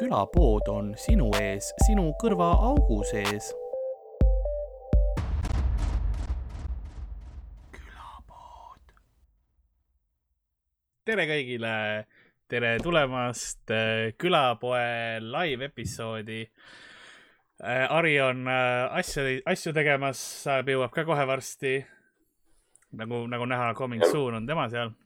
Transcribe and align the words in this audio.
külapood 0.00 0.68
on 0.72 0.86
sinu 0.96 1.26
ees, 1.36 1.66
sinu 1.84 2.06
kõrvaaugu 2.22 3.02
sees. 3.04 3.50
külapood. 7.74 8.94
tere 11.04 11.28
kõigile, 11.28 11.74
tere 12.48 12.72
tulemast 12.80 13.74
äh, 13.76 14.14
külapoe 14.16 15.20
live 15.20 15.68
episoodi. 15.68 16.46
Ari 17.60 18.16
on 18.24 18.46
äh, 18.48 18.88
asju, 19.02 19.26
asju 19.52 19.76
tegemas, 19.76 20.24
jõuab 20.64 20.96
ka 20.96 21.04
kohe 21.04 21.28
varsti. 21.28 21.76
nagu, 22.96 23.26
nagu 23.28 23.44
näha, 23.46 23.74
coming 23.76 24.04
soon 24.08 24.40
on 24.40 24.46
tema 24.48 24.70
seal 24.72 24.96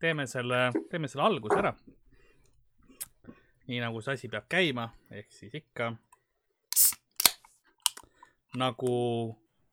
teeme 0.00 0.26
selle, 0.26 0.70
teeme 0.90 1.08
selle 1.08 1.28
alguse 1.28 1.60
ära. 1.60 1.76
Nii 3.72 3.80
nagu 3.80 4.02
see 4.04 4.16
asi 4.18 4.28
peab 4.28 4.48
käima, 4.52 4.90
ehk 5.10 5.30
siis 5.32 5.54
ikka. 5.56 5.94
nagu 8.60 8.96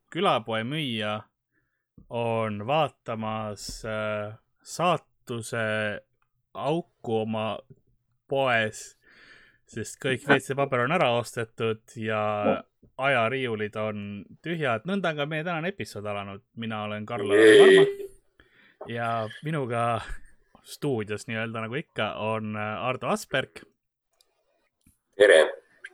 külapoe 0.09 0.63
müüja 0.63 1.17
on 2.09 2.62
vaatamas 2.67 3.66
äh, 3.85 4.38
saatuse 4.63 5.66
auku 6.53 7.17
oma 7.25 7.59
poes, 8.31 8.95
sest 9.67 10.00
kõik 10.02 10.23
WC-paber 10.23 10.86
on 10.86 10.95
ära 10.95 11.11
ostetud 11.17 11.84
ja 12.00 12.22
ajariiulid 12.97 13.75
on 13.84 14.08
tühjad. 14.41 14.88
nõnda 14.88 15.11
on 15.11 15.20
ka 15.20 15.27
meie 15.27 15.44
tänane 15.44 15.75
episood 15.75 16.05
alanud. 16.05 16.42
mina 16.55 16.83
olen 16.88 17.05
Karl 17.05 17.27
Varma 17.27 17.86
ja 18.88 19.27
minuga 19.44 20.02
stuudios 20.64 21.27
nii-öelda 21.27 21.66
nagu 21.66 21.75
ikka 21.75 22.14
on 22.14 22.55
äh, 22.55 22.86
Ardo 22.86 23.08
Asperg. 23.08 23.64
Tere! 25.20 25.39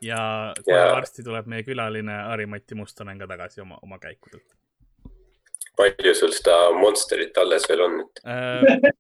ja 0.02 0.20
kohe 0.66 0.78
ja... 0.78 0.92
varsti 0.94 1.24
tuleb 1.24 1.48
meie 1.50 1.64
külaline 1.66 2.20
Harri-Mati 2.30 2.78
Mustonen 2.78 3.20
ka 3.20 3.28
tagasi 3.32 3.64
oma, 3.64 3.80
oma 3.82 4.00
käikudelt. 4.00 4.56
palju 5.78 6.14
sul 6.16 6.36
seda 6.36 6.58
Monsterit 6.78 7.38
alles 7.42 7.68
veel 7.70 7.86
on 7.88 7.98
äh, 8.28 8.92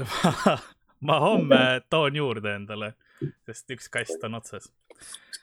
ma 1.08 1.20
homme 1.20 1.60
toon 1.90 2.16
juurde 2.16 2.54
endale, 2.54 2.92
sest 3.46 3.76
üks 3.76 3.88
kast 3.92 4.24
on 4.24 4.36
otsas. 4.40 4.70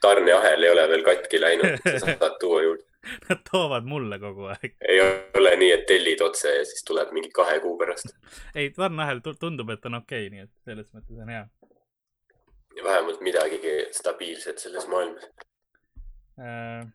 tarneahel 0.00 0.62
ei 0.62 0.70
ole 0.74 0.86
veel 0.92 1.04
katki 1.06 1.40
läinud, 1.40 1.80
sa 1.88 2.04
saad 2.12 2.38
tuua 2.40 2.62
juurde? 2.62 2.84
Nad 3.28 3.40
toovad 3.50 3.86
mulle 3.88 4.18
kogu 4.20 4.50
aeg. 4.52 4.74
ei 4.88 5.00
ole 5.02 5.54
nii, 5.56 5.70
et 5.72 5.86
tellid 5.86 6.22
otse 6.22 6.52
ja 6.58 6.64
siis 6.66 6.84
tuleb 6.84 7.12
mingi 7.16 7.30
kahe 7.34 7.60
kuu 7.64 7.76
pärast. 7.78 8.14
ei, 8.54 8.70
tarneahel 8.70 9.22
tundub, 9.28 9.70
et 9.74 9.86
on 9.90 10.00
okei 10.02 10.26
okay,, 10.26 10.34
nii 10.34 10.46
et 10.46 10.52
selles 10.68 10.90
mõttes 10.94 11.22
on 11.22 11.32
hea. 11.34 11.46
Ja 12.78 12.84
vähemalt 12.84 13.20
midagigi 13.24 13.74
stabiilset 13.96 14.58
selles 14.62 14.88
maailmas 14.88 15.28
äh,. 16.38 16.86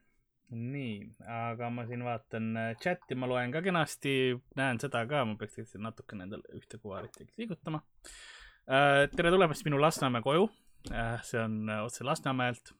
nii, 0.53 0.97
aga 1.27 1.69
ma 1.73 1.85
siin 1.89 2.03
vaatan 2.05 2.51
äh, 2.57 2.75
chati, 2.83 3.17
ma 3.17 3.27
loen 3.29 3.51
ka 3.51 3.61
kenasti, 3.65 4.35
näen 4.59 4.79
seda 4.81 5.05
ka, 5.09 5.23
ma 5.25 5.35
peaks 5.39 5.57
lihtsalt 5.59 5.83
natukene 5.83 6.27
endale 6.27 6.59
ühte 6.59 6.79
kuvarit 6.79 7.19
liigutama 7.37 7.81
äh,. 8.67 9.09
tere 9.15 9.33
tulemast 9.33 9.65
minu 9.67 9.81
Lasnamäe 9.81 10.23
koju 10.25 10.47
äh,. 10.91 11.19
see 11.27 11.41
on 11.41 11.59
äh, 11.69 11.83
otse 11.85 12.07
Lasnamäelt 12.07 12.73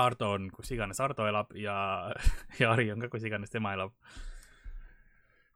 Ardo 0.00 0.32
on, 0.36 0.50
kus 0.54 0.70
iganes 0.74 1.00
Ardo 1.00 1.26
elab 1.28 1.54
ja, 1.58 1.76
ja 2.60 2.72
Ari 2.72 2.90
on 2.92 3.00
ka, 3.00 3.10
kus 3.12 3.24
iganes 3.26 3.52
tema 3.52 3.74
elab. 3.76 3.94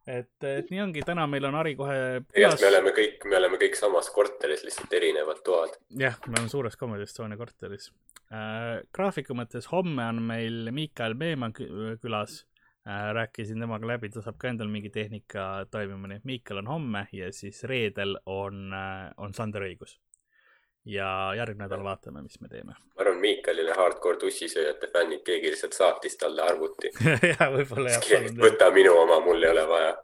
Et, 0.06 0.46
et 0.48 0.70
nii 0.72 0.82
ongi, 0.84 1.04
täna 1.06 1.26
meil 1.30 1.46
on 1.48 1.58
Ari 1.58 1.74
kohe. 1.78 1.98
jah, 2.36 2.56
me 2.60 2.70
oleme 2.70 2.94
kõik, 2.96 3.26
me 3.30 3.38
oleme 3.40 3.60
kõik 3.60 3.78
samas 3.78 4.10
korteris, 4.14 4.64
lihtsalt 4.66 4.96
erinevad 5.00 5.42
toad. 5.46 5.76
jah, 6.00 6.18
me 6.26 6.38
oleme 6.38 6.52
suures 6.52 6.78
Comedy 6.80 7.06
Estonia 7.08 7.40
korteris 7.40 7.90
äh,. 8.30 8.82
graafiku 8.94 9.36
mõttes 9.38 9.70
homme 9.72 10.08
on 10.12 10.22
meil 10.22 10.72
Miikael 10.74 11.16
Meeman 11.18 11.54
külas 11.56 12.42
äh,. 12.86 13.10
rääkisin 13.16 13.60
temaga 13.64 13.94
läbi, 13.94 14.12
ta 14.12 14.24
saab 14.24 14.38
ka 14.40 14.52
endal 14.52 14.72
mingi 14.72 14.92
tehnika 14.94 15.66
toimima, 15.70 16.10
nii 16.10 16.22
et 16.22 16.32
Miikael 16.32 16.64
on 16.64 16.72
homme 16.76 17.06
ja 17.12 17.32
siis 17.32 17.64
reedel 17.70 18.18
on 18.26 18.66
äh,, 18.72 19.12
on 19.16 19.36
Sander 19.36 19.66
Õigus 19.68 19.98
ja 20.84 21.34
järgmine 21.36 21.64
nädal 21.64 21.84
vaatame, 21.84 22.22
mis 22.22 22.40
me 22.40 22.48
teeme. 22.48 22.72
ma 22.72 23.02
arvan, 23.02 23.20
Miichalile 23.20 23.74
hardcore 23.76 24.18
tussisööjate 24.20 24.90
fännid, 24.92 25.22
keegi 25.24 25.52
lihtsalt 25.52 25.72
saatis 25.72 26.16
talle 26.20 26.42
arvuti 26.42 26.90
ja 27.32 27.48
võib-olla 27.52 27.94
jah. 27.94 28.26
võta 28.40 28.70
minu 28.74 28.96
oma, 29.02 29.20
mul 29.24 29.42
ei 29.42 29.50
ole 29.50 29.68
vaja. 29.68 29.94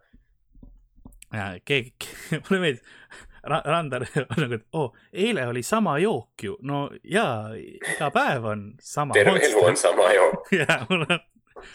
ja 1.32 1.50
keegi, 1.64 2.14
mulle 2.48 2.62
meeldib 2.64 2.96
Ra, 3.40 3.62
Randar 3.64 4.04
on 4.36 4.42
nagu, 4.42 4.54
et 4.54 4.66
oo 4.76 4.82
oh,, 4.84 4.96
eile 5.12 5.46
oli 5.48 5.62
sama 5.64 5.98
jook 5.98 6.44
ju, 6.44 6.56
no 6.68 6.88
jaa, 7.04 7.54
iga 7.56 8.10
päev 8.12 8.44
on 8.44 8.66
sama. 8.80 9.16
terve 9.16 9.32
monster. 9.32 9.56
elu 9.56 9.66
on 9.68 9.76
sama 9.80 10.10
jook 10.12 10.52
jaa, 10.52 10.82
mul 10.90 11.06
on. 11.08 11.22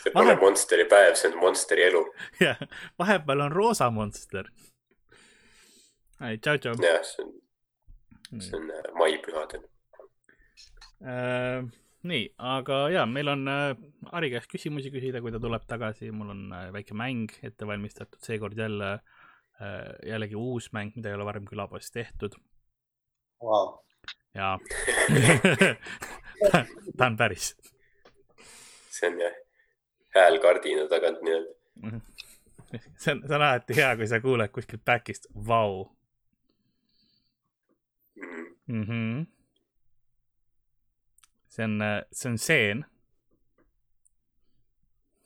see 0.02 0.14
pole 0.14 0.34
Vahe... 0.34 0.42
Monsteri 0.42 0.86
päev, 0.90 1.18
see 1.18 1.32
on 1.32 1.40
Monsteri 1.42 1.88
elu. 1.88 2.06
jah, 2.42 2.62
vahepeal 3.00 3.48
on 3.48 3.52
roosa 3.52 3.90
Monster. 3.90 4.50
tšau, 6.20 6.58
tšau. 6.58 6.78
jah, 6.82 7.02
see 7.02 7.26
on 7.26 7.34
see 8.30 8.58
on 8.58 8.69
äh, 8.74 8.91
maipühadel? 8.97 9.66
Äh,. 11.06 11.66
nii, 12.06 12.25
aga 12.38 12.80
ja, 12.94 13.06
meil 13.09 13.30
on 13.34 13.47
äh, 13.50 13.75
Ari 14.16 14.31
käest 14.34 14.52
küsimusi 14.52 14.91
küsida, 14.94 15.22
kui 15.24 15.34
ta 15.34 15.41
tuleb 15.41 15.66
tagasi, 15.69 16.12
mul 16.16 16.34
on 16.34 16.44
äh, 16.53 16.68
väike 16.75 16.97
mäng 16.97 17.34
ette 17.46 17.68
valmistatud, 17.68 18.22
seekord 18.25 18.58
jälle 18.59 18.91
äh,, 18.96 19.94
jällegi 20.12 20.38
uus 20.40 20.72
mäng, 20.75 20.94
mida 20.97 21.12
ei 21.12 21.18
ole 21.18 21.28
varem 21.28 21.47
külapoes 21.50 21.91
tehtud. 21.94 22.38
Wow.. 23.44 23.80
ja 24.34 24.56
ta 26.97 27.06
on 27.06 27.18
päris. 27.18 27.56
see 28.90 29.09
on 29.12 29.19
jah, 29.19 29.40
hääl 30.16 30.40
kardina 30.44 30.88
tagant 30.91 31.22
nii-öelda. 31.25 32.02
See 33.00 33.14
on, 33.14 33.22
see 33.24 33.35
on 33.35 33.44
alati 33.46 33.75
hea, 33.78 33.91
kui 33.96 34.08
sa 34.09 34.18
kuuled 34.19 34.52
kuskilt 34.52 34.81
back'ist, 34.84 35.30
vau 35.47 35.85
mm. 38.68 38.84
-hmm. 38.84 39.26
see 41.48 41.66
on, 41.66 41.80
see 42.12 42.31
on 42.31 42.38
seen. 42.38 42.86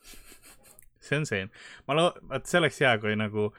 see 0.99 1.17
on 1.17 1.25
seen. 1.25 1.51
ma 1.87 1.95
loo-, 1.95 2.15
vot 2.29 2.45
see 2.45 2.59
oleks 2.59 2.79
hea, 2.81 2.97
kui 2.97 3.15
nagu 3.15 3.49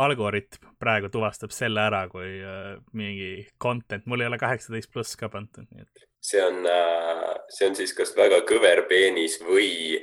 algoritm 0.00 0.70
praegu 0.80 1.10
tuvastab 1.12 1.52
selle 1.54 1.80
ära 1.80 2.06
kui 2.08 2.38
äh, 2.40 2.76
mingi 2.96 3.46
content, 3.62 4.06
mul 4.06 4.20
ei 4.20 4.30
ole 4.30 4.38
kaheksateist 4.40 4.92
pluss 4.92 5.18
ka 5.20 5.28
pandud, 5.32 5.66
nii 5.70 5.84
et. 5.84 6.06
see 6.24 6.40
on 6.44 6.64
äh,, 6.68 7.26
see 7.52 7.68
on 7.68 7.76
siis 7.76 7.92
kas 7.96 8.14
väga 8.16 8.40
kõver 8.48 8.86
peenis 8.88 9.40
või 9.44 10.00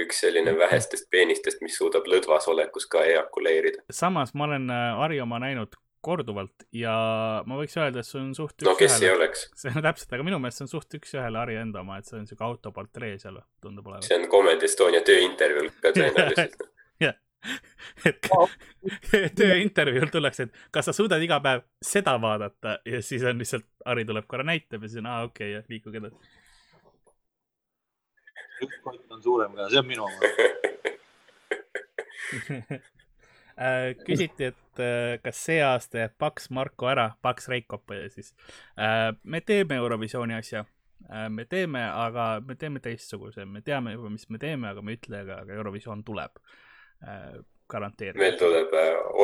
üks 0.00 0.22
selline 0.24 0.54
vähestest 0.56 1.10
peenistest, 1.12 1.60
mis 1.64 1.76
suudab 1.76 2.06
lõdvas 2.08 2.46
olekus 2.48 2.86
ka 2.88 3.04
eakuleerida. 3.04 3.84
samas 3.90 4.34
ma 4.34 4.48
olen 4.50 4.70
äh, 4.70 4.84
Harri 5.00 5.20
oma 5.24 5.40
näinud 5.42 5.76
korduvalt 6.02 6.66
ja 6.76 6.92
ma 7.48 7.58
võiks 7.58 7.76
öelda, 7.78 8.02
et 8.02 8.08
see 8.08 8.20
on 8.20 8.34
suht 8.36 8.64
no 8.66 8.74
kes 8.78 8.96
ühele. 8.98 9.08
ei 9.08 9.16
oleks. 9.16 9.46
see 9.62 9.72
on 9.72 9.84
täpselt, 9.86 10.12
aga 10.16 10.26
minu 10.26 10.38
meelest 10.42 10.60
see 10.60 10.66
on 10.66 10.72
suht 10.74 10.98
üks-ühele 10.98 11.40
Harri 11.40 11.56
enda 11.60 11.82
oma, 11.84 11.98
et 12.00 12.08
see 12.08 12.18
on 12.18 12.26
siuke 12.28 12.44
autoportree 12.46 13.16
seal 13.22 13.40
tundub 13.62 13.86
olevat. 13.90 14.08
see 14.08 14.18
on 14.18 14.28
Comedy 14.32 14.68
Estonia 14.68 15.02
tööintervjuul 15.06 15.70
ka 15.82 15.92
tõenäoliselt 15.96 16.56
jah, 17.02 17.16
et 18.08 18.30
tööintervjuul 19.40 20.10
tullakse, 20.12 20.48
et 20.48 20.52
kas 20.74 20.90
sa 20.90 20.96
suudad 20.96 21.22
iga 21.24 21.38
päev 21.44 21.60
seda 21.84 22.14
vaadata 22.22 22.70
ja 22.88 23.02
siis 23.02 23.22
on 23.28 23.40
lihtsalt, 23.42 23.68
Harri 23.86 24.04
tuleb 24.08 24.26
korra 24.30 24.46
näitab 24.46 24.80
ja 24.82 24.88
siis 24.92 25.02
on 25.02 25.10
aa 25.10 25.26
okei 25.28 25.56
okay, 25.56 25.58
ja 25.58 25.66
liikuge 25.72 26.02
edasi. 26.02 26.16
üks 28.62 28.78
kott 28.84 29.10
on 29.10 29.22
suurem 29.22 29.52
ka, 29.58 29.70
see 29.70 29.82
on 29.82 29.88
minu 29.90 30.02
oma 30.06 30.20
küsiti, 34.06 34.50
et 34.52 34.82
äh, 34.82 35.16
kas 35.22 35.44
see 35.46 35.60
aasta 35.64 36.04
jääb 36.04 36.14
Paks 36.18 36.50
Marko 36.50 36.88
ära, 36.90 37.10
Paks 37.22 37.48
Reikop 37.52 37.94
siis. 38.14 38.32
Äh, 38.78 39.12
me 39.22 39.40
teeme 39.40 39.78
Eurovisiooni 39.80 40.34
asja, 40.34 40.64
me 41.28 41.44
teeme, 41.50 41.82
aga 41.82 42.40
me 42.46 42.54
teeme 42.56 42.80
teistsuguse, 42.80 43.44
me 43.44 43.60
teame 43.60 43.96
juba, 43.96 44.10
mis 44.12 44.28
me 44.30 44.38
teeme, 44.38 44.70
aga 44.70 44.82
me 44.82 44.94
ei 44.94 45.00
ütle, 45.00 45.24
aga, 45.24 45.42
Eurovisioon 45.52 46.04
tuleb 46.06 46.38
garanteeritud. 47.72 48.20
meil 48.22 48.36
tuleb 48.38 48.74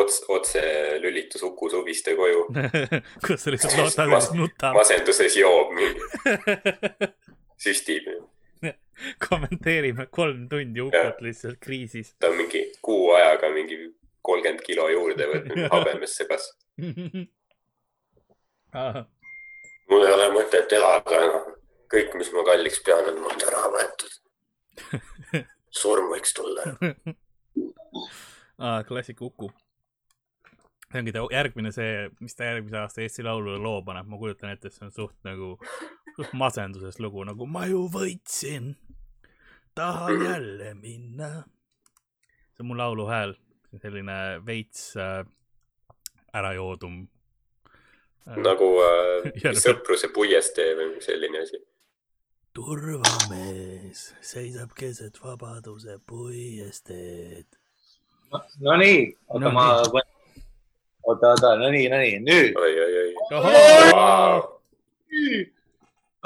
ots, 0.00 0.22
otselülitus 0.28 1.44
Uku 1.46 1.68
Suviste 1.70 2.16
koju 2.18 2.48
kus 3.26 3.44
sa 3.44 3.52
lihtsalt 3.54 3.76
loodad, 3.78 4.14
et 4.18 4.34
nutab. 4.40 4.74
masenduses 4.74 5.36
joob 5.38 5.70
mingi 5.76 6.02
süstib 7.64 8.08
kommenteerime 9.28 10.08
kolm 10.10 10.48
tundi 10.48 10.80
Ukut 10.80 11.20
lihtsalt 11.20 11.58
kriisis. 11.60 12.14
ta 12.18 12.32
on 12.32 12.36
mingi 12.36 12.64
kuu 12.82 13.12
ajaga 13.12 13.50
mingi 13.54 13.78
kolmkümmend 14.38 14.64
kilo 14.66 14.88
juurde 14.92 15.28
võtnud, 15.32 15.66
habemesse 15.74 16.26
kasvanud 16.30 17.28
mul 19.88 20.04
ei 20.04 20.12
ole 20.14 20.26
mõtet 20.34 20.72
elada 20.76 21.20
enam. 21.24 21.54
kõik, 21.92 22.16
mis 22.20 22.30
ma 22.34 22.44
kalliks 22.44 22.82
pean, 22.84 23.06
on 23.08 23.22
mult 23.24 23.44
ära 23.48 23.62
võetud. 23.72 24.18
surm 25.80 26.10
võiks 26.12 26.34
tulla 26.36 26.66
ah,. 28.58 28.84
klassik 28.88 29.22
Uku. 29.24 29.50
see 30.92 31.00
ongi 31.00 31.14
ta 31.16 31.24
järgmine 31.32 31.72
see, 31.74 32.08
mis 32.20 32.36
ta 32.36 32.50
järgmise 32.50 32.78
aasta 32.80 33.02
Eesti 33.04 33.24
Laulule 33.26 33.58
loo 33.62 33.82
paneb, 33.84 34.08
ma 34.08 34.20
kujutan 34.20 34.52
ette, 34.52 34.68
et 34.68 34.76
see 34.76 34.86
on 34.86 34.94
suht 34.94 35.16
nagu, 35.28 35.56
suht 36.16 36.32
masenduses 36.36 37.00
lugu, 37.02 37.24
nagu 37.28 37.48
ma 37.48 37.66
ju 37.68 37.84
võitsin, 37.92 38.72
tahan 39.76 40.24
jälle 40.24 40.74
minna. 40.78 41.30
see 42.54 42.64
on 42.64 42.70
mu 42.72 42.78
lauluhääl, 42.78 43.36
selline 43.76 44.40
veits 44.46 44.96
äh, 44.96 45.24
ärajoodum 46.32 47.08
äh,. 48.26 48.36
nagu 48.36 48.70
äh, 48.84 49.54
sõpruse 49.64 50.08
puiestee 50.14 50.74
või 50.78 51.02
selline 51.04 51.42
asi. 51.44 51.60
turvamees 52.56 54.14
seisab 54.24 54.72
keset 54.74 55.20
vabaduse 55.22 55.98
puiesteed. 56.06 57.46
Nonii, 58.60 59.16
oota 59.28 59.44
No 59.44 59.52
ma, 59.54 59.66
oota, 59.82 61.30
oota, 61.32 61.52
no 61.60 61.70
nii, 61.72 61.86
no 61.88 62.00
nii, 62.02 62.18
nüüd. 62.24 62.58
oi, 62.58 62.72
oi, 62.84 62.92
oi. 63.02 63.14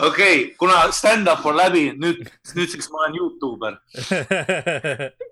Okei 0.03 0.09
okay,, 0.09 0.55
kuna 0.59 0.87
stand-up 0.95 1.45
on 1.47 1.59
läbi, 1.59 1.85
nüüd, 1.95 2.25
nüüdseks 2.57 2.89
ma 2.91 3.05
olen 3.05 3.19
Youtuber. 3.21 3.77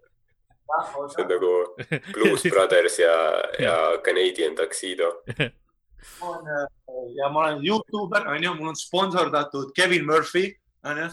see 0.88 1.22
on 1.22 1.28
nagu 1.28 1.52
Blues 2.14 2.42
Brothers 2.42 2.98
ja, 2.98 3.14
ja 3.58 3.76
Canadian 4.04 4.56
Tuxedo. 4.56 5.12
ja 7.18 7.28
ma 7.28 7.40
olen 7.40 7.66
Youtuber, 7.66 8.28
onju, 8.28 8.54
mul 8.54 8.72
on 8.72 8.76
sponsordatud 8.76 9.72
Kevin 9.76 10.06
Murphy, 10.06 10.54
onju. 10.84 11.10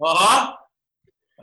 ahah, 0.00 0.42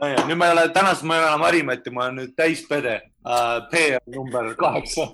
nüüd 0.28 0.38
ma 0.38 0.46
ei 0.46 0.56
ole, 0.56 0.68
tänasest 0.74 1.06
ma 1.08 1.16
ei 1.16 1.24
ole 1.24 1.32
enam 1.32 1.46
Harimati, 1.48 1.90
ma 1.90 2.06
olen 2.06 2.22
nüüd 2.22 2.36
täispede 2.38 3.00
uh,. 3.24 3.66
P 3.70 3.84
on 3.98 4.14
number 4.14 4.54
kaheksa. 4.58 5.10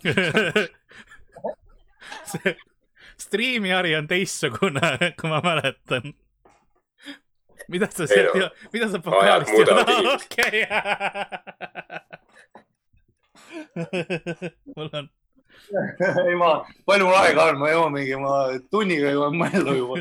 see 2.25 2.57
striimihari 3.21 3.95
on 3.97 4.09
teistsugune, 4.09 5.15
kui 5.21 5.31
ma 5.31 5.41
mäletan. 5.45 6.13
Mida 7.73 7.89
sa 7.91 8.03
Ei 8.07 8.13
sealt 8.13 8.35
no,, 8.41 8.49
mida 8.73 8.89
sa 8.93 9.03
ajad 9.21 9.43
muudavad 9.51 9.89
inimest. 9.95 10.25
okei. 10.33 10.57
mul 14.77 14.89
on, 14.93 15.09
ei 16.29 16.35
ma, 16.39 16.51
palju 16.87 17.07
mul 17.09 17.17
aega 17.19 17.47
on, 17.51 17.61
ma 17.61 17.71
jõuan 17.73 17.95
mingi, 17.95 18.17
ma 18.21 18.35
tunniga 18.73 19.13
jõuan 19.15 19.37
mõelda 19.39 19.77
juba. 19.77 20.01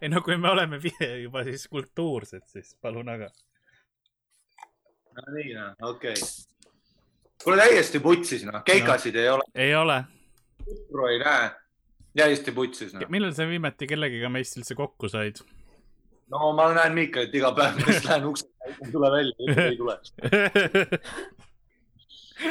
ei 0.00 0.10
no 0.12 0.22
kui 0.24 0.38
me 0.40 0.52
oleme 0.52 0.80
juba 0.82 1.44
siis 1.48 1.66
kultuursed, 1.72 2.44
siis 2.52 2.74
palun 2.82 3.10
aga. 3.12 3.30
no 5.18 5.26
nii, 5.36 5.56
okei 5.88 6.14
okay.. 6.16 6.28
kuule 7.44 7.64
täiesti 7.64 8.02
putsis 8.04 8.46
noh, 8.48 8.62
keikasid 8.66 9.18
no. 9.18 9.24
ei 9.24 9.32
ole, 9.32 9.48
ei 9.66 9.74
ole. 9.78 9.98
sõpru 10.68 11.10
ei 11.10 11.18
näe. 11.22 11.50
täiesti 12.22 12.56
putsis 12.56 12.94
noh. 12.96 13.08
millal 13.12 13.34
sa 13.36 13.48
viimati 13.48 13.90
kellegiga 13.90 14.32
meist 14.32 14.60
üldse 14.60 14.78
kokku 14.78 15.10
said? 15.12 15.42
No 16.32 16.52
ma 16.56 16.70
näen 16.76 16.96
Miikalit 16.96 17.34
iga 17.36 17.52
päev, 17.56 17.78
just 17.86 18.08
lähen 18.08 18.26
ukse 18.30 18.48
taha, 18.48 18.72
ei 18.72 18.92
tule 18.94 19.12
välja, 19.12 19.52
ei 19.66 19.76
tule. 19.76 19.98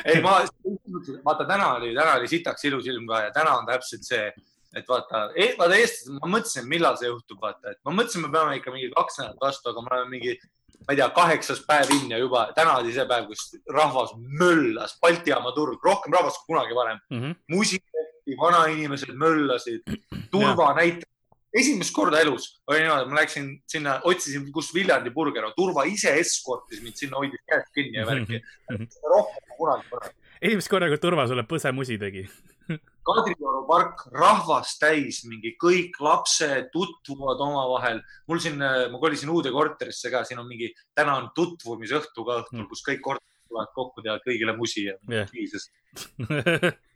ei, 0.06 0.22
ma, 0.24 0.38
vaata 1.28 1.48
täna 1.50 1.74
oli, 1.80 1.94
täna 1.98 2.16
oli 2.20 2.32
sitaks 2.32 2.66
ilus 2.70 2.88
ilm 2.92 3.08
ka 3.10 3.26
ja 3.28 3.36
täna 3.36 3.58
on 3.60 3.68
täpselt 3.70 4.08
see, 4.08 4.32
et 4.78 4.88
vaata, 4.88 5.28
vaata 5.60 5.78
eestlased, 5.78 6.18
ma 6.22 6.32
mõtlesin, 6.38 6.68
millal 6.72 6.98
see 7.00 7.12
juhtub, 7.12 7.42
vaata, 7.44 7.74
et 7.74 7.82
ma 7.88 7.96
mõtlesin, 7.98 8.26
me 8.26 8.34
peame 8.34 8.58
ikka 8.60 8.74
mingi 8.76 8.92
kaks 8.96 9.22
nädalat 9.22 9.46
vastu, 9.48 9.72
aga 9.72 9.86
me 9.86 9.96
oleme 9.96 10.16
mingi, 10.16 10.36
ma 10.82 10.94
ei 10.94 11.00
tea, 11.02 11.10
kaheksas 11.18 11.64
päev 11.68 11.94
in 11.98 12.14
ja 12.14 12.20
juba 12.22 12.48
täna 12.58 12.78
oli 12.82 12.94
see 12.96 13.08
päev, 13.10 13.30
kus 13.32 13.48
rahvas 13.74 14.14
möllas, 14.18 14.98
Balti 15.02 15.34
jaama 15.34 15.56
turg, 15.58 15.82
rohkem 15.84 16.14
rahvast 16.18 16.44
kui 16.44 16.54
kunagi 16.54 16.78
varem. 16.78 17.02
Mhm. 17.12 17.40
musikati, 17.52 18.38
vanainimesed 18.40 19.16
möllasid, 19.18 19.98
turvanäitajad. 20.32 21.10
Esimest 21.54 21.94
korda 21.96 22.22
elus 22.24 22.48
oli 22.70 22.84
niimoodi, 22.84 23.10
ma 23.10 23.20
läksin 23.20 23.50
sinna, 23.70 23.98
otsisin, 24.08 24.48
kus 24.56 24.72
Viljandi 24.76 25.12
burger 25.14 25.50
on, 25.50 25.56
turva 25.58 25.86
ise 25.90 26.14
eskortis 26.20 26.82
mind 26.84 27.00
sinna, 27.00 27.20
hoidis 27.20 27.44
käest 27.50 27.72
kinni 27.76 28.00
ja 28.00 28.08
värki. 28.08 28.42
rohkem 29.14 29.46
kui 29.50 29.58
kunagi 29.60 29.92
varem. 29.92 30.16
esimest 30.42 30.72
korda, 30.72 30.90
kui 30.92 31.02
Turva 31.02 31.28
sulle 31.30 31.46
põsemusi 31.50 32.00
tegi. 32.02 32.26
Kadrioru 33.08 33.64
park, 33.68 34.06
rahvast 34.14 34.78
täis, 34.82 35.24
mingi 35.26 35.56
kõik 35.62 35.98
lapsed 36.04 36.70
tutvuvad 36.74 37.42
omavahel. 37.42 38.04
mul 38.30 38.40
siin, 38.44 38.62
ma 38.62 39.02
kolisin 39.02 39.32
uude 39.34 39.52
korterisse 39.52 40.14
ka, 40.14 40.24
siin 40.28 40.40
on 40.40 40.48
mingi, 40.50 40.72
täna 40.96 41.18
on 41.20 41.32
tutvumisõhtu 41.36 42.28
ka 42.28 42.44
õhtul, 42.44 42.70
kus 42.70 42.86
kõik 42.88 43.04
korterid 43.10 43.50
tulevad 43.50 43.74
kokku, 43.76 44.06
teevad 44.06 44.24
kõigile 44.28 44.56
musi 44.56 44.88
ja 44.88 44.96
yeah.. 45.12 46.72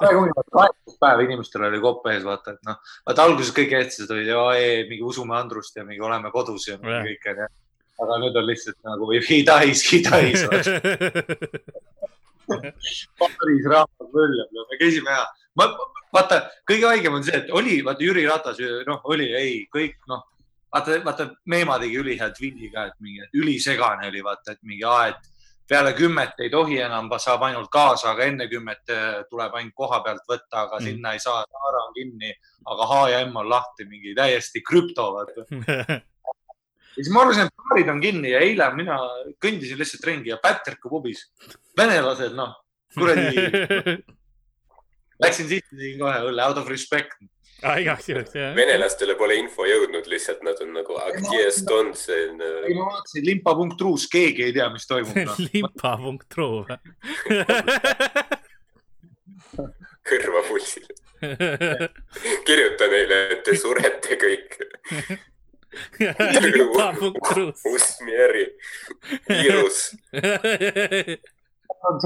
väga 0.00 0.18
huvitav, 0.18 0.48
kaheksas 0.52 0.98
päev 1.02 1.22
inimestel 1.24 1.66
oli 1.68 1.80
kopp 1.82 2.08
ees, 2.12 2.24
vaata, 2.26 2.56
et 2.56 2.68
noh, 2.68 2.80
vaata 3.08 3.26
alguses 3.28 3.54
kõik 3.56 3.72
eestlased 3.78 4.12
olid 4.12 4.90
mingi 4.90 5.04
usume 5.06 5.36
Andrust 5.38 5.76
ja 5.76 5.86
mingi 5.86 6.04
oleme 6.04 6.32
kodus 6.34 6.68
ja 6.68 6.76
mingi 6.82 7.14
kõik 7.14 7.30
onju. 7.32 7.48
aga 8.04 8.18
nüüd 8.20 8.36
on 8.36 8.44
lihtsalt 8.44 8.76
nagu 8.84 9.10
he 9.14 9.42
dies, 9.48 9.84
he 9.90 9.98
dies, 10.04 10.40
Paaris 13.18 13.66
rahvas 13.66 14.10
möllab 14.12 14.50
ja 14.54 14.64
me 14.70 14.78
käisime 14.78 15.10
ja 15.10 15.24
ma, 15.58 15.66
vaata, 16.14 16.42
kõige 16.68 16.88
haigem 16.90 17.18
on 17.18 17.24
see, 17.26 17.36
et 17.40 17.52
oli, 17.54 17.80
vaata 17.86 18.04
Jüri 18.04 18.26
Ratas, 18.28 18.60
noh, 18.86 19.00
oli, 19.12 19.28
ei, 19.34 19.56
kõik 19.72 19.96
noh, 20.10 20.22
vaata, 20.74 21.00
vaata 21.06 21.30
Meemaa 21.50 21.80
tegi 21.82 21.98
ülihea 22.02 22.30
tweet'i 22.36 22.70
ka, 22.74 22.88
et 22.90 23.00
mingi 23.04 23.26
ülisegane 23.40 24.10
oli, 24.10 24.22
vaata, 24.24 24.56
et 24.56 24.62
mingi 24.62 24.86
aa, 24.86 25.08
et 25.12 25.32
peale 25.68 25.92
kümmet 25.98 26.38
ei 26.40 26.50
tohi 26.50 26.78
enam, 26.82 27.08
saab 27.18 27.42
ainult 27.48 27.70
kaasa, 27.72 28.12
aga 28.12 28.26
enne 28.30 28.48
kümmet 28.50 28.92
eh, 28.94 29.22
tuleb 29.30 29.54
ainult 29.58 29.74
koha 29.74 30.00
pealt 30.04 30.26
võtta, 30.30 30.66
aga 30.66 30.80
Mm. 30.80 30.84
sinna 30.84 31.12
ei 31.12 31.22
saa, 31.22 31.44
Taara 31.44 31.84
on 31.86 31.94
kinni, 31.94 32.32
aga 32.66 32.86
H 32.86 33.00
ja 33.10 33.20
M 33.26 33.36
on 33.36 33.48
lahti, 33.50 33.84
mingi 33.84 34.14
täiesti 34.14 34.62
krüpto, 34.62 35.08
ja 36.96 37.02
siis 37.02 37.10
ma 37.12 37.22
arvasin, 37.22 37.46
et 37.50 37.64
baarid 37.68 37.88
on 37.92 38.00
kinni 38.00 38.30
ja 38.30 38.40
eile 38.40 38.70
mina 38.74 38.98
kõndisin 39.42 39.78
lihtsalt 39.78 40.06
ringi 40.06 40.30
ja 40.32 40.38
Pätrika 40.42 40.88
pubis, 40.88 41.26
venelased, 41.76 42.32
noh, 42.38 42.54
kuradi, 42.94 43.46
läksin 45.24 45.48
sisse, 45.48 45.74
tegin 45.74 45.98
kohe 46.00 46.20
õlle 46.30 46.46
out 46.46 46.58
of 46.62 46.68
respect 46.68 47.18
Ah, 47.61 47.77
igaks 47.77 48.07
juhuks , 48.09 48.33
jah . 48.33 48.55
venelastele 48.57 49.13
pole 49.19 49.35
info 49.37 49.67
jõudnud , 49.69 50.07
lihtsalt 50.09 50.41
nad 50.45 50.57
on 50.63 50.71
nagu , 50.73 50.95
где 51.19 51.43
стон 51.53 51.91
see 51.93 52.23
on 52.31 52.41
ei , 52.41 52.73
ma 52.73 52.87
vaatasin 52.89 53.25
limpa.truus , 53.27 54.07
keegi 54.09 54.47
ei 54.47 54.55
tea , 54.55 54.65
mis 54.73 54.87
toimub 54.89 55.19
no. . 55.27 55.35
limpa.ru 55.53 56.47
või ? 56.65 56.77
kõrva 60.09 60.41
pulsil . 60.47 60.87
kirjuta 62.47 62.89
neile , 62.89 63.19
et 63.35 63.43
te 63.45 63.53
surete 63.61 64.17
kõik . 64.25 64.57
limpa.ru-s . 66.47 67.61
Usmieri , 67.75 68.47
viirus , 69.29 69.77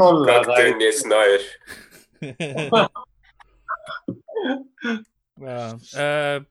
olla , 0.04 0.44
как 0.44 0.56
ты 0.58 0.74
не 0.74 0.92
знаешь . 0.92 1.48
Äh, 5.41 6.43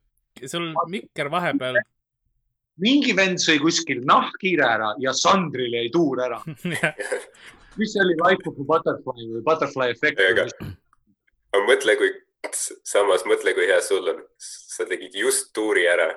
sul 0.48 0.74
mikker 0.88 1.30
vahepeal. 1.32 1.80
mingi 2.80 3.12
vend 3.16 3.42
sõi 3.44 3.58
kuskil 3.60 4.06
nahkhiire 4.08 4.64
ära 4.64 4.94
ja 5.04 5.14
Sandril 5.14 5.74
jäi 5.76 5.90
tuur 5.94 6.22
ära. 6.24 6.40
mis 7.80 7.94
see 7.94 8.04
oli, 8.04 8.16
Life 8.24 8.48
of 8.50 8.60
a 8.60 8.66
Butterfly 8.72 9.28
või 9.34 9.44
Butterfly 9.46 9.92
efekt 9.94 10.22
Aga-? 10.24 10.72
mõtle, 11.68 11.96
kui, 12.00 12.10
samas 12.88 13.26
mõtle, 13.28 13.54
kui 13.58 13.68
hea 13.70 13.82
sul 13.84 14.08
on. 14.14 14.24
sa 14.40 14.88
tegid 14.88 15.16
just 15.16 15.52
tuuri 15.54 15.86
ära. 15.92 16.10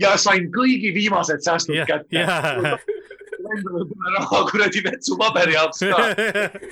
ja 0.00 0.16
sain 0.18 0.50
kõigi 0.52 0.94
viimased 0.94 1.42
säästud 1.44 1.76
jah, 1.76 1.86
kätte. 1.86 2.18
jah. 2.18 2.80
Endale 3.50 3.86
pole 3.88 4.10
raha 4.14 4.38
kuradi 4.50 4.82
vetsupaberi 4.84 5.54
jaoks 5.56 5.80
ka. 5.88 6.00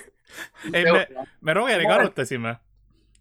ei, 0.77 0.85
me, 0.85 1.07
me 1.41 1.55
Rogeriga 1.57 1.95
arutasime, 1.97 2.59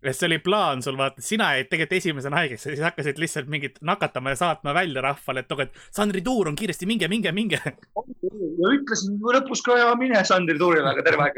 et 0.03 0.15
see 0.15 0.27
oli 0.29 0.37
plaan 0.43 0.83
sul 0.85 0.97
vaata, 0.99 1.21
sina 1.25 1.49
jäid 1.55 1.69
tegelikult 1.71 1.97
esimesena 1.97 2.39
haigeks 2.41 2.65
ja 2.67 2.71
siis 2.73 2.83
hakkasid 2.85 3.17
lihtsalt 3.21 3.49
mingit 3.49 3.79
nakatama 3.81 4.29
ja 4.33 4.39
saatma 4.43 4.73
välja 4.77 5.01
rahvale, 5.01 5.39
et 5.41 5.51
et 5.65 5.81
Sandri 5.91 6.21
tuur 6.21 6.47
on 6.51 6.55
kiiresti, 6.55 6.85
minge, 6.85 7.07
minge, 7.07 7.31
minge. 7.31 7.61
ja 7.63 8.71
ütlesin 8.77 9.17
lõpus 9.21 9.61
ka 9.65 9.77
ja 9.81 9.95
mine 9.99 10.23
Sandri 10.25 10.57
tuurile, 10.59 10.87
aga 10.91 11.03
terve 11.03 11.23
aeg. 11.27 11.37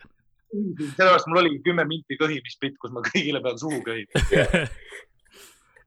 sellepärast 0.50 1.28
mul 1.30 1.44
oligi 1.44 1.60
kümme 1.66 1.84
minti 1.88 2.16
kõhimisbitt, 2.20 2.76
kus 2.82 2.92
ma 2.94 3.02
kõigile 3.06 3.42
pean 3.44 3.58
suhu 3.60 3.82
köhima. 3.86 4.66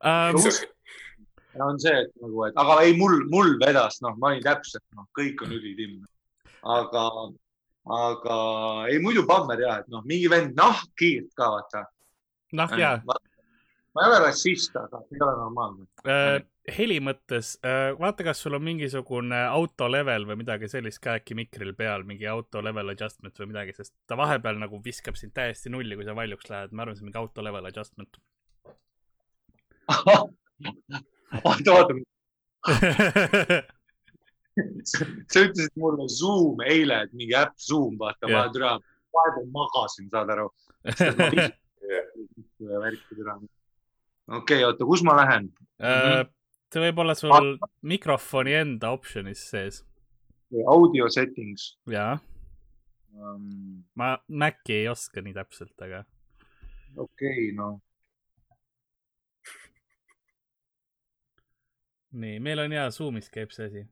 Um, 0.04 0.36
ja 1.56 1.64
on 1.64 1.78
see, 1.80 1.94
et 1.96 2.10
nagu, 2.20 2.42
et 2.48 2.58
aga 2.60 2.74
ei, 2.84 2.92
mul, 2.98 3.22
mul 3.32 3.54
vedas, 3.62 4.00
noh, 4.04 4.16
ma 4.20 4.32
olin 4.32 4.42
täpselt, 4.44 4.84
noh, 4.96 5.06
kõik 5.16 5.40
on 5.46 5.54
ülitimm. 5.56 6.02
aga, 6.74 7.04
aga 7.84 8.38
ei 8.88 8.98
muidu 9.02 9.26
bammer 9.28 9.60
jah, 9.60 9.82
et 9.82 9.92
noh, 9.92 10.02
mingi 10.08 10.30
vend 10.32 10.56
nahkhiirt 10.56 11.34
ka 11.36 11.50
vaata. 11.56 11.84
noh, 12.56 12.76
ja, 12.80 12.96
ma 13.04 14.02
ei 14.02 14.10
ole 14.10 14.18
rassist, 14.24 14.76
aga 14.76 15.02
ei 15.12 15.20
ole 15.20 15.36
normaalne. 15.38 15.86
äh,. 16.08 16.40
heli 16.78 16.96
mõttes 17.04 17.58
äh,, 17.60 17.92
vaata, 18.00 18.24
kas 18.24 18.40
sul 18.40 18.56
on 18.56 18.64
mingisugune 18.64 19.42
auto 19.46 19.88
level 19.90 20.24
või 20.30 20.40
midagi 20.40 20.70
sellist 20.72 21.02
ka 21.04 21.18
äkki 21.20 21.36
mikril 21.36 21.74
peal, 21.76 22.06
mingi 22.08 22.26
auto 22.30 22.62
level 22.64 22.94
adjustment 22.94 23.38
või 23.40 23.52
midagi, 23.52 23.76
sest 23.76 23.92
ta 24.08 24.16
vahepeal 24.16 24.56
nagu 24.62 24.80
viskab 24.84 25.20
sind 25.20 25.34
täiesti 25.36 25.72
nulli, 25.72 25.98
kui 25.98 26.08
sa 26.08 26.16
valjuks 26.16 26.48
lähed. 26.50 26.72
ma 26.72 26.86
arvan, 26.86 26.96
see 26.96 27.04
on 27.04 27.10
mingi 27.12 27.20
auto 27.20 27.44
level 27.44 27.68
adjustment. 27.68 28.20
oota, 31.44 31.72
oota, 31.76 31.94
sa 35.32 35.42
ütlesid 35.44 35.74
mulle 35.80 36.08
Zoom 36.08 36.62
eile, 36.66 37.02
et 37.06 37.14
mingi 37.16 37.34
äpp 37.38 37.56
Zoom, 37.60 37.96
vaata, 38.00 38.28
ma 38.28 38.44
Jah. 38.44 38.52
türa, 38.54 38.72
vahepeal 39.14 39.48
magasin, 39.54 40.10
saad 40.12 40.32
aru. 40.34 40.48
värki 42.84 43.16
türa. 43.16 43.38
okei, 44.40 44.60
oota, 44.64 44.84
kus 44.84 45.02
ma 45.06 45.16
lähen? 45.20 45.50
Äh, 45.82 46.22
see 46.72 46.84
võib 46.86 47.02
olla 47.04 47.16
sul 47.18 47.56
mikrofoni 47.82 48.54
enda 48.60 48.92
option'is 48.94 49.42
sees. 49.50 49.82
audio 50.70 51.08
settings 51.10 51.72
jaa, 51.90 52.20
um,. 53.10 53.82
ma 53.98 54.14
Maci 54.28 54.76
ei 54.76 54.86
oska 54.88 55.22
nii 55.24 55.34
täpselt, 55.34 55.74
aga 55.82 56.04
okei 56.94 57.48
okay,, 57.48 57.48
no 57.58 57.72
nii, 62.14 62.38
meil 62.40 62.62
on 62.62 62.74
hea 62.74 62.86
Zoom'is 62.94 63.30
käib 63.32 63.52
see 63.54 63.66
asi. 63.68 63.84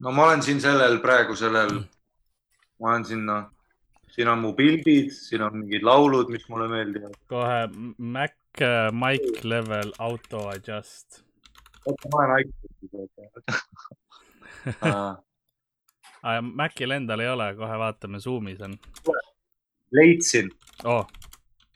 No 0.00 0.12
ma 0.12 0.24
olen 0.28 0.42
siin 0.42 0.60
sellel 0.60 0.98
praegu 1.02 1.36
sellel, 1.36 1.82
ma 2.80 2.90
olen 2.92 3.04
sinna, 3.04 3.36
siin 4.14 4.28
on 4.28 4.38
mu 4.42 4.54
pildid, 4.54 5.12
siin 5.14 5.42
on 5.42 5.58
mingid 5.58 5.82
laulud, 5.86 6.30
mis 6.32 6.48
mulle 6.48 6.68
meeldivad. 6.68 7.14
kohe 7.28 7.68
Mac 7.98 8.34
äh, 8.62 8.90
mic 8.92 9.44
level 9.44 9.92
auto 9.98 10.48
adjust. 10.48 11.22
ma 11.86 12.24
olen 12.24 12.30
iPhone'is. 12.40 12.74
Macil 16.54 16.90
endal 16.96 17.20
ei 17.20 17.28
ole, 17.28 17.50
kohe 17.56 17.78
vaatame, 17.78 18.18
Zoom'is 18.18 18.60
on 18.64 18.78
leidsin, 19.94 20.50
oh,. 20.84 21.06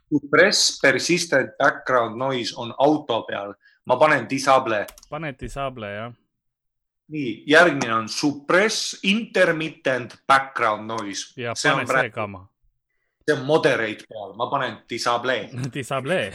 suppress 0.08 0.80
persistent 0.80 1.50
background 1.58 2.16
noise 2.16 2.54
on 2.56 2.74
auto 2.78 3.22
peal, 3.22 3.54
ma 3.84 3.96
panen 3.96 4.26
disable. 4.30 4.86
pane 5.10 5.34
disable 5.40 5.92
jah. 5.94 6.12
nii, 7.08 7.44
järgmine 7.46 7.94
on 7.94 8.08
suppress 8.08 9.00
intermittent 9.02 10.16
background 10.26 10.86
noise. 10.86 11.32
ja 11.36 11.54
see 11.54 11.72
pane 11.72 11.82
on 11.82 12.00
see 12.00 12.10
kama. 12.10 12.48
see 13.26 13.36
on 13.36 13.44
moderate 13.46 14.04
peal, 14.08 14.34
ma 14.36 14.46
panen 14.50 14.78
disable. 14.90 15.48
disable. 15.74 16.32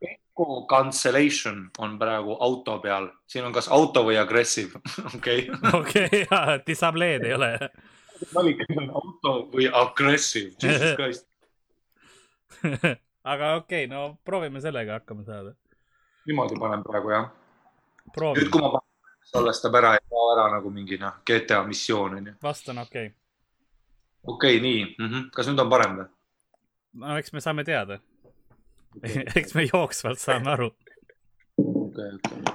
Echo 0.00 0.66
cancellation 0.70 1.70
on 1.78 1.98
praegu 1.98 2.36
auto 2.40 2.78
peal, 2.78 3.08
siin 3.26 3.44
on 3.44 3.52
kas 3.52 3.68
auto 3.74 4.04
või 4.06 4.18
aggressive, 4.20 4.78
okei. 5.16 5.48
okei, 5.72 6.26
disable'd 6.66 7.26
ei 7.26 7.34
ole. 7.34 7.52
valik 8.34 8.62
on 8.76 8.90
auto 8.90 9.34
või 9.54 9.66
aggressive, 9.72 10.54
jesus 10.62 10.94
christ. 10.94 11.26
aga 13.32 13.54
okei 13.58 13.84
okay,, 13.84 13.90
no 13.90 14.18
proovime 14.24 14.62
sellega 14.62 15.00
hakkama 15.00 15.26
saada. 15.26 15.54
niimoodi 16.26 16.58
panen 16.60 16.86
praegu 16.86 17.10
jah. 17.16 17.28
nüüd, 18.08 18.14
proovime, 18.16 18.50
kui 18.52 18.64
ma 18.64 18.72
panen, 18.74 18.88
salvestab 19.28 19.78
ära 19.80 19.94
ja 19.96 20.04
kao 20.08 20.28
ära 20.34 20.48
nagu 20.56 20.72
mingi 20.72 20.98
noh, 21.00 21.20
GTA 21.28 21.62
missioon 21.68 22.18
onju. 22.20 22.36
vastan 22.42 22.80
okei 22.84 23.10
okay.. 23.10 23.16
okei 24.24 24.56
okay,, 24.56 24.62
nii 24.64 24.84
mm, 24.98 25.08
-hmm. 25.08 25.30
kas 25.36 25.50
nüüd 25.50 25.64
on 25.64 25.70
parem 25.70 25.96
või? 26.00 26.08
no 27.04 27.16
eks 27.20 27.32
me 27.32 27.44
saame 27.44 27.64
teada. 27.64 28.00
eks 29.38 29.54
me 29.54 29.68
jooksvalt 29.68 30.20
saame 30.20 30.50
aru. 30.50 30.70
okei, 31.58 32.12
okei. 32.18 32.54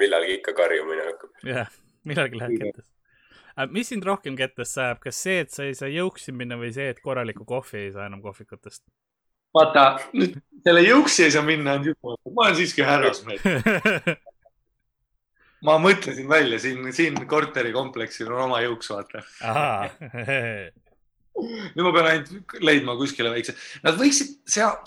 millalgi 0.00 0.40
ikka 0.40 0.52
karjumine 0.56 1.06
hakkab. 1.10 1.30
jah, 1.48 1.72
millalgi 2.04 2.40
läheb 2.40 2.56
Õige. 2.56 2.72
kettes. 2.72 2.90
mis 3.70 3.88
sind 3.88 4.06
rohkem 4.06 4.36
kettesse 4.36 4.82
ajab, 4.82 5.02
kas 5.08 5.22
see, 5.26 5.40
et 5.44 5.50
sa 5.50 5.66
ei 5.66 5.74
saa 5.78 5.90
jõuksi 5.90 6.32
minna 6.32 6.58
või 6.60 6.72
see, 6.74 6.88
et 6.94 7.02
korralikku 7.02 7.44
kohvi 7.48 7.88
ei 7.88 7.92
saa 7.96 8.06
enam 8.06 8.22
kohvikutest? 8.22 8.84
vaata, 9.54 9.86
nüüd 10.14 10.38
selle 10.66 10.82
jõuksi 10.86 11.26
ei 11.26 11.34
saa 11.34 11.44
minna, 11.46 11.78
on 11.78 11.90
juba, 11.90 12.16
ma 12.30 12.46
olen 12.46 12.56
siiski 12.58 12.86
härrasmees. 12.86 13.42
ma 15.64 15.76
mõtlesin 15.80 16.28
välja 16.28 16.58
siin, 16.62 16.92
siin 16.94 17.16
korterikompleksil 17.28 18.30
on 18.32 18.42
oma 18.48 18.60
jõuks, 18.64 18.90
vaata. 18.92 19.24
nüüd 21.74 21.82
ma 21.82 21.92
pean 21.94 22.06
ainult 22.10 22.52
leidma 22.62 22.94
kuskile 22.98 23.30
väikse, 23.32 23.54
nad 23.82 23.94
võiksid 23.98 24.28
sea-, 24.50 24.84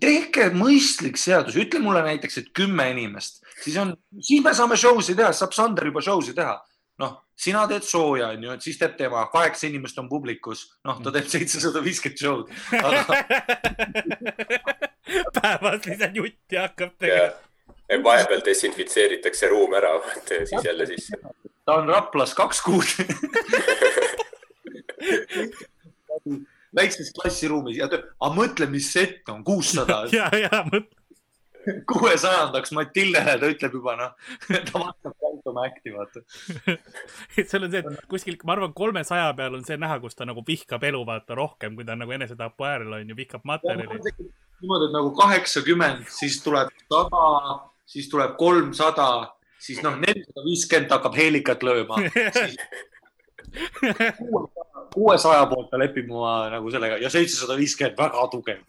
tehke 0.00 0.50
mõistlik 0.52 1.16
seadus, 1.20 1.56
ütle 1.60 1.80
mulle 1.84 2.02
näiteks, 2.04 2.38
et 2.42 2.48
kümme 2.56 2.90
inimest, 2.92 3.34
siis 3.62 3.76
on, 3.80 3.94
siis 4.20 4.44
me 4.44 4.52
saame 4.56 4.76
show 4.80 5.00
si 5.04 5.14
teha, 5.18 5.32
saab 5.36 5.52
Sander 5.56 5.84
juba 5.88 6.00
show 6.04 6.20
si 6.24 6.34
teha. 6.36 6.56
noh, 6.98 7.12
sina 7.38 7.62
teed 7.70 7.84
sooja, 7.86 8.26
onju, 8.34 8.50
et 8.58 8.64
siis 8.66 8.78
teeb 8.80 8.94
tema, 8.98 9.20
kaheksa 9.30 9.68
inimest 9.68 9.98
on 10.02 10.08
publikus, 10.10 10.60
noh, 10.84 10.96
ta 10.98 11.08
teeb 11.14 11.28
seitsesada 11.30 11.78
viiskümmend 11.84 12.18
show'd. 12.18 12.46
päevas 15.38 15.86
lisad 15.86 16.16
jutti 16.18 16.56
hakkab 16.58 16.92
tegema. 16.98 17.22
ja 17.22 17.47
vahepeal 18.04 18.42
desinfitseeritakse 18.44 19.48
ruum 19.48 19.74
ära, 19.78 19.92
vaata 20.04 20.34
ja 20.34 20.46
siis 20.46 20.64
jälle 20.64 20.86
sisse. 20.86 21.16
ta 21.64 21.74
on 21.80 21.88
Raplas 21.88 22.34
kaks 22.34 22.62
kuud 22.62 22.88
väikses 26.74 27.12
klassiruumis 27.16 27.76
ja 27.78 27.84
aga 27.88 28.02
mõtle, 28.34 28.66
mis 28.70 28.92
sett 28.92 29.28
on, 29.32 29.44
kuussada, 29.44 30.04
ja, 30.18 30.28
ja 30.36 30.64
mõtle, 30.68 30.96
kuuesajandaks 31.88 32.72
Matildele 32.76 33.38
ta 33.40 33.46
ütleb 33.50 33.72
juba 33.80 33.96
noh, 33.98 34.12
ta 34.48 34.80
vaatab 34.80 35.14
oma 35.48 35.64
act'i 35.68 35.92
vaata. 35.94 36.22
seal 37.48 37.64
on 37.64 37.72
see, 37.72 37.82
et 37.82 38.04
kuskil, 38.10 38.38
ma 38.48 38.54
arvan, 38.56 38.74
kolmesaja 38.76 39.30
peal 39.38 39.58
on 39.58 39.64
see 39.66 39.78
näha, 39.80 39.98
kus 40.02 40.18
ta 40.18 40.28
nagu 40.28 40.44
vihkab 40.46 40.84
elu 40.88 41.02
vaata 41.08 41.36
rohkem, 41.38 41.76
kui 41.76 41.86
ta 41.88 41.96
on 41.96 42.04
nagu 42.04 42.16
enesetapu 42.16 42.68
äärel 42.68 43.00
on 43.00 43.12
ju, 43.12 43.18
vihkab 43.18 43.46
materjali. 43.48 44.00
niimoodi, 44.60 44.88
et 44.88 44.96
nagu 44.96 45.12
kaheksakümmend, 45.18 46.08
siis 46.12 46.40
tuleb 46.44 46.72
sada, 46.88 47.24
siis 47.88 48.08
tuleb 48.12 48.36
kolmsada, 48.38 49.08
siis 49.60 49.80
noh, 49.84 49.96
nelisada 50.00 50.44
viiskümmend 50.44 50.92
hakkab 50.92 51.16
heelikat 51.16 51.64
lööma. 51.66 51.96
kuuesaja 54.92 55.46
poolt 55.48 55.70
ta 55.72 55.80
lepib 55.80 56.10
oma 56.12 56.50
nagu 56.52 56.70
sellega 56.72 56.98
ja 57.00 57.10
seitsesada 57.12 57.56
viiskümmend 57.58 57.98
väga 57.98 58.26
tugev. 58.32 58.60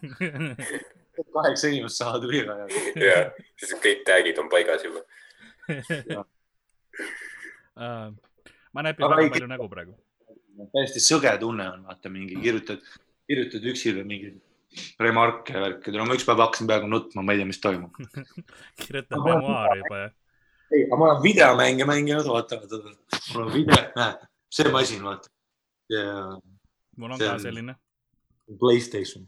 kaheksa 1.35 1.67
inimest 1.67 1.99
saavad 1.99 2.23
viina 2.31 2.53
ja 2.63 2.67
siis 3.59 3.75
kõik 3.83 4.05
tag'id 4.07 4.37
on 4.39 4.49
paigas 4.51 4.85
juba. 4.87 5.01
ma 8.73 8.85
näpin 8.85 9.03
väga 9.03 9.29
palju 9.35 9.49
nägu 9.51 9.67
praegu. 9.71 9.93
täiesti 10.75 11.03
sõge 11.03 11.33
tunne 11.39 11.65
on, 11.73 11.83
vaata 11.87 12.11
mingi 12.11 12.39
kirjutad, 12.39 12.81
kirjutad 13.27 13.67
üksile 13.73 14.03
mingi 14.07 14.31
remarke 14.99 15.53
ja 15.55 15.61
värke. 15.63 15.91
no 15.95 16.05
ma 16.05 16.13
ükspäev 16.17 16.39
hakkasin 16.43 16.67
peaaegu 16.69 16.87
nutma, 16.91 17.21
ma 17.25 17.31
ei 17.33 17.39
tea, 17.41 17.47
mis 17.49 17.59
toimub. 17.63 17.95
kirjutab 18.83 19.25
memuaari 19.25 19.79
juba 19.83 19.97
jah. 20.03 20.11
ei, 20.71 20.83
aga 20.85 20.95
ma 21.01 21.05
olen 21.11 21.23
videomänge 21.23 21.85
mänginud, 21.89 22.27
vaata, 22.29 22.59
vaata, 22.61 22.75
mul 23.33 23.43
on 23.47 23.53
video, 23.53 23.79
näe, 23.99 24.13
see 24.53 24.71
masin, 24.73 25.03
vaata. 25.03 25.29
ja 25.89 26.05
mul 26.97 27.11
on 27.11 27.17
See 27.17 27.27
ka 27.27 27.33
on- 27.33 27.41
selline. 27.47 27.75
Playstation. 28.59 29.27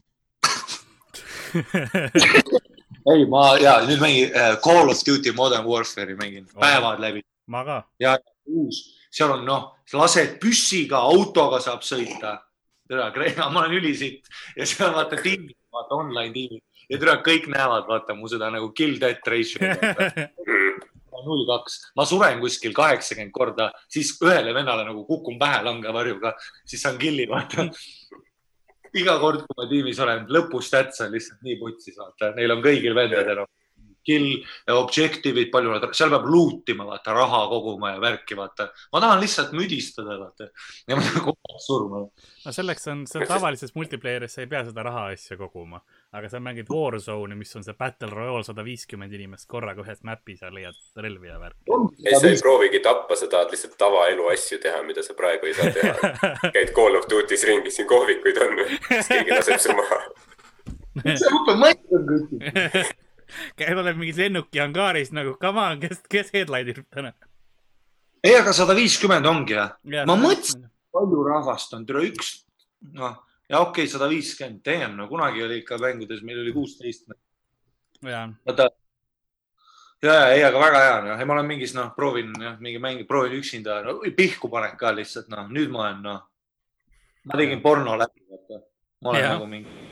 ei, 3.12 3.25
ma 3.29 3.43
ja 3.62 3.74
nüüd 3.86 4.01
mängin 4.01 4.31
äh, 4.36 4.55
Call 4.63 4.89
of 4.89 5.01
Duty 5.07 5.31
Modern 5.38 5.65
Warfare'i 5.67 6.15
mängin 6.17 6.48
Oh. 6.55 6.60
päevad 6.62 7.00
läbi, 7.01 7.21
ma 7.48 7.63
ka. 7.65 7.83
uus, 8.45 8.79
seal 9.12 9.31
on 9.36 9.45
noh, 9.45 9.75
lased 9.93 10.38
püssiga, 10.41 10.98
autoga 10.98 11.60
saab 11.62 11.81
sõita. 11.86 12.38
Tere, 12.91 13.33
ma 13.53 13.63
olen 13.63 13.77
ülisitt 13.79 14.27
ja 14.57 14.67
seal 14.67 14.89
on 14.91 15.00
vaata 15.00 15.19
tiimid, 15.21 15.57
vaata 15.74 16.00
online 16.00 16.33
tiimid 16.36 16.91
ja 16.91 17.00
tere, 17.00 17.17
kõik 17.25 17.48
näevad, 17.51 17.88
vaata 17.89 18.15
mu 18.17 18.29
seda 18.31 18.51
nagu 18.53 18.71
kill 18.77 19.00
death 19.01 19.27
ratio'i. 19.31 20.27
null 21.21 21.45
kaks, 21.45 21.75
ma 21.93 22.01
suren 22.10 22.39
kuskil 22.41 22.74
kaheksakümmend 22.74 23.33
korda, 23.36 23.67
siis 23.91 24.10
ühele 24.25 24.55
vennale 24.57 24.88
nagu 24.88 25.03
kukun 25.05 25.36
pähe 25.38 25.60
langevarjuga, 25.67 26.31
siis 26.65 26.81
saan 26.81 26.98
kill'i, 26.98 27.27
vaata. 27.29 27.67
iga 28.98 29.19
kord, 29.21 29.45
kui 29.45 29.60
ma 29.60 29.67
tiimis 29.69 30.01
olen, 30.01 30.25
lõpus 30.33 30.71
stats 30.71 31.03
on 31.05 31.13
lihtsalt 31.13 31.45
nii 31.45 31.60
putsis, 31.60 32.00
vaata, 32.00 32.31
neil 32.39 32.55
on 32.55 32.63
kõigil 32.65 32.98
vendadel 32.98 33.43
on 33.43 33.51
kill, 34.08 34.27
objective'id, 34.74 35.51
palju 35.53 35.74
nad, 35.74 35.86
seal 35.98 36.12
peab 36.13 36.27
loot 36.31 36.70
ima, 36.74 36.86
vaata, 36.89 37.13
raha 37.15 37.41
koguma 37.51 37.93
ja 37.93 38.01
värki, 38.01 38.38
vaata. 38.38 38.70
ma 38.93 39.01
tahan 39.03 39.22
lihtsalt 39.22 39.53
müdistada, 39.58 40.17
vaata. 40.20 40.50
ja 40.88 40.98
ma 40.98 41.03
tahan 41.05 41.25
kogu 41.27 41.51
aeg 41.51 41.63
surma. 41.67 42.01
no 42.46 42.53
selleks 42.55 42.88
on, 42.91 43.03
see 43.10 43.22
on 43.22 43.27
tavalises 43.29 43.75
multiplayer'is, 43.77 44.38
sa 44.38 44.46
ei 44.46 44.50
pea 44.51 44.63
seda 44.67 44.86
raha 44.88 45.08
asja 45.13 45.38
koguma. 45.39 45.81
aga 46.17 46.29
sa 46.29 46.41
mängid 46.43 46.72
Warzone'i, 46.72 47.38
mis 47.38 47.55
on 47.55 47.67
see 47.67 47.77
Battle 47.77 48.10
Royale 48.13 48.43
sada 48.48 48.65
viiskümmend 48.65 49.13
inimest 49.13 49.48
korraga 49.51 49.86
ühes 49.86 50.01
map'is 50.08 50.41
ja 50.41 50.50
leiad 50.53 50.81
relvi 50.98 51.29
ja 51.29 51.38
värki. 51.39 51.77
ei, 52.05 52.17
sa 52.17 52.27
ei 52.27 52.41
proovigi 52.41 52.81
tappa, 52.84 53.15
sa 53.15 53.29
tahad 53.31 53.53
lihtsalt 53.53 53.77
tavaelu 53.77 54.27
asju 54.34 54.60
teha, 54.65 54.81
mida 54.88 55.05
sa 55.05 55.15
praegu 55.17 55.50
ei 55.50 55.55
saa 55.58 55.72
teha. 55.77 56.15
käid 56.58 56.74
Call 56.75 56.98
of 56.98 57.08
Duty's 57.12 57.46
ringi, 57.48 57.72
siin 57.72 57.88
kohvikuid 57.89 58.41
on, 58.48 58.60
siis 58.89 59.13
keegi 59.13 59.38
laseb 59.38 59.62
su 59.62 59.77
maha. 59.77 60.01
see 61.05 61.31
õppe 61.38 61.58
matt 61.62 61.96
on 61.96 62.10
kõik. 62.10 62.98
käib 63.60 63.82
oleb 63.82 64.00
mingis 64.00 64.20
lennuki 64.22 64.62
angaaris 64.64 65.12
nagu, 65.16 65.36
come 65.42 65.62
on, 65.64 65.82
kes, 65.82 66.02
kes 66.12 66.32
headline'ib 66.36 66.84
täna? 66.94 67.14
ei, 68.24 68.36
aga 68.38 68.54
sada 68.56 68.76
viiskümmend 68.78 69.28
ongi 69.28 69.58
jah. 69.58 69.74
Ma 70.06 70.18
mõtlesin-. 70.20 70.68
palju 70.94 71.24
rahvast 71.26 71.74
on, 71.78 71.86
tere 71.88 72.04
üks, 72.10 72.34
noh, 72.98 73.18
ja 73.50 73.64
okei 73.64 73.86
okay,, 73.86 73.92
sada 73.92 74.10
viiskümmend, 74.12 74.62
damn, 74.66 74.98
no 75.00 75.08
kunagi 75.12 75.44
oli 75.46 75.62
ikka 75.64 75.80
mängudes, 75.82 76.24
meil 76.28 76.44
oli 76.44 76.54
kuusteist. 76.56 77.08
vaata. 78.02 78.70
ja, 80.04 80.14
ja 80.14 80.28
ei, 80.36 80.44
aga 80.46 80.66
väga 80.66 80.84
hea, 80.86 80.98
noh, 81.08 81.24
ma 81.26 81.38
olen 81.38 81.50
mingis, 81.54 81.76
noh, 81.78 81.94
proovin 81.98 82.34
jah, 82.42 82.60
mingi 82.60 82.82
mäng, 82.84 83.06
proovin 83.10 83.40
üksinda 83.40 83.82
no,, 83.86 84.00
pihku 84.18 84.52
panen 84.54 84.78
ka 84.78 84.94
lihtsalt, 84.96 85.32
noh, 85.34 85.48
nüüd 85.50 85.74
ma 85.74 85.88
olen, 85.88 86.04
noh, 86.06 86.22
ma 87.26 87.42
tegin 87.42 87.64
porno 87.64 87.98
läbi, 87.98 88.26
vaata. 88.30 88.62
ma 89.02 89.16
olen 89.16 89.26
ja. 89.26 89.34
nagu 89.36 89.50
mingi, 89.50 89.90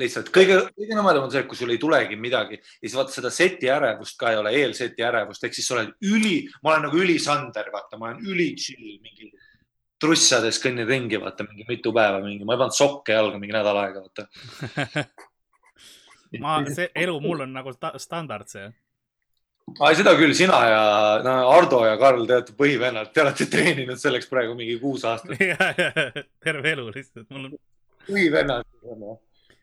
lihtsalt 0.00 0.30
kõige, 0.32 0.58
kõige 0.72 0.96
nõmedam 0.96 1.26
on 1.26 1.32
see, 1.32 1.42
et 1.42 1.48
kui 1.50 1.58
sul 1.58 1.72
ei 1.74 1.80
tulegi 1.80 2.16
midagi 2.16 2.56
ja 2.56 2.84
siis 2.84 2.96
vaata 2.96 3.12
seda 3.12 3.30
seti 3.34 3.68
ärevust 3.72 4.16
ka 4.20 4.32
ei 4.32 4.38
ole, 4.40 4.52
eelseti 4.62 5.04
ärevust, 5.04 5.44
ehk 5.44 5.56
siis 5.56 5.68
sa 5.68 5.76
oled 5.76 5.92
üli, 6.08 6.36
ma 6.62 6.72
olen 6.72 6.86
nagu 6.88 7.00
ülisander, 7.02 7.68
vaata, 7.74 7.98
ma 8.00 8.10
olen 8.10 8.22
üli 8.32 8.52
chill, 8.56 8.96
mingi 9.04 9.28
trussades 10.02 10.58
kõnnin 10.62 10.88
ringi, 10.88 11.20
vaata 11.22 11.46
mingi 11.46 11.66
mitu 11.68 11.92
päeva, 11.94 12.22
mingi, 12.24 12.46
ma 12.46 12.56
ei 12.56 12.62
pannud 12.62 12.76
sokke 12.76 13.14
jalga 13.14 13.40
mingi 13.40 13.54
nädal 13.54 13.82
aega, 13.84 14.02
vaata. 14.06 15.04
ma, 16.42 16.56
see 16.72 16.88
elu 17.04 17.18
mul 17.22 17.44
on 17.44 17.52
nagu 17.54 17.74
sta- 17.76 17.94
standard 18.02 18.48
see. 18.50 18.70
ai, 19.78 19.92
seda 19.98 20.14
küll, 20.18 20.32
sina 20.36 20.62
ja 20.66 20.80
no, 21.24 21.34
Ardo 21.52 21.84
ja 21.86 21.98
Karl, 22.00 22.24
te 22.26 22.38
olete 22.38 22.56
põhivennad, 22.58 23.12
te 23.12 23.22
olete 23.22 23.46
treeninud 23.52 24.00
selleks 24.00 24.30
praegu 24.30 24.56
mingi 24.58 24.78
kuus 24.80 25.04
aastat. 25.08 25.36
terve 26.46 26.72
elu 26.72 26.88
lihtsalt, 26.96 27.28
mul 27.28 27.50
on, 27.50 27.60
põhivennad. 28.08 28.66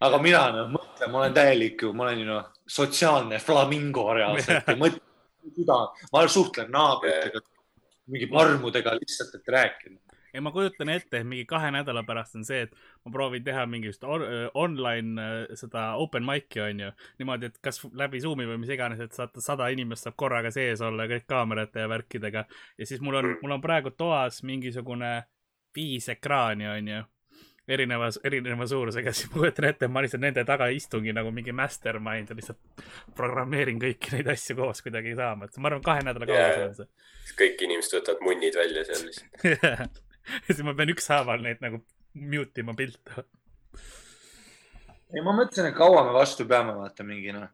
Aga 0.06 0.20
mina 0.24 0.44
noh, 0.56 0.74
mõtlen, 0.74 1.12
ma 1.12 1.24
olen 1.24 1.36
täielik 1.36 1.84
ju, 1.84 1.94
ma 1.96 2.08
olen 2.08 2.24
ju 2.24 2.28
noh, 2.30 2.52
sotsiaalne 2.70 3.40
flamingo 3.44 4.08
reaalselt, 4.16 4.70
ei 4.72 4.80
mõtle, 4.80 5.02
süda, 5.56 5.80
ma 6.14 6.28
suhtlen 6.32 6.70
naabritega, 6.74 7.42
mingi 8.10 8.30
parmudega 8.32 8.96
lihtsalt, 9.00 9.36
et 9.36 9.52
rääkida. 9.56 10.00
ei 10.34 10.44
ma 10.46 10.52
kujutan 10.54 10.92
ette, 10.94 11.20
et 11.20 11.28
mingi 11.28 11.46
kahe 11.50 11.72
nädala 11.74 12.04
pärast 12.06 12.38
on 12.38 12.46
see, 12.46 12.62
et 12.68 12.74
ma 13.04 13.12
proovin 13.12 13.44
teha 13.44 13.66
mingit 13.66 14.04
on, 14.06 14.24
online 14.54 15.28
seda 15.60 15.92
open 16.00 16.24
mic'i 16.26 16.62
onju. 16.64 16.92
niimoodi, 17.20 17.50
et 17.50 17.60
kas 17.66 17.82
läbi 17.98 18.22
Zoom'i 18.24 18.48
või 18.48 18.60
mis 18.62 18.72
iganes, 18.72 19.02
et 19.04 19.18
saate 19.18 19.44
sada 19.44 19.68
inimest 19.74 20.08
saab 20.08 20.16
korraga 20.22 20.54
sees 20.54 20.82
olla 20.86 21.10
kõik 21.10 21.28
kaamerate 21.28 21.84
ja 21.84 21.92
värkidega. 21.92 22.46
ja 22.78 22.86
siis 22.86 23.02
mul 23.02 23.20
on, 23.20 23.32
mul 23.42 23.58
on 23.58 23.62
praegu 23.62 23.92
toas 23.92 24.44
mingisugune 24.44 25.16
viis 25.76 26.10
ekraani 26.10 26.70
onju 26.78 27.04
erinevas, 27.70 28.20
erineva 28.26 28.68
suurusega, 28.68 29.14
siis 29.16 29.30
ma 29.32 29.44
kujutan 29.44 29.70
ette, 29.70 29.88
et 29.88 29.94
ma 29.94 30.04
lihtsalt 30.04 30.24
nende 30.24 30.44
taga 30.48 30.70
istungi 30.74 31.14
nagu 31.16 31.32
mingi 31.36 31.54
mastermind 31.56 32.32
ja 32.32 32.38
lihtsalt 32.38 32.84
programmeerin 33.18 33.80
kõiki 33.82 34.16
neid 34.18 34.32
asju 34.34 34.58
koos 34.60 34.84
kuidagi 34.86 35.16
saama, 35.20 35.50
et 35.50 35.62
ma 35.62 35.72
arvan, 35.72 35.86
kahe 35.86 36.06
nädala 36.08 36.30
Jaa, 36.30 36.50
kaugus 36.56 36.68
on 36.68 36.78
see. 36.80 37.36
kõik 37.44 37.66
inimesed 37.68 37.98
võtavad 38.00 38.26
munnid 38.28 38.60
välja 38.60 38.86
seal 38.90 39.06
lihtsalt. 39.08 40.02
ja 40.48 40.50
siis 40.50 40.66
ma 40.66 40.76
pean 40.78 40.94
ükshaaval 40.96 41.46
neid 41.46 41.62
nagu 41.66 41.84
mute 42.14 42.66
ima 42.66 42.76
pilte. 42.78 43.24
ei, 45.14 45.22
ma 45.22 45.34
mõtlesin, 45.34 45.70
et 45.70 45.78
kaua 45.78 46.04
me 46.08 46.14
vastu 46.16 46.48
peame, 46.50 46.76
vaata 46.78 47.06
mingi 47.08 47.34
noh. 47.36 47.50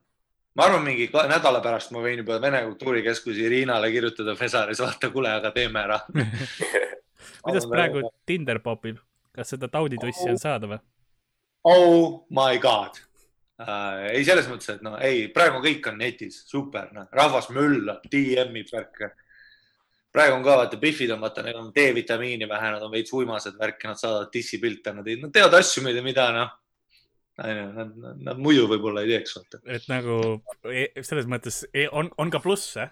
ma 0.56 0.70
arvan, 0.70 0.84
mingi 0.86 1.10
nädala 1.12 1.62
pärast 1.64 1.92
ma 1.96 2.04
võin 2.04 2.24
juba 2.24 2.40
Vene 2.42 2.64
Kultuurikeskuse 2.70 3.44
Irinale 3.48 3.92
kirjutada 3.92 4.36
Fesaris, 4.40 4.82
vaata, 4.84 5.12
kuule, 5.12 5.34
aga 5.36 5.52
teeme 5.56 5.84
ära. 5.84 6.00
kuidas 7.46 7.68
praegu 7.70 8.08
Tinder 8.26 8.60
popib, 8.64 9.00
kas 9.36 9.54
seda 9.56 9.70
tauditussi 9.72 10.30
on 10.32 10.39
saada 10.42 10.70
või? 10.72 10.80
Oh 11.65 12.25
my 12.30 12.60
god 12.62 13.00
äh,. 13.60 14.10
ei, 14.13 14.24
selles 14.27 14.48
mõttes, 14.51 14.75
et 14.75 14.84
no 14.86 14.96
ei, 15.01 15.27
praegu 15.34 15.62
kõik 15.63 15.88
on 15.92 16.01
netis, 16.01 16.42
super, 16.50 16.92
noh, 16.96 17.08
rahvas 17.15 17.50
möllab, 17.56 18.04
DM-ib 18.12 18.72
värke. 18.74 19.13
praegu 20.16 20.38
on 20.38 20.44
ka 20.44 20.57
vaata, 20.62 20.79
Biffid 20.79 21.12
on 21.16 21.24
vaata, 21.24 21.44
neil 21.44 21.57
on 21.60 21.72
D-vitamiini 21.75 22.48
vähe, 22.50 22.74
nad 22.75 22.83
on 22.83 22.92
veits 22.92 23.14
uimased 23.14 23.57
värke, 23.60 23.88
nad 23.88 24.00
saadavad 24.00 24.31
dissipilte, 24.33 24.94
nad 24.94 25.07
ei, 25.07 25.18
nad 25.22 25.33
teevad 25.33 25.57
asju, 25.60 25.83
mida, 25.88 26.03
mida 26.05 26.29
noh, 26.36 26.53
nad, 27.40 27.96
nad, 27.96 28.22
nad 28.29 28.40
muidu 28.40 28.68
võib-olla 28.72 29.03
ei 29.03 29.16
teeks, 29.16 29.40
vaata. 29.40 29.64
et 29.77 29.90
nagu 29.92 30.20
e- 30.72 30.92
selles 31.03 31.27
mõttes 31.31 31.64
e- 31.74 31.90
on, 31.92 32.12
on 32.22 32.31
ka 32.31 32.40
plusse. 32.44 32.90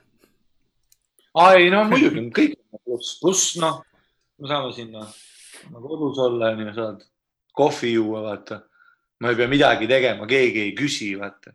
aa 1.33 1.53
ei 1.59 1.69
no 1.73 1.85
muidugi, 1.91 2.27
kõik 2.39 2.57
on 2.71 2.83
pluss, 2.87 3.19
pluss 3.21 3.53
noh, 3.61 3.81
me 4.39 4.51
saame 4.51 4.73
sinna 4.75 5.05
no, 5.05 5.11
kodus 5.71 6.19
olla, 6.19 6.49
onju, 6.53 6.73
saad 6.75 7.03
kohvi 7.53 7.93
juua, 7.93 8.21
vaata. 8.21 8.61
ma 9.21 9.29
ei 9.29 9.35
pea 9.39 9.47
midagi 9.47 9.87
tegema, 9.87 10.25
keegi 10.27 10.59
ei 10.65 10.71
küsi, 10.75 11.13
vaata. 11.19 11.53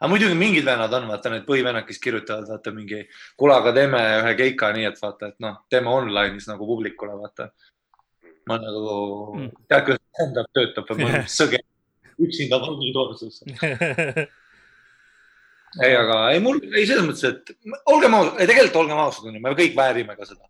aga 0.00 0.08
muidugi 0.12 0.34
mingid 0.36 0.64
vennad 0.66 0.92
on, 0.98 1.06
vaata 1.08 1.30
need 1.32 1.46
põhivennad, 1.48 1.86
kes 1.88 1.98
kirjutavad, 2.02 2.48
vaata 2.50 2.70
mingi, 2.76 2.98
kuule, 3.38 3.54
aga 3.56 3.72
teeme 3.76 4.00
ühe 4.18 4.32
keika 4.42 4.72
nii, 4.76 4.86
et 4.90 4.98
vaata, 5.02 5.22
et 5.32 5.38
noh, 5.44 5.54
teeme 5.72 5.88
online'is 5.92 6.46
nagu 6.50 6.68
publikule, 6.68 7.14
vaata. 7.22 7.44
ma 8.46 8.54
nagu 8.62 8.82
Mm. 9.36 9.50
tead, 9.68 9.82
kuidas 9.84 10.02
stand-up 10.14 10.48
töötab, 10.54 10.90
ma 10.98 11.04
olen 11.08 11.24
sõge, 11.40 11.58
üksinda 12.22 12.56
vangitoorsus. 12.62 13.36
ei, 15.86 15.94
aga 15.96 16.16
ei 16.32 16.40
mul, 16.44 16.56
ei 16.72 16.86
selles 16.86 17.04
mõttes, 17.08 17.24
et 17.26 17.42
olgem 17.90 18.14
ausad, 18.14 18.38
tegelikult 18.44 18.76
olgem 18.84 18.98
ausad, 19.02 19.24
me 19.34 19.54
kõik 19.58 19.74
väärime 19.76 20.14
ka 20.16 20.24
seda. 20.28 20.44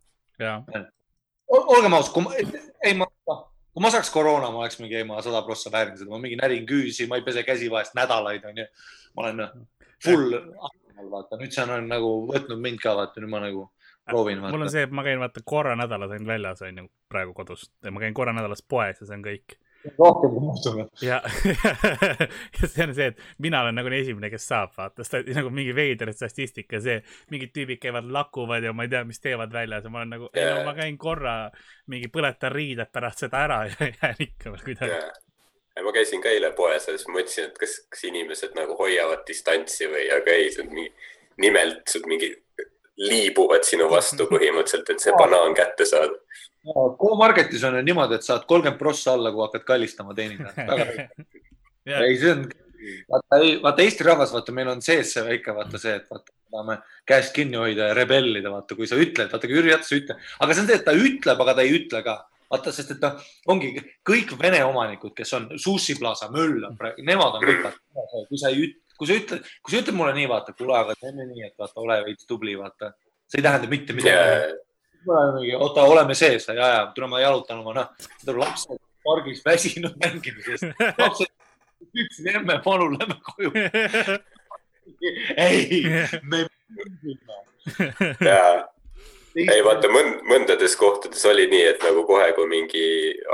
Olgem 1.48 1.94
ausad, 1.94 2.56
ei 2.84 2.94
ma, 2.98 3.06
kui 3.26 3.84
ma 3.84 3.92
saaks 3.92 4.10
koroona, 4.14 4.50
ma 4.50 4.64
oleks 4.64 4.80
mingi, 4.80 4.98
ei 5.00 5.06
ma 5.08 5.22
sada 5.24 5.42
prossa 5.46 5.72
väärin 5.72 5.98
seda, 5.98 6.10
ma 6.10 6.20
mingi 6.22 6.38
närin 6.40 6.66
küüsi, 6.68 7.08
ma 7.10 7.20
ei 7.20 7.24
pese 7.26 7.44
käsi 7.46 7.70
vahest 7.72 7.96
nädalaid, 7.98 8.44
onju. 8.50 8.66
ma 9.16 9.24
olen 9.24 9.40
noh, 9.42 9.54
full, 10.04 10.34
vaata 11.12 11.38
nüüd 11.40 11.54
see 11.54 11.64
on 11.64 11.88
nagu 11.90 12.12
võtnud 12.30 12.62
mind 12.62 12.82
ka, 12.82 12.96
vaata 12.98 13.22
nüüd 13.22 13.32
ma 13.32 13.42
nagu 13.44 13.68
proovin. 14.10 14.42
mul 14.46 14.66
on 14.66 14.72
see, 14.72 14.86
et 14.86 14.94
ma 14.94 15.04
käin 15.06 15.20
vaata 15.22 15.42
korra 15.44 15.76
nädalas 15.78 16.14
ainult 16.14 16.30
väljas 16.30 16.62
onju 16.66 16.88
praegu 17.12 17.34
kodust 17.36 17.72
ja 17.84 17.92
ma 17.94 18.02
käin 18.02 18.14
korra 18.16 18.34
nädalas 18.36 18.62
poes 18.62 19.00
ja 19.00 19.06
see 19.06 19.18
on 19.18 19.24
kõik. 19.26 19.58
Rohkem 19.98 20.32
kui 20.34 20.42
muutub. 20.44 20.78
ja, 21.04 21.20
ja 22.58 22.68
see 22.68 22.86
on 22.86 22.94
see, 22.96 23.10
et 23.12 23.20
mina 23.42 23.62
olen 23.64 23.78
nagu 23.78 23.92
esimene, 23.94 24.30
kes 24.32 24.48
saab 24.50 24.74
vaata, 24.76 25.06
nagu 25.36 25.52
mingi 25.54 25.74
veider 25.76 26.12
statistika, 26.16 26.80
see, 26.82 26.98
mingid 27.32 27.54
tüübid 27.56 27.80
käivad, 27.82 28.08
lakuvad 28.12 28.66
ja 28.66 28.74
ma 28.76 28.86
ei 28.86 28.92
tea, 28.92 29.04
mis 29.08 29.22
teevad 29.22 29.52
väljas 29.54 29.86
ja 29.86 29.92
ma 29.92 30.02
olen 30.02 30.16
nagu, 30.16 30.30
ei 30.34 30.48
no 30.50 30.64
ma 30.66 30.74
käin 30.78 30.98
korra 31.00 31.36
mingi 31.92 32.10
põletan 32.12 32.54
riided 32.54 32.92
pärast 32.92 33.26
seda 33.26 33.44
ära 33.46 33.60
ja 33.68 33.90
jään 34.00 34.26
ikka 34.28 34.54
veel 34.54 34.64
kuidagi. 34.70 35.02
ma 35.84 35.92
käisin 35.92 36.24
ka 36.24 36.32
eile 36.32 36.52
poes 36.56 36.88
ja 36.88 36.96
siis 36.96 37.06
mõtlesin, 37.10 37.50
et 37.50 37.60
kas, 37.60 37.78
kas 37.92 38.08
inimesed 38.08 38.56
nagu 38.58 38.78
hoiavad 38.78 39.26
distantsi 39.28 39.90
või, 39.92 40.08
aga 40.14 40.34
ei, 40.34 40.50
see 40.54 40.64
on 40.64 40.74
mingi, 40.74 40.92
nimelt 41.44 41.96
mingi 42.08 42.32
liibuvad 42.96 43.64
sinu 43.66 43.88
vastu 43.90 44.26
põhimõtteliselt, 44.30 44.90
et 44.90 45.02
see 45.04 45.14
banaan 45.18 45.54
kätte 45.56 45.84
saada. 45.88 46.16
Go-Marketis 46.74 47.64
on 47.68 47.78
ju 47.78 47.82
niimoodi, 47.86 48.18
et 48.18 48.26
saad 48.26 48.46
kolmkümmend 48.50 48.78
prossa 48.80 49.14
alla, 49.14 49.30
kui 49.32 49.44
hakkad 49.44 49.66
kallistama 49.66 50.14
teenindajat. 50.18 51.10
ei, 52.06 52.16
see 52.18 52.32
on, 52.32 52.46
vaata, 53.10 53.40
ei, 53.40 53.52
vaata 53.62 53.84
Eesti 53.84 54.06
rahvas, 54.06 54.32
vaata, 54.34 54.54
meil 54.56 54.70
on 54.72 54.82
sees 54.84 55.12
see 55.14 55.24
väike, 55.26 55.54
vaata 55.56 55.80
see, 55.80 55.94
et 56.00 56.08
vaata, 56.10 56.34
tahame 56.50 56.78
käest 57.08 57.34
kinni 57.36 57.58
hoida 57.60 57.90
ja 57.90 57.98
rebellida, 57.98 58.50
vaata, 58.52 58.78
kui 58.78 58.88
sa 58.90 58.98
ütled, 59.00 59.30
vaata, 59.32 59.48
kui 59.48 59.58
Jüri 59.58 59.74
Ratas 59.74 59.92
ütleb, 59.94 60.24
aga 60.40 60.56
see 60.56 60.64
on 60.64 60.70
see, 60.70 60.80
et 60.80 60.88
ta 60.88 60.96
ütleb, 60.96 61.44
aga 61.44 61.56
ta 61.58 61.66
ei 61.66 61.76
ütle 61.78 62.02
ka. 62.06 62.16
vaata, 62.50 62.70
sest 62.74 62.92
et 62.94 63.02
noh, 63.02 63.22
ongi 63.50 63.72
kõik 64.06 64.36
Vene 64.38 64.60
omanikud, 64.64 65.14
kes 65.16 65.32
on 65.38 65.48
Sushi 65.58 65.96
Plaza 65.98 66.28
möllab 66.30 66.76
praegu, 66.78 67.02
nemad 67.06 67.40
on 67.40 67.46
kõik, 67.46 67.80
kui 68.28 68.38
sa 68.38 68.52
ei 68.52 68.68
ütle, 68.68 68.82
kui 68.98 69.08
sa 69.08 69.16
ütled, 69.18 69.48
kui 69.62 69.74
sa 69.74 69.82
ütled 69.82 69.98
mulle 69.98 70.14
nii, 70.18 70.28
vaata, 70.30 70.54
kuule, 70.54 70.76
aga 70.78 70.94
teeme 71.00 71.26
nii, 71.26 71.48
et 71.48 71.58
vaata, 71.58 71.82
ole 71.82 71.98
veits 72.06 72.28
tubli, 72.28 72.54
vaata, 72.58 72.92
see 73.26 73.42
ei 73.42 73.48
tähenda 73.48 73.70
mitte 73.70 73.96
midagi. 73.98 74.54
oota, 75.06 75.86
oleme 75.86 76.14
sees 76.14 76.48
ja, 76.48 76.54
ja 76.54 76.82
tule 76.94 77.08
ma 77.10 77.20
jalutan 77.20 77.62
oma, 77.62 77.74
noh, 77.76 78.10
tuleb 78.24 78.42
lapsed 78.44 78.82
pargis 79.06 79.42
väsinud 79.44 79.94
mängimisest. 80.02 80.64
lapsed 81.00 81.30
ütlesid 81.96 82.30
emme, 82.34 82.58
palun 82.64 82.96
lähme 82.98 83.18
koju. 83.24 83.52
ei, 85.48 85.82
me. 86.30 86.46
ja 88.20 88.40
ei 89.36 89.64
vaata, 89.64 89.90
mõnd-, 89.92 90.22
mõndades 90.30 90.76
kohtades 90.80 91.24
oli 91.28 91.46
nii, 91.52 91.64
et 91.74 91.82
nagu 91.84 92.06
kohe, 92.08 92.30
kui 92.36 92.48
mingi 92.50 92.84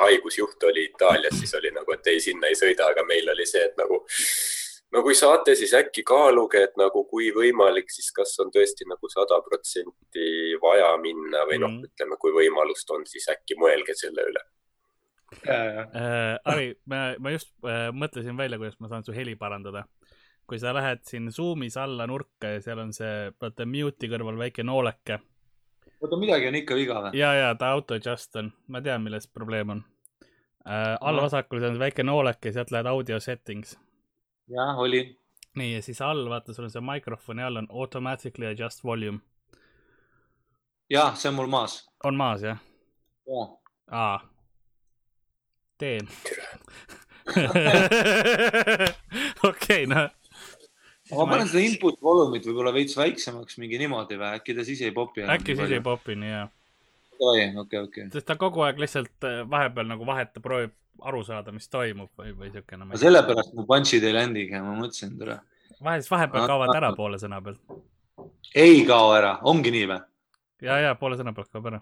haigusjuht 0.00 0.64
oli 0.70 0.88
Itaalias, 0.90 1.38
siis 1.38 1.54
oli 1.58 1.70
nagu, 1.74 1.94
et 1.94 2.10
ei, 2.10 2.20
sinna 2.24 2.50
ei 2.50 2.58
sõida, 2.58 2.88
aga 2.90 3.06
meil 3.06 3.30
oli 3.34 3.46
see, 3.46 3.62
et 3.68 3.78
nagu 3.78 4.02
no 4.92 5.02
kui 5.02 5.14
saate, 5.14 5.54
siis 5.58 5.74
äkki 5.74 6.04
kaaluge, 6.06 6.62
et 6.68 6.76
nagu 6.80 7.04
kui 7.10 7.30
võimalik, 7.34 7.90
siis 7.92 8.10
kas 8.16 8.34
on 8.44 8.52
tõesti 8.54 8.86
nagu 8.90 9.10
sada 9.12 9.40
protsenti 9.44 10.56
vaja 10.62 10.92
minna 11.00 11.46
või 11.48 11.60
noh 11.62 11.72
Mhm., 11.72 11.88
ütleme, 11.88 12.18
kui 12.20 12.34
võimalust 12.36 12.90
on, 12.90 13.06
siis 13.06 13.28
äkki 13.32 13.56
mõelge 13.60 13.96
selle 13.96 14.28
üle. 14.30 14.44
Äh, 15.48 16.38
Ari, 16.44 16.74
ma, 16.84 17.14
ma 17.18 17.30
just 17.32 17.54
äh, 17.64 17.88
mõtlesin 17.96 18.36
välja, 18.36 18.58
kuidas 18.60 18.76
ma 18.80 18.88
saan 18.88 19.04
su 19.04 19.14
heli 19.16 19.34
parandada. 19.36 19.86
kui 20.46 20.58
sa 20.58 20.74
lähed 20.74 21.04
siin 21.08 21.30
Zoom'is 21.32 21.76
alla 21.80 22.04
nurka 22.06 22.48
ja 22.50 22.60
seal 22.60 22.80
on 22.82 22.90
see, 22.92 23.30
vaata 23.40 23.64
mute'i 23.64 24.08
kõrval 24.10 24.36
väike 24.36 24.64
nooleke 24.66 25.20
oota, 26.02 26.18
midagi 26.18 26.48
on 26.50 26.58
ikka 26.58 26.76
viga 26.76 26.98
või? 27.04 27.14
ja, 27.18 27.30
ja 27.38 27.54
ta 27.58 27.70
auto 27.76 27.96
adjust 27.96 28.36
on, 28.40 28.50
ma 28.68 28.82
tean, 28.84 29.02
milles 29.04 29.28
probleem 29.30 29.76
on. 29.76 29.84
äh,. 30.66 30.96
all 31.00 31.22
vasakul 31.22 31.62
on 31.70 31.78
väike 31.78 32.04
noolek 32.06 32.44
ja 32.44 32.52
sealt 32.58 32.74
lähed 32.74 32.90
audio 32.90 33.20
settings. 33.20 33.78
jah, 34.52 34.78
oli. 34.78 35.02
nii, 35.54 35.74
ja 35.74 35.82
siis 35.82 36.00
all, 36.00 36.28
vaata, 36.30 36.54
sul 36.54 36.64
on 36.68 36.74
see 36.74 36.84
mikrofoni 36.84 37.42
all 37.42 37.60
on 37.60 37.68
automatically 37.70 38.46
adjust 38.50 38.84
volume. 38.84 39.18
jah, 40.90 41.16
see 41.16 41.28
on 41.32 41.38
mul 41.40 41.50
maas. 41.52 41.82
on 42.04 42.16
maas, 42.16 42.42
jah? 42.42 42.58
aa. 43.90 44.18
teen. 45.78 46.08
okei, 49.50 49.86
noh. 49.86 50.08
ma 51.12 51.26
panen 51.28 51.48
seda 51.48 51.62
input 51.64 52.00
volumit 52.02 52.46
võib-olla 52.48 52.72
veits 52.74 52.96
väiksemaks 52.98 53.58
mingi 53.62 53.78
niimoodi 53.82 54.18
või 54.20 54.40
äkki 54.40 54.56
ta 54.58 54.66
siis 54.66 54.82
ei 54.82 54.92
popi? 54.96 55.24
äkki 55.36 55.56
siis 55.58 55.78
ei. 55.78 55.84
popi 55.84 56.18
nii 56.18 56.34
hea. 56.34 56.48
okei, 57.20 57.78
okei. 57.78 58.06
sest 58.12 58.26
ta 58.26 58.36
kogu 58.40 58.64
aeg 58.66 58.80
lihtsalt 58.82 59.26
äh, 59.28 59.42
vahepeal 59.48 59.90
nagu 59.90 60.06
vahetab, 60.06 60.42
proovib 60.44 60.74
aru 61.02 61.22
saada, 61.26 61.52
mis 61.52 61.68
toimub 61.68 62.10
või, 62.18 62.32
või 62.36 62.50
siukene. 62.54 62.88
sellepärast 63.00 63.54
mu 63.56 63.64
punch'id 63.68 64.04
ei 64.06 64.14
landigi, 64.16 64.60
ma 64.62 64.74
mõtlesin 64.78 65.14
tere. 65.18 65.38
vahel, 65.82 66.04
vahepeal 66.10 66.48
kaovad 66.50 66.74
ära 66.76 66.92
poole 66.96 67.20
sõna 67.22 67.40
pealt. 67.44 67.62
ei 68.54 68.84
kao 68.88 69.12
ära, 69.16 69.38
ongi 69.48 69.72
nii 69.74 69.86
või? 69.90 70.00
ja, 70.68 70.78
ja 70.86 70.94
poole 70.98 71.18
sõna 71.20 71.34
pealt 71.36 71.50
kaob 71.52 71.70
ära. 71.72 71.80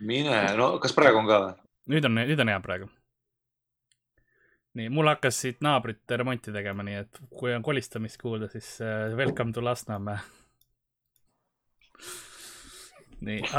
mine, 0.00 0.40
no 0.58 0.72
kas 0.82 0.96
praegu 0.96 1.22
on 1.22 1.30
ka 1.30 1.42
või? 1.44 1.54
nüüd 1.94 2.08
on, 2.08 2.18
nüüd 2.22 2.44
on 2.44 2.52
hea 2.54 2.64
praegu. 2.64 2.90
nii, 4.78 4.90
mul 4.94 5.12
hakkas 5.12 5.40
siit 5.44 5.62
naabrit 5.64 6.16
remonti 6.22 6.54
tegema, 6.54 6.86
nii 6.86 7.00
et 7.04 7.22
kui 7.36 7.54
on 7.54 7.66
kolistamist 7.66 8.20
kuulda, 8.22 8.50
siis 8.52 8.76
uh, 8.84 9.10
welcome 9.18 9.52
to 9.52 9.64
Lasnamäe. 9.64 10.18
Nii, 13.26 13.40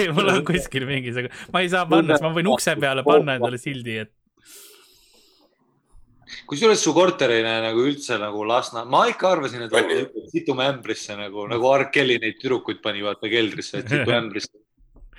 ei, 0.00 0.08
mul 0.14 0.28
on 0.32 0.40
kuskil 0.48 0.84
mingisugune, 0.88 1.32
ma 1.52 1.58
ei 1.64 1.68
saa 1.72 1.84
panna, 1.90 2.12
ma 2.22 2.30
võin 2.36 2.48
ukse 2.50 2.72
peale 2.80 3.02
panna 3.06 3.32
endale 3.38 3.58
sildi, 3.60 3.94
et 4.04 4.12
kusjuures 6.50 6.80
su 6.82 6.90
korter 6.94 7.30
ei 7.34 7.42
näe 7.46 7.60
nagu 7.64 7.80
üldse 7.86 8.14
nagu 8.20 8.38
Lasna, 8.46 8.84
ma 8.88 9.00
ikka 9.10 9.26
arvasin, 9.34 9.60
et 9.66 9.72
situme 10.32 10.62
ämbrisse 10.70 11.12
nagu, 11.18 11.40
nagu 11.50 11.64
R 11.74 11.82
Kelly 11.94 12.16
neid 12.22 12.36
tüdrukuid 12.42 12.78
pani 12.82 13.00
vaata 13.06 13.26
keldrisse, 13.30 13.74
et 13.82 13.88
situ 13.90 14.10
ämbrisse. 14.14 14.54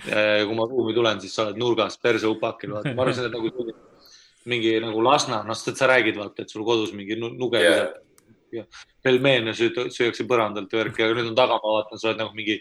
kui 0.01 0.55
ma 0.57 0.63
ruumi 0.65 0.93
tulen, 0.97 1.19
siis 1.21 1.33
sa 1.35 1.43
oled 1.45 1.57
nurgas 1.61 1.95
perse 2.01 2.25
upakil, 2.25 2.71
vaata, 2.77 2.93
ma 2.97 3.03
arvasin, 3.05 3.27
et 3.27 3.35
nagu 3.35 3.47
mingi 4.49 4.71
nagu 4.81 4.99
Lasna, 5.05 5.37
noh, 5.45 5.53
sest 5.57 5.67
et 5.75 5.81
sa 5.83 5.87
räägid, 5.91 6.15
vaata, 6.17 6.37
et 6.41 6.49
sul 6.49 6.63
kodus 6.65 6.91
mingi 6.97 7.13
nu- 7.19 7.35
nuge 7.37 7.59
Jaa. 7.61 7.83
yeah.. 8.55 8.85
pelmeene 9.03 9.53
süüakse 9.57 10.25
põrandalt 10.29 10.71
ja 10.73 10.81
värk, 10.81 10.99
aga 10.99 11.17
nüüd 11.17 11.31
on 11.31 11.37
taga, 11.37 11.59
ma 11.61 11.75
vaatan, 11.77 12.01
sa 12.01 12.11
oled 12.11 12.21
nagu 12.21 12.35
mingi 12.37 12.57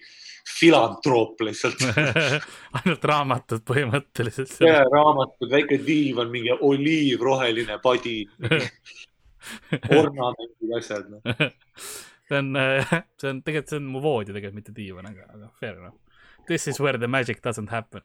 filantroop 0.48 1.40
lihtsalt. 1.46 1.82
ainult 2.80 3.06
raamatud 3.10 3.64
põhimõtteliselt. 3.68 4.56
raamatud, 4.90 5.50
väike 5.52 5.80
diivan, 5.86 6.30
mingi 6.32 6.54
oliivroheline 6.54 7.80
padi, 7.84 8.22
ornamendid, 9.98 10.76
asjad 10.76 11.10
no.. 11.10 11.22
see 12.28 12.38
on, 12.38 12.52
see 13.20 13.32
on 13.32 13.42
tegelikult, 13.46 13.72
see 13.72 13.80
on 13.80 13.90
mu 13.94 14.04
voodi 14.04 14.34
tegelikult, 14.34 14.60
mitte 14.62 14.76
diivan, 14.76 15.10
aga, 15.10 15.28
aga 15.34 15.52
fair 15.60 15.76
enough. 15.76 15.98
This 16.48 16.66
is 16.66 16.80
where 16.80 16.98
the 16.98 17.08
magic 17.08 17.42
doesn't 17.44 17.70
happen. 17.70 18.02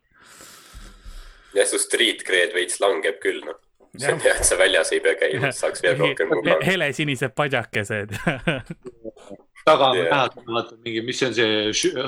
jah, 1.55 1.67
su 1.67 1.79
street 1.79 2.25
cred 2.27 2.53
veits 2.55 2.81
langeb 2.83 3.21
küll, 3.23 3.39
noh. 3.45 3.61
see 4.01 4.13
on 4.13 4.21
hea, 4.23 4.35
et 4.35 4.47
sa 4.47 4.59
väljas 4.59 4.91
ei 4.95 5.01
pea 5.03 5.15
käima, 5.19 5.51
saaks 5.55 5.83
veel 5.85 5.97
rohkem 5.99 6.31
kuulata. 6.33 6.65
helesinised 6.65 7.35
padjakesed. 7.35 8.15
taga 9.65 9.91
on 9.91 9.97
Jaa. 9.97 10.09
näha, 10.09 10.45
vaata 10.47 10.77
mingi, 10.85 11.01
mis 11.05 11.19
see 11.19 11.27
on 11.29 11.35
see 11.35 12.01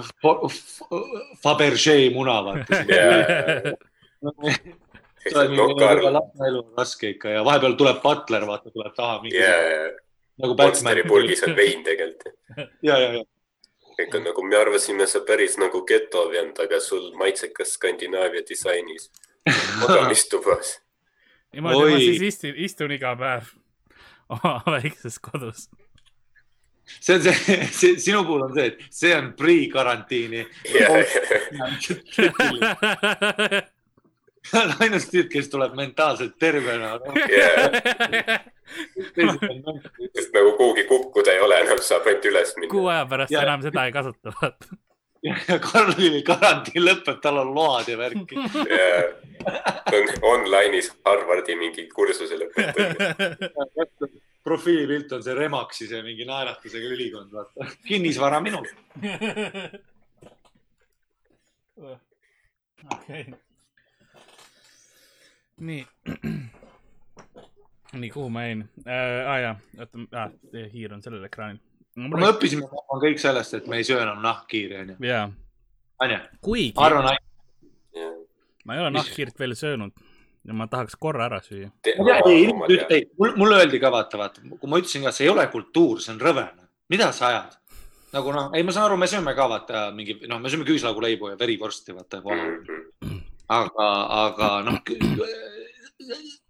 Fabergé 1.43 1.97
muna, 2.13 2.39
vaata. 2.45 2.81
sa 5.31 5.39
oled 5.41 5.53
mingi 5.53 5.57
Nokar, 5.57 6.03
lapse 6.13 6.49
elu 6.49 6.61
on 6.61 6.77
raske 6.77 7.13
ikka 7.15 7.37
ja 7.37 7.45
vahepeal 7.45 7.77
tuleb 7.79 8.01
butler, 8.03 8.45
vaata, 8.49 8.73
tuleb 8.73 8.93
taha 8.95 9.21
mingi 9.23 9.39
yeah. 9.39 9.95
nagu 10.41 10.55
Batman 10.55 11.01
Monsteri. 11.01 11.07
purgis 11.09 11.43
on 11.47 11.55
vein 11.57 11.83
tegelikult. 11.85 12.23
ja, 12.87 12.97
ja, 12.97 13.09
ja. 13.19 13.23
kõik 13.99 14.19
on 14.19 14.27
nagu, 14.29 14.45
me 14.45 14.59
arvasime, 14.59 15.07
sa 15.09 15.23
päris 15.27 15.57
nagu 15.61 15.83
geto 15.89 16.27
vend, 16.33 16.59
aga 16.63 16.79
sul 16.83 17.09
maitsekas 17.19 17.75
Skandinaavia 17.77 18.45
disainis. 18.47 19.09
magamistubas. 19.81 20.77
Niimoodi 21.53 21.91
ma 21.93 21.99
siis 22.01 22.21
istun, 22.31 22.53
istun 22.67 22.91
iga 22.95 23.15
päev 23.19 23.51
oma 24.35 24.55
väikses 24.77 25.19
kodus. 25.23 25.67
see 26.87 27.15
on 27.15 27.21
see, 27.23 27.57
see, 27.71 27.93
sinu 27.99 28.23
puhul 28.27 28.47
on 28.47 28.53
see, 28.55 28.65
et 28.73 28.83
see 28.91 29.13
on 29.15 29.33
pre-karantiini. 29.39 30.45
on 34.55 34.73
ainus 34.79 35.07
tüüp, 35.11 35.27
kes 35.33 35.49
tuleb 35.51 35.75
mentaalselt 35.75 36.37
tervena 36.39 36.93
no,. 36.97 37.13
sest 40.15 40.33
nagu 40.35 40.51
kuhugi 40.59 40.83
kukkuda 40.87 41.35
ei 41.35 41.41
ole 41.43 41.59
enam, 41.65 41.79
saab 41.83 42.07
ainult 42.07 42.25
üles 42.31 42.53
minna. 42.59 42.71
kuu 42.71 42.87
aja 42.91 43.05
pärast 43.09 43.31
Ja- 43.35 43.43
enam 43.47 43.63
seda 43.65 43.85
ei 43.87 43.95
kasuta, 43.95 44.33
vaata. 44.41 44.77
ja 45.49 45.57
Karlil 45.63 46.21
karantiin 46.27 46.83
lõpeb, 46.85 47.17
tal 47.23 47.37
on 47.41 47.49
load 47.55 47.87
ja 47.91 47.97
värki. 47.99 48.35
ta 48.53 49.97
on 49.97 50.07
online'is 50.33 50.87
Harvardi 51.05 51.53
mingi 51.59 51.83
kursuse 51.93 52.35
lõpetanud. 52.39 52.97
profiilipilt 54.47 55.11
on 55.11 55.23
see 55.23 55.35
Remaxi 55.35 55.87
see 55.89 56.01
mingi 56.05 56.25
naeratusega 56.27 56.87
ülikond, 56.95 57.31
vaata. 57.35 57.65
kinnisvara 57.87 58.39
minul. 58.39 58.67
okei. 62.93 63.25
nii. 65.57 65.83
nii, 68.01 68.11
kuhu 68.13 68.29
ma 68.29 68.41
jäin 68.47 68.69
äh,? 68.85 69.27
aa 69.27 69.39
jaa, 69.39 69.55
oota 69.79 69.97
ah,, 70.21 70.31
hiir 70.73 70.93
on 70.93 71.01
sellel 71.03 71.23
ekraanil. 71.27 71.59
Me 71.97 72.29
õppisime 72.29 72.65
ma 72.65 72.83
arvan, 72.83 73.01
kõik 73.05 73.21
sellest, 73.21 73.55
et 73.57 73.67
me 73.69 73.79
ei 73.81 73.87
söö 73.87 74.01
enam 74.03 74.21
nahkhiiri, 74.23 74.81
onju. 74.83 74.97
jaa, 75.07 75.25
onju, 76.05 76.19
kuigi 76.45 76.73
ma 76.77 76.85
arvan, 76.89 77.09
ma 78.67 78.77
ei 78.77 78.83
ole 78.83 78.93
nahkhiirt 78.93 79.39
veel 79.39 79.55
söönud 79.57 80.07
ja 80.47 80.55
ma 80.55 80.67
tahaks 80.71 80.95
korra 80.99 81.25
ära 81.27 81.41
süüa. 81.43 81.71
mulle 83.17 83.61
öeldi 83.61 83.79
ka, 83.83 83.91
vaata, 83.91 84.19
vaata, 84.21 84.43
kui 84.59 84.69
ma 84.69 84.81
ütlesin 84.81 85.07
ka, 85.07 85.15
see 85.15 85.27
ei 85.27 85.33
ole 85.33 85.47
kultuur, 85.51 86.01
see 86.03 86.13
on 86.13 86.21
rõve. 86.21 86.45
mida 86.89 87.11
sa 87.11 87.31
ajad? 87.31 87.57
nagu 88.13 88.31
noh, 88.31 88.51
ei, 88.55 88.63
ma 88.63 88.71
saan 88.71 88.87
aru, 88.87 88.97
me 89.01 89.09
sööme 89.09 89.33
ka 89.35 89.49
vaata 89.49 89.87
mingi, 89.95 90.19
noh, 90.29 90.39
me 90.39 90.53
sööme 90.53 90.67
küüslauguleibu 90.69 91.33
ja 91.33 91.39
verivorsti, 91.39 91.95
vaata 91.97 92.21
aga, 93.57 93.89
aga 94.21 94.53
noh, 94.67 94.79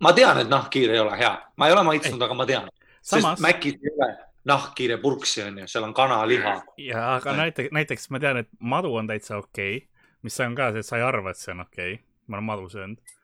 ma 0.04 0.14
tean, 0.14 0.44
et 0.44 0.52
nahkhiir 0.52 0.94
ei 0.94 1.02
ole 1.02 1.18
hea, 1.18 1.34
ma 1.58 1.70
ei 1.70 1.76
ole 1.76 1.88
maitsnud, 1.88 2.22
aga 2.22 2.38
ma 2.38 2.46
tean, 2.50 2.72
samas 3.02 3.38
sest, 3.38 3.46
Mäkis 3.48 3.80
ei 3.82 3.96
ole 3.96 4.14
nahkhiire 4.48 4.98
purksi 5.04 5.44
onju, 5.44 5.68
seal 5.68 5.86
on 5.88 5.94
kanaliha. 5.98 6.56
ja 6.82 7.04
aga 7.16 7.36
näiteks, 7.42 7.74
näiteks 7.76 8.10
ma 8.14 8.24
tean, 8.24 8.42
et 8.44 8.50
madu 8.60 8.94
on 8.96 9.10
täitsa 9.10 9.38
okei 9.42 9.78
okay,, 9.78 9.88
mis 10.24 10.40
on 10.44 10.56
ka 10.58 10.72
see, 10.72 10.86
et 10.86 10.90
sa 10.90 11.00
ei 11.02 11.06
arva, 11.08 11.34
et 11.34 11.42
see 11.42 11.54
on 11.54 11.64
okei 11.66 11.94
okay.. 11.98 12.04
ma 12.28 12.40
olen 12.40 12.52
madu 12.52 12.70
söönud 12.72 13.16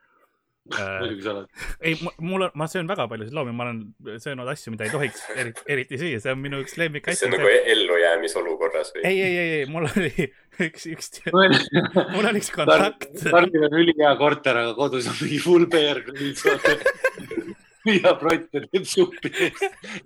äh,. 0.80 1.00
muidugi 1.00 1.26
sa 1.26 1.34
oled. 1.34 1.64
ei, 1.82 1.98
mul 2.24 2.46
on, 2.48 2.54
ma 2.60 2.68
söön 2.72 2.88
väga 2.88 3.08
paljusid 3.12 3.36
loomi, 3.36 3.52
ma 3.56 3.66
olen 3.68 3.82
söönud 4.24 4.48
asju, 4.52 4.72
mida 4.76 4.88
ei 4.88 4.94
tohiks 4.94 5.26
eriti, 5.36 5.66
eriti 5.76 6.00
süüa, 6.00 6.22
see 6.24 6.36
on 6.36 6.40
minu 6.44 6.62
üks 6.64 6.76
see 6.76 6.86
lemmikasju 6.86 7.28
on. 7.28 7.36
nagu 7.36 7.52
ellujäämisolukorras 7.76 8.94
või? 8.96 9.04
ei, 9.10 9.20
ei, 9.20 9.38
ei, 9.38 9.54
ei, 9.60 9.70
mul 9.74 9.90
oli 9.90 10.30
üks, 10.64 10.88
üks, 10.94 11.12
mul 11.34 12.30
oli 12.30 12.40
üks 12.40 12.52
kontakt. 12.54 13.10
Karlil 13.26 13.68
on 13.68 13.80
ülihea 13.82 14.14
korter, 14.20 14.62
aga 14.64 14.76
kodus 14.78 15.10
on 15.12 15.18
mingi 15.20 15.42
full 15.44 15.68
bear 15.72 16.04
viia 17.86 18.14
protte 18.20 18.64
teeb 18.66 18.86
suppi. 18.88 19.32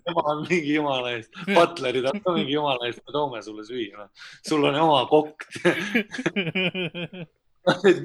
ema 0.10 0.24
on 0.34 0.46
mingi 0.48 0.74
jumala 0.76 1.14
eest, 1.16 1.32
butlerid 1.54 2.06
on 2.12 2.22
ka 2.24 2.36
mingi 2.38 2.54
jumala 2.56 2.90
eest, 2.90 3.04
me 3.06 3.16
toome 3.16 3.42
sulle 3.46 3.64
süüa. 3.68 4.10
sul 4.48 4.64
on 4.70 4.76
oma 4.82 5.04
kokk, 5.12 5.48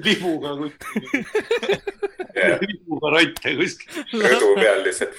libuga 0.05 0.55
kuskil, 0.59 1.25
libuga 2.67 3.07
rotte 3.17 3.55
kuskil. 3.59 4.05
rõdu 4.27 4.53
peal 4.59 4.83
lihtsalt 4.87 5.13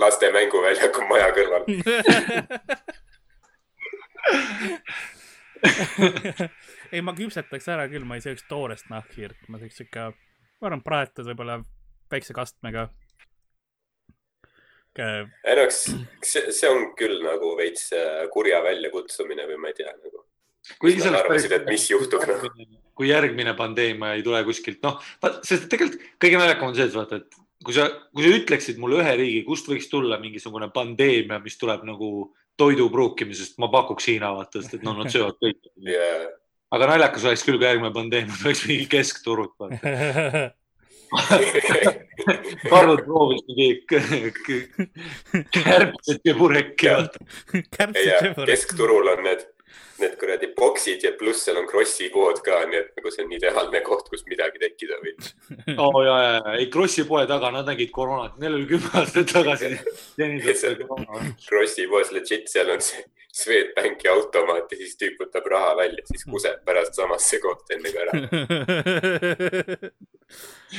laste 0.00 0.32
mänguväljaku 0.32 1.00
maja 1.08 1.28
kõrval. 1.36 1.64
ei, 6.92 7.02
ma 7.04 7.12
küpsetaks 7.16 7.68
ära 7.72 7.88
küll, 7.90 8.06
ma 8.08 8.16
ei 8.16 8.24
sööks 8.24 8.44
toorest 8.48 8.88
nahkhiirt, 8.92 9.48
ma 9.48 9.60
sööks 9.60 9.80
ikka, 9.84 10.10
ma 10.60 10.70
arvan, 10.70 10.82
praetud 10.86 11.26
võib-olla 11.28 11.60
väikse 12.10 12.32
kastmega. 12.36 12.88
Ei 14.98 15.56
no 15.56 15.66
eks 15.66 15.82
see, 16.26 16.50
see 16.54 16.70
on 16.70 16.90
küll 16.98 17.20
nagu 17.22 17.52
veits 17.58 17.90
äh, 17.96 18.24
kurja 18.32 18.62
väljakutsumine 18.64 19.46
või 19.50 19.60
ma 19.62 19.70
ei 19.70 19.78
tea 19.78 19.92
nagu. 19.92 20.24
kuigi 20.82 21.04
Nad 21.04 21.20
arvasid, 21.22 21.54
et 21.56 21.68
mis 21.70 21.86
juhtub, 21.90 22.24
noh. 22.26 22.48
kui 22.98 23.10
järgmine 23.10 23.54
pandeemia 23.58 24.16
ei 24.18 24.24
tule 24.26 24.42
kuskilt, 24.48 24.82
noh, 24.84 24.98
sest 25.46 25.70
tegelikult 25.72 26.02
kõige 26.20 26.42
naljakam 26.42 26.72
on 26.72 26.76
see, 26.76 26.88
et 26.90 26.98
vaata, 26.98 27.22
et 27.22 27.40
kui 27.64 27.76
sa, 27.76 27.86
kui 28.14 28.26
sa 28.26 28.34
ütleksid 28.40 28.82
mulle 28.82 29.00
ühe 29.02 29.16
riigi, 29.20 29.40
kust 29.46 29.70
võiks 29.70 29.88
tulla 29.92 30.18
mingisugune 30.20 30.70
pandeemia, 30.74 31.40
mis 31.44 31.58
tuleb 31.60 31.84
nagu 31.88 32.30
toidu 32.60 32.90
pruukimisest, 32.92 33.56
ma 33.62 33.70
pakuks 33.72 34.10
Hiina, 34.10 34.34
vaata, 34.36 34.60
sest 34.60 34.78
et 34.78 34.84
no 34.84 34.94
nad 34.98 35.12
söövad 35.12 35.38
kõike. 35.40 35.72
ja 35.94 36.08
aga 36.74 36.92
naljakas 36.92 37.26
oleks 37.26 37.44
küll, 37.46 37.58
kui 37.58 37.68
järgmine 37.68 37.92
pandeemia 37.94 38.40
oleks 38.44 38.64
mingi 38.68 38.88
keskturud. 38.90 39.54
Karl 42.70 42.96
proovis 43.04 43.40
mingi 43.48 43.68
k- 43.88 44.30
k- 44.44 44.86
kärbsed 45.56 46.20
ja 46.24 46.34
pureki. 46.38 46.88
ei, 47.94 48.04
ja 48.06 48.34
keskturul 48.46 49.08
on 49.14 49.24
need, 49.26 49.42
need 50.02 50.16
kuradi 50.20 50.50
boksid 50.56 51.04
ja 51.04 51.12
pluss 51.18 51.44
seal 51.46 51.60
on 51.60 51.68
Krossi 51.70 52.10
kood 52.14 52.42
ka, 52.46 52.62
nii 52.70 52.80
et 52.80 52.98
nagu 52.98 53.12
see 53.14 53.24
on 53.26 53.32
ideaalne 53.36 53.82
koht, 53.86 54.08
kus 54.12 54.26
midagi 54.30 54.62
tekkida 54.62 54.98
võib. 55.04 55.30
oo 55.76 55.88
oh, 55.88 56.00
ja, 56.06 56.16
ja, 56.24 56.34
ja, 56.38 56.56
ei 56.58 56.68
Krossi 56.72 57.06
poe 57.08 57.26
taga, 57.30 57.52
nad 57.54 57.68
nägid 57.70 57.92
koroonat, 57.94 58.36
neil 58.42 58.58
oli 58.58 58.68
kümme 58.70 58.92
aastat 59.00 59.32
tagasi. 59.32 59.74
Krossi 61.46 61.88
poes 61.90 62.12
legit, 62.16 62.48
seal 62.52 62.72
on 62.74 62.84
see 62.84 63.04
Swedbanki 63.30 64.08
automaat 64.10 64.72
ja 64.72 64.78
siis 64.80 64.96
tüüp 64.98 65.20
võtab 65.22 65.46
raha 65.52 65.76
välja, 65.78 66.02
siis 66.08 66.24
kuseb 66.26 66.64
pärast 66.66 66.98
samasse 66.98 67.38
kohta 67.42 67.76
enne 67.76 67.92
kui 67.94 68.02
ära. 68.02 68.12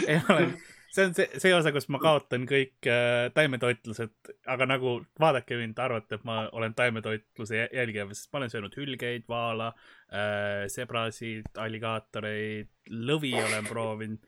ei 0.12 0.20
ole, 0.20 0.50
see 0.92 1.06
on 1.08 1.16
see, 1.16 1.28
see 1.40 1.54
osa, 1.56 1.72
kus 1.72 1.88
ma 1.94 2.00
kaotan 2.04 2.46
kõik 2.50 2.88
äh, 2.90 3.30
taimetoitlused, 3.36 4.32
aga 4.52 4.68
nagu 4.70 4.98
vaadake 5.22 5.58
mind, 5.60 5.80
arvate, 5.80 6.20
et 6.20 6.26
ma 6.28 6.44
olen 6.52 6.76
taimetoitluse 6.78 7.62
jä- 7.62 7.70
jälgija, 7.80 8.08
sest 8.12 8.32
ma 8.34 8.42
olen 8.42 8.54
söönud 8.54 8.76
hülgeid, 8.80 9.26
vaala 9.32 9.72
äh,, 9.72 10.66
sebrasid, 10.72 11.48
alligaatoreid, 11.64 12.72
lõvi 13.08 13.34
olen 13.40 13.70
proovinud 13.70 14.20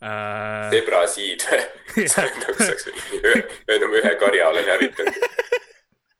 äh,. 0.00 0.70
sebrasiid, 0.72 1.44
nagu 2.42 2.56
saaks 2.64 2.88
ma 3.92 4.02
ühe 4.02 4.16
karja 4.20 4.48
olen 4.54 4.72
hävitanud. 4.72 5.22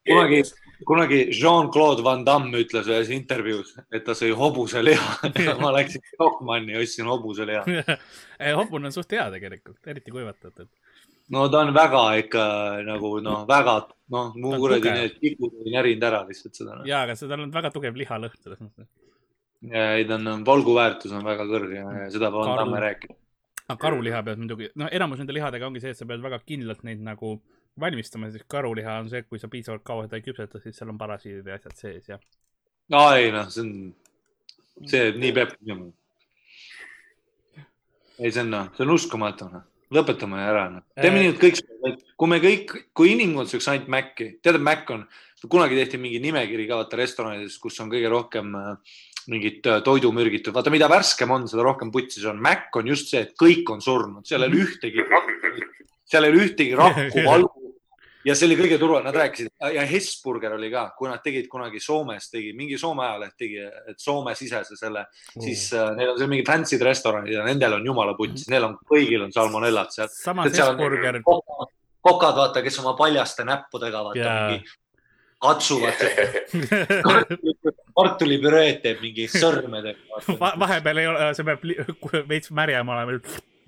kunagi, 0.06 0.42
kunagi 0.84 1.30
Jean-Claude 1.32 2.04
Van 2.04 2.24
Damme 2.26 2.60
ütles 2.60 2.88
ühes 2.90 3.10
intervjuus, 3.14 3.72
et 3.92 4.04
ta 4.04 4.16
sõi 4.16 4.32
hobuseliha. 4.36 5.30
ma 5.62 5.72
läksin 5.76 6.04
Stockmanni 6.12 6.76
ja 6.76 6.82
ostsin 6.82 7.08
hobuseliha. 7.08 7.64
hobune 8.60 8.90
on 8.90 8.94
suht 8.94 9.14
hea 9.16 9.26
tegelikult, 9.32 9.80
eriti 9.86 10.14
kuivatatud. 10.14 10.68
no 11.32 11.48
ta 11.50 11.64
on 11.64 11.72
väga 11.74 12.02
ikka 12.20 12.44
nagu 12.86 13.16
noh, 13.24 13.42
väga 13.48 13.80
noh, 14.14 14.30
mu 14.36 14.52
on 14.54 14.60
kuradi 14.62 14.92
need 14.94 15.16
tikud 15.22 15.56
olid 15.58 15.74
närinud 15.74 16.04
ära 16.06 16.22
lihtsalt 16.28 16.54
seda. 16.54 16.80
ja, 16.86 17.02
aga 17.02 17.16
tal 17.18 17.40
on 17.40 17.54
väga 17.54 17.72
tugev 17.74 17.98
lihalõhn 17.98 18.36
selles 18.38 18.60
mõttes. 18.62 18.86
ei, 19.72 20.04
ta 20.06 20.20
on, 20.20 20.44
valguväärtus 20.46 21.16
on 21.16 21.26
väga 21.26 21.48
kõrge 21.50 21.80
ja 21.80 21.88
ja 22.04 22.10
seda 22.14 22.30
Van. 22.34 22.52
Damme 22.60 22.82
rääkis. 22.84 23.16
aga 23.66 23.78
karuliha 23.88 24.22
pead 24.28 24.44
muidugi, 24.44 24.70
no 24.78 24.90
enamus 24.92 25.22
nende 25.22 25.34
lihadega 25.34 25.66
ongi 25.66 25.82
see, 25.82 25.96
et 25.96 25.98
sa 25.98 26.06
pead 26.06 26.22
väga 26.22 26.38
kindlalt 26.46 26.86
neid 26.86 27.02
nagu 27.02 27.38
valmistama, 27.38 27.65
siis 27.76 28.48
karuliha 28.48 28.98
on 29.02 29.10
see, 29.10 29.20
et 29.20 29.28
kui 29.28 29.38
sa 29.38 29.48
piisavalt 29.52 29.84
kaua 29.84 30.06
seda 30.06 30.18
ei 30.18 30.24
küpseta, 30.24 30.60
siis 30.62 30.76
seal 30.78 30.92
on 30.92 30.98
parasiidid 30.98 31.46
ja 31.46 31.58
asjad 31.58 31.76
sees 31.76 32.08
ja. 32.08 32.18
aa 32.96 33.16
ei 33.20 33.30
noh, 33.34 33.48
see 33.52 33.64
on, 33.64 33.72
see 34.88 35.12
nii 35.16 35.32
peabki 35.36 35.60
minema. 35.62 35.90
ei, 38.18 38.30
see 38.30 38.42
on 38.44 38.52
noh, 38.54 38.70
see 38.76 38.86
on 38.86 38.94
uskumatu 38.96 39.50
noh, 39.52 39.66
lõpetame 39.92 40.40
ära 40.42 40.68
noh, 40.72 40.86
teeme 40.96 41.20
Äh. 41.20 41.26
nii, 41.26 41.34
et 41.34 41.42
kõik, 41.42 42.06
kui 42.16 42.32
me 42.32 42.40
kõik, 42.42 42.72
kui 42.96 43.12
inimkond 43.12 43.52
sööks 43.52 43.68
ainult 43.72 43.92
Maci, 43.92 44.30
tead, 44.42 44.60
Mac 44.62 44.88
on, 44.94 45.04
kunagi 45.46 45.76
tehti 45.78 46.00
mingi 46.00 46.18
nimekiri 46.24 46.64
ka 46.66 46.80
vaata 46.80 46.98
restoranides, 46.98 47.58
kus 47.62 47.76
on 47.84 47.92
kõige 47.92 48.08
rohkem 48.10 48.56
äh, 48.58 48.96
mingit 49.30 49.66
äh, 49.68 49.82
toidumürgitud, 49.86 50.54
vaata, 50.56 50.72
mida 50.74 50.88
värskem 50.90 51.30
on, 51.34 51.44
seda 51.50 51.62
rohkem 51.66 51.92
putsi 51.94 52.22
see 52.22 52.30
on. 52.32 52.40
Mac 52.42 52.74
on 52.78 52.88
just 52.90 53.12
see, 53.12 53.22
et 53.26 53.36
kõik 53.38 53.68
on 53.70 53.84
surnud, 53.84 54.26
seal 54.26 54.42
ei 54.46 54.50
ole 54.50 54.64
ühtegi, 54.64 55.06
seal 56.10 56.26
ei 56.26 56.34
ole 56.34 56.48
ühtegi 56.48 56.78
rakku, 56.78 57.22
valgu 57.26 57.65
ja 58.26 58.34
see 58.34 58.48
oli 58.48 58.56
kõige 58.58 58.78
turva, 58.80 59.00
nad 59.04 59.16
rääkisid 59.16 59.52
ja 59.74 59.84
Hesburger 59.88 60.56
oli 60.56 60.70
ka, 60.72 60.88
kui 60.98 61.10
nad 61.10 61.22
tegid 61.24 61.48
kunagi 61.50 61.80
Soomes, 61.82 62.30
tegi 62.32 62.52
mingi 62.58 62.78
Soome 62.80 63.04
ajaleht 63.06 63.36
tegi, 63.38 63.60
et 63.62 64.02
Soome-sisese 64.02 64.78
selle 64.78 65.04
mm., 65.06 65.44
siis 65.44 65.68
äh, 65.76 65.92
neil 65.98 66.12
on 66.12 66.18
seal 66.20 66.32
mingid 66.32 66.48
fancy'd 66.50 66.86
restoranid 66.86 67.36
ja 67.36 67.44
nendel 67.46 67.78
on 67.78 67.86
jumala 67.86 68.16
putsis, 68.18 68.48
neil 68.52 68.68
on 68.68 68.78
kõigil 68.88 69.26
on 69.26 69.34
salmonellad 69.34 69.94
seal. 69.94 70.10
samas 70.12 70.50
Hesburger, 70.52 71.20
kokad, 71.26 72.34
vaata, 72.38 72.64
kes 72.66 72.80
oma 72.82 72.96
paljaste 72.98 73.46
näppudega 73.46 74.02
vaata 74.10 74.20
yeah. 74.20 74.50
mingi 74.50 74.76
katsuvad 75.42 76.00
kartulipüreed 77.96 78.80
teeb 78.84 79.02
mingi 79.04 79.26
sõrmedega. 79.30 80.22
vahepeal 80.40 81.02
ei 81.02 81.10
ole, 81.10 81.26
see 81.36 81.46
peab 81.46 81.66
veits 82.30 82.52
märjam 82.56 82.88
olema 82.94 83.18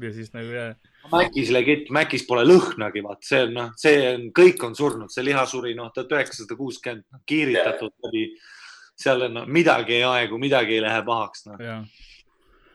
ja 0.02 0.12
siis 0.14 0.32
nagu 0.34 0.54
jah. 0.54 0.87
Mäkis 1.12 1.50
legit, 1.54 1.88
Mäkis 1.94 2.24
pole 2.28 2.44
lõhnagi, 2.44 3.02
vaat 3.04 3.24
see 3.24 3.40
on 3.46 3.54
noh, 3.56 3.68
see 3.80 3.96
on, 4.10 4.28
kõik 4.36 4.62
on 4.66 4.74
surnud, 4.76 5.12
see 5.12 5.24
liha 5.24 5.44
suri 5.48 5.74
noh, 5.78 5.90
tuhat 5.94 6.12
üheksasada 6.16 6.56
kuuskümmend, 6.58 7.06
kiiritatud 7.28 7.94
läbi. 8.04 8.24
seal 8.98 9.24
on 9.28 9.36
no, 9.38 9.44
midagi 9.46 9.94
ei 9.96 10.04
aegu, 10.04 10.38
midagi 10.42 10.76
ei 10.76 10.84
lähe 10.84 11.02
pahaks 11.06 11.46
noh, 11.46 11.60
ja, 11.62 11.78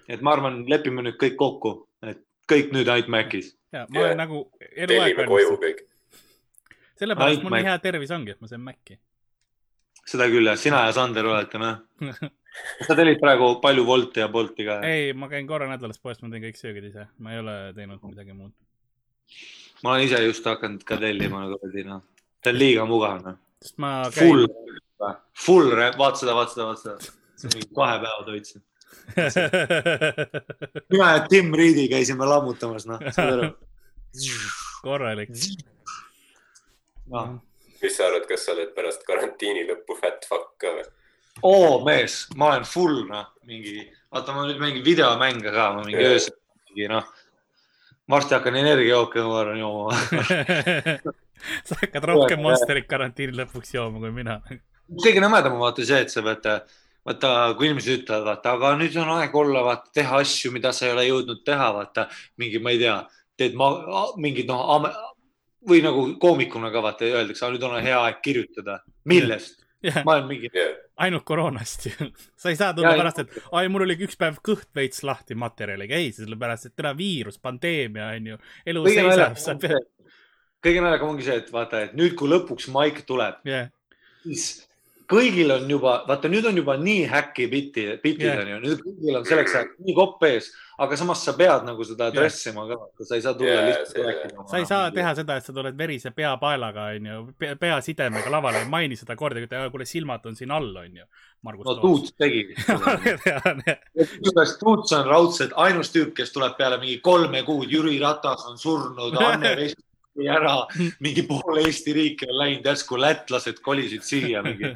et 0.08 0.24
ma 0.26 0.34
arvan, 0.34 0.64
lepime 0.70 1.06
nüüd 1.06 1.20
kõik 1.22 1.38
kokku, 1.40 1.76
et 2.02 2.24
kõik 2.50 2.74
nüüd 2.74 2.90
ainult 2.90 3.12
Mäkis. 3.14 3.54
ja 3.76 3.86
ma 3.90 4.06
olen 4.08 4.22
nagu 4.24 4.46
eluaeg 4.72 5.26
kõik. 5.68 5.84
sellepärast 7.00 7.44
mul 7.44 7.58
nii 7.60 7.68
hea 7.70 7.80
tervis 7.84 8.14
ongi, 8.16 8.34
et 8.34 8.42
ma 8.42 8.50
söön 8.50 8.64
Maci. 8.66 8.98
seda 10.08 10.32
küll 10.32 10.48
jah, 10.48 10.58
sina 10.58 10.86
ja 10.88 10.96
Sander 10.96 11.28
olete 11.28 11.62
noh. 11.62 11.84
sa 12.88 12.96
tellid 12.98 13.20
praegu 13.22 13.56
palju 13.64 13.86
Wolti 13.88 14.22
ja 14.24 14.28
Bolti 14.32 14.66
ka? 14.68 14.80
ei, 14.88 15.14
ma 15.18 15.30
käin 15.32 15.48
korra 15.50 15.68
nädalas 15.70 16.00
poes, 16.02 16.22
ma 16.22 16.30
teen 16.32 16.44
kõik 16.46 16.60
söögid 16.60 16.90
ise, 16.90 17.08
ma 17.24 17.34
ei 17.34 17.42
ole 17.42 17.56
teinud 17.78 18.04
midagi 18.06 18.36
muud. 18.36 18.54
ma 19.84 19.96
olen 19.96 20.06
ise 20.08 20.22
just 20.26 20.46
hakanud 20.50 20.86
ka 20.88 21.00
tellima 21.02 21.46
kuradi 21.54 21.86
noh, 21.88 22.04
see 22.44 22.54
on 22.54 22.60
liiga 22.60 22.86
mugav 22.90 23.24
noh. 23.26 23.40
sest 23.64 23.80
ma 23.84 23.96
käin 24.14 24.30
Full, 24.30 24.48
full, 25.46 25.74
vaata 25.98 26.22
seda, 26.22 26.38
vaata 26.38 26.56
seda, 26.56 26.70
vaata 26.70 26.84
seda. 26.86 27.16
see 27.40 27.50
on 27.50 27.58
mingi 27.58 27.74
kahe 27.80 27.98
päeva 28.06 28.24
toit. 28.30 28.54
mina 30.94 31.08
ja 31.16 31.24
Tim 31.28 31.50
Reedi 31.58 31.88
käisime 31.92 32.28
lammutamas 32.30 32.86
noh, 32.88 33.02
korralik. 34.86 35.34
noh, 37.12 37.34
mis 37.82 37.98
sa 37.98 38.08
arvad, 38.08 38.28
kas 38.30 38.46
sa 38.46 38.54
oled 38.54 38.72
pärast 38.78 39.04
karantiini 39.08 39.66
lõppu 39.68 39.98
fat 40.00 40.30
fuck 40.30 40.54
ka 40.62 40.78
või? 40.78 40.86
Oo 41.42 41.82
mees, 41.86 42.28
ma 42.38 42.54
olen 42.54 42.68
full 42.68 43.04
noh, 43.10 43.34
mingi, 43.48 43.82
vaata 44.14 44.36
ma 44.36 44.46
nüüd 44.48 44.62
mängin 44.62 44.86
videomänge 44.86 45.52
ka, 45.52 45.72
ma 45.78 45.84
mingi 45.86 46.00
Jaa. 46.00 46.14
öösel 46.14 46.38
mingi 46.70 46.90
noh. 46.92 47.10
varsti 48.10 48.38
hakkan 48.38 48.60
energiajooke 48.60 49.24
ma 49.26 49.40
arvan 49.42 49.60
jooma. 49.60 49.98
sa 51.68 51.80
hakkad 51.82 52.08
rohkem 52.12 52.44
Monsterit 52.44 52.88
karantiini 52.88 53.36
lõpuks 53.42 53.74
jooma 53.76 54.02
kui 54.04 54.14
mina. 54.16 54.40
kõige 55.04 55.24
nõmedam 55.24 55.58
on 55.58 55.66
vaata 55.66 55.86
see, 55.88 56.04
et 56.06 56.14
sa 56.14 56.24
pead, 56.26 56.48
vaata, 57.08 57.34
kui 57.58 57.70
inimesed 57.70 58.04
ütlevad, 58.04 58.28
vaata, 58.30 58.56
aga 58.58 58.76
nüüd 58.80 58.96
on 59.02 59.12
aeg 59.18 59.36
olla, 59.36 59.66
vaata, 59.66 59.92
teha 59.96 60.22
asju, 60.24 60.54
mida 60.56 60.72
sa 60.76 60.88
ei 60.88 60.96
ole 60.96 61.08
jõudnud 61.10 61.44
teha, 61.48 61.72
vaata 61.80 62.08
mingi, 62.42 62.62
ma 62.64 62.76
ei 62.76 62.82
tea, 62.84 63.00
teed 63.40 63.58
ma 63.60 63.74
mingid 64.22 64.52
noh, 64.52 64.88
või 65.68 65.84
nagu 65.84 66.08
koomikuna 66.20 66.72
ka 66.72 66.84
vaata 66.84 67.08
öeldakse, 67.08 67.52
nüüd 67.52 67.68
on 67.68 67.78
hea 67.84 68.00
aeg 68.00 68.24
kirjutada. 68.24 68.82
millest? 69.10 69.62
jah, 69.84 70.04
ma 70.08 70.18
olen 70.18 70.30
mingi, 70.30 70.52
ainult 71.02 71.26
koroonast 71.26 71.86
ju. 71.90 72.10
sa 72.38 72.52
ei 72.52 72.60
saa 72.60 72.74
tulla 72.74 72.94
pärast, 72.98 73.24
et 73.24 73.38
ai, 73.52 73.70
mul 73.72 73.88
oli 73.88 73.98
üks 74.06 74.18
päev 74.20 74.38
kõht 74.46 74.70
veits 74.76 75.04
lahti 75.06 75.38
materjaliga. 75.40 75.98
ei, 75.98 76.12
sellepärast, 76.16 76.70
et 76.70 76.76
täna 76.80 76.94
viirus, 76.98 77.40
pandeemia 77.42 78.12
on 78.18 78.34
ju, 78.34 78.42
elu 78.74 78.86
kõige 78.88 79.08
seisab, 79.08 79.40
sa 79.42 79.58
pead, 79.62 79.90
kõige 80.64 80.84
naljakam 80.86 81.16
ongi 81.16 81.26
see, 81.28 81.40
et 81.42 81.50
vaata, 81.54 81.86
et 81.88 81.98
nüüd, 81.98 82.14
kui 82.20 82.30
lõpuks 82.32 82.70
maik 82.74 83.04
tuleb, 83.10 83.42
jah, 83.50 83.72
siis 84.26 84.48
kõigil 85.10 85.52
on 85.56 85.70
juba, 85.70 85.96
vaata 86.08 86.30
nüüd 86.32 86.46
on 86.50 86.58
juba 86.58 86.76
nii 86.80 87.06
häkki 87.12 87.48
bitti, 87.52 87.86
bitid 88.04 88.28
Jah. 88.28 88.42
on 88.44 88.52
ju, 88.52 88.60
nüüd 88.64 88.84
kõigil 88.84 89.18
on 89.20 89.28
selleks 89.28 89.56
ajaks 89.58 89.82
nii 89.84 89.96
kopp 89.98 90.24
ees, 90.28 90.50
aga 90.84 90.98
samas 91.00 91.24
sa 91.26 91.36
pead 91.38 91.68
nagu 91.68 91.86
seda 91.88 92.10
Jah. 92.10 92.16
dressima 92.18 92.66
ka, 92.70 92.80
sa 93.04 93.18
ei 93.18 93.26
saa 93.26 93.38
tulla 93.38 93.54
Jaa, 93.58 93.68
lihtsalt 93.70 94.00
rääkima. 94.08 94.48
sa 94.50 94.62
ei 94.62 94.68
saa 94.70 94.90
teha 94.96 95.14
seda, 95.20 95.38
et 95.38 95.48
sa 95.48 95.56
tuled 95.56 95.78
verise 95.78 96.14
peapaelaga, 96.16 96.90
onju, 96.98 97.20
peasidemega 97.62 98.34
lavale, 98.34 98.64
ei 98.64 98.72
maini 98.72 99.00
seda 99.00 99.18
kordagi, 99.20 99.50
et 99.50 99.72
kuule, 99.74 99.88
silmad 99.90 100.26
on 100.30 100.40
siin 100.40 100.52
all, 100.52 100.74
onju. 100.84 101.08
No 101.44 101.74
Tuuts 101.76 102.14
tegi. 102.16 102.54
kusjuures 104.00 104.54
Tuuts 104.62 104.94
on 104.96 105.10
raudselt 105.10 105.58
ainus 105.60 105.92
tüüp, 105.92 106.14
kes 106.16 106.32
tuleb 106.32 106.56
peale 106.56 106.78
mingi 106.80 107.02
kolme 107.04 107.44
kuud, 107.44 107.68
Jüri 107.68 107.98
Ratas 108.00 108.46
on 108.48 108.56
surnud, 108.58 109.18
Anne 109.20 109.58
Veski 110.14 110.30
ära, 110.30 110.68
mingi 111.02 111.24
pool 111.26 111.58
Eesti 111.64 111.94
riiki 111.94 112.28
on 112.30 112.38
läinud, 112.38 112.66
järsku 112.66 113.00
lätlased 113.02 113.62
kolisid 113.66 114.04
siia 114.06 114.44
mingi. 114.44 114.70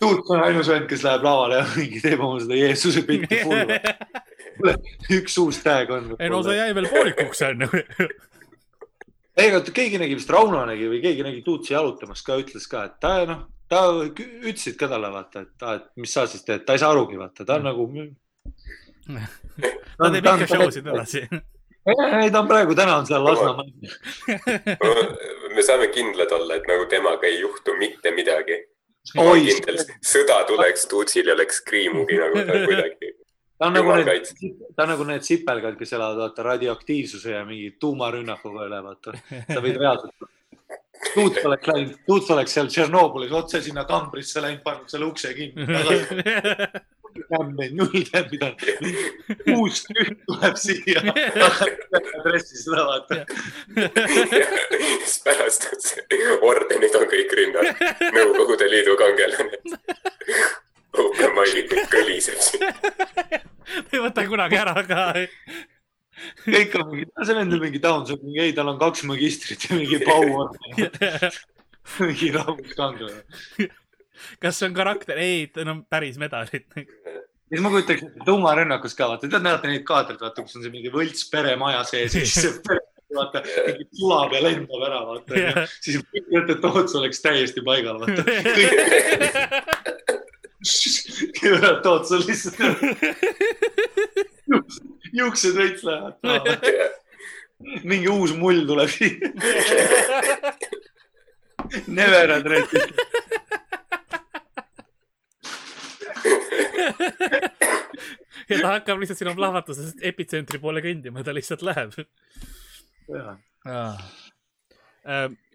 Tuuts 0.00 0.30
on 0.30 0.40
ainus 0.42 0.68
vend, 0.68 0.88
kes 0.90 1.04
läheb 1.04 1.22
lavale 1.22 1.60
ja 1.60 1.66
mingi 1.76 2.00
teeb 2.02 2.22
oma 2.24 2.40
seda 2.40 2.56
Jeesuse 2.56 3.04
pilti 3.06 3.42
full. 3.44 4.72
üks 5.18 5.36
uus 5.38 5.60
tag 5.62 5.92
on. 5.94 6.08
ei 6.18 6.32
no 6.32 6.40
see 6.42 6.56
jäi 6.56 6.72
veel 6.74 6.88
poolikuks, 6.90 7.42
onju. 7.46 7.68
ei, 9.40 9.52
oota, 9.52 9.74
keegi 9.76 10.00
nägi 10.00 10.16
vist, 10.18 10.32
Rauno 10.32 10.64
nägi 10.66 10.88
või 10.90 11.02
keegi 11.04 11.28
nägi 11.28 11.44
Tuutsi 11.46 11.76
jalutamas 11.76 12.24
ka, 12.26 12.40
ütles 12.40 12.66
ka, 12.72 12.86
et 12.88 12.98
ta 13.02 13.14
noh, 13.28 13.44
ta 13.70 13.84
ütlesid 14.08 14.80
ka 14.80 14.88
talle 14.90 15.12
vaata, 15.12 15.44
et 15.44 15.52
ta, 15.60 15.76
et 15.78 16.02
mis 16.02 16.16
sa 16.16 16.24
siis 16.26 16.42
teed, 16.48 16.64
ta 16.66 16.74
ei 16.74 16.82
saa 16.82 16.90
arugi 16.96 17.20
vaata, 17.20 17.46
ta 17.46 17.60
on 17.60 17.70
nagu. 17.70 17.88
ta 20.00 20.12
teeb 20.16 20.24
ikka 20.24 20.50
show 20.50 20.74
sid 20.74 20.88
edasi. 20.88 21.26
ei, 21.86 22.30
ta 22.30 22.40
on 22.40 22.48
praegu, 22.48 22.74
täna 22.74 22.96
on 22.96 23.06
seal 23.06 23.24
Lasnamäel. 23.24 23.72
me 25.56 25.64
saame 25.66 25.88
kindlad 25.94 26.32
olla, 26.36 26.58
et 26.58 26.68
nagu 26.70 26.86
temaga 26.90 27.26
ei 27.26 27.40
juhtu 27.40 27.74
mitte 27.78 28.14
midagi. 28.14 28.60
sõda 30.06 30.42
tuleks, 30.46 30.86
Tuutsil 30.90 31.26
ei 31.26 31.34
oleks 31.34 31.60
kriimugi 31.66 32.20
nagu 32.20 32.44
ta 32.46 32.60
kuidagi. 32.66 33.14
ta 33.58 33.66
on 33.66 33.74
nagu 33.78 33.96
need 33.98 34.30
ta 34.76 34.84
on 34.84 34.94
nagu 34.94 35.08
need 35.08 35.26
sipelgad, 35.26 35.74
kes 35.78 35.92
elavad 35.98 36.22
vaata 36.22 36.46
radioaktiivsuse 36.52 37.34
ja 37.34 37.42
mingi 37.48 37.74
tuumarünnakuga 37.80 38.68
üle, 38.70 38.82
vaata. 38.86 39.18
sa 39.50 39.58
võid 39.64 39.82
reaalselt. 39.82 40.30
Tuut 41.12 41.38
oleks 41.44 41.66
läinud, 41.66 41.94
Tuut 42.06 42.30
oleks 42.30 42.52
seal 42.54 42.68
Tšernobõlis 42.70 43.32
otse 43.34 43.58
sinna 43.62 43.82
kambrisse 43.84 44.42
läinud, 44.42 44.62
pannud 44.62 44.90
selle 44.92 45.10
ukse 45.10 45.34
kinni. 45.34 45.66
null 47.76 48.04
teab, 48.08 48.30
mida 48.32 48.50
uus 49.56 49.82
tüüp 49.86 50.24
tuleb 50.28 50.58
siia, 50.60 51.02
adressi 52.18 52.60
seda 52.62 52.86
vaata. 52.88 53.22
siis 55.02 55.16
pärast 55.24 55.68
ordenid 56.42 56.98
on 56.98 57.08
kõik 57.12 57.36
rinnal, 57.38 57.72
Nõukogude 58.16 58.68
Liidu 58.70 58.96
kangelane. 59.00 59.62
Open 60.92 61.34
Mailik 61.36 61.72
kõliseb 61.92 62.40
siin. 62.44 62.66
ei 63.92 64.00
võta 64.02 64.26
kunagi 64.28 64.58
ära 64.60 64.74
ka. 64.84 65.04
kõik 66.44 66.76
on 66.80 66.90
mingi, 66.90 67.08
see 67.24 67.36
vend 67.38 67.56
on 67.56 67.62
mingi 67.62 67.80
down, 67.82 68.04
see 68.06 68.18
on 68.18 68.26
mingi, 68.26 68.42
ei, 68.44 68.56
tal 68.56 68.72
on 68.72 68.80
kaks 68.80 69.06
magistrit 69.08 69.68
ja 69.68 69.78
mingi 69.78 70.02
pauorden, 70.04 70.90
mingi 72.06 72.32
rahvuskangelane. 72.36 73.70
Kas 74.42 74.60
see 74.60 74.70
on 74.70 74.76
karakter? 74.76 75.18
ei, 75.18 75.50
on 75.64 75.84
päris 75.90 76.18
medalid. 76.20 76.66
siis 76.76 77.60
ma 77.64 77.72
kujutaks 77.74 78.06
ette 78.08 78.24
tuumarünnakus 78.28 78.96
ka, 78.98 79.10
vaata, 79.12 79.28
tead, 79.28 79.44
näete 79.44 79.70
neid 79.70 79.84
kaadreid, 79.88 80.20
vaata, 80.22 80.46
kus 80.46 80.56
on 80.58 80.66
see 80.66 80.74
mingi 80.74 80.90
võlts 80.94 81.28
peremaja 81.32 81.84
sees 81.88 82.16
ja 82.16 82.24
siis 82.26 82.34
see 82.46 82.54
pere, 82.66 82.84
vaata, 83.16 83.44
mingi 83.68 83.88
sulab 84.00 84.36
ja 84.36 84.44
lendab 84.46 84.86
ära, 84.88 85.00
vaata. 85.10 85.66
siis 85.78 86.00
mõtled, 86.02 86.56
et 86.56 86.60
Toots 86.64 86.98
oleks 87.00 87.24
täiesti 87.24 87.60
paigal, 87.66 88.00
vaata. 88.02 88.22
Toots 91.82 92.12
on 92.12 92.22
lihtsalt, 92.26 92.56
juuksed 95.12 95.56
veits 95.56 95.84
lähevad. 95.84 96.58
mingi 97.84 98.08
uus 98.08 98.34
mull 98.36 98.66
tuleb 98.66 98.90
siia. 98.90 99.32
Never 101.86 102.30
address. 102.30 102.70
Ja 108.50 108.58
ta 108.58 108.72
hakkab 108.76 109.00
lihtsalt 109.02 109.20
sinu 109.20 109.34
plahvatusest 109.38 110.02
epitsentri 110.12 110.60
poole 110.62 110.82
kõndima, 110.84 111.24
ta 111.24 111.34
lihtsalt 111.34 111.62
läheb. 111.66 111.96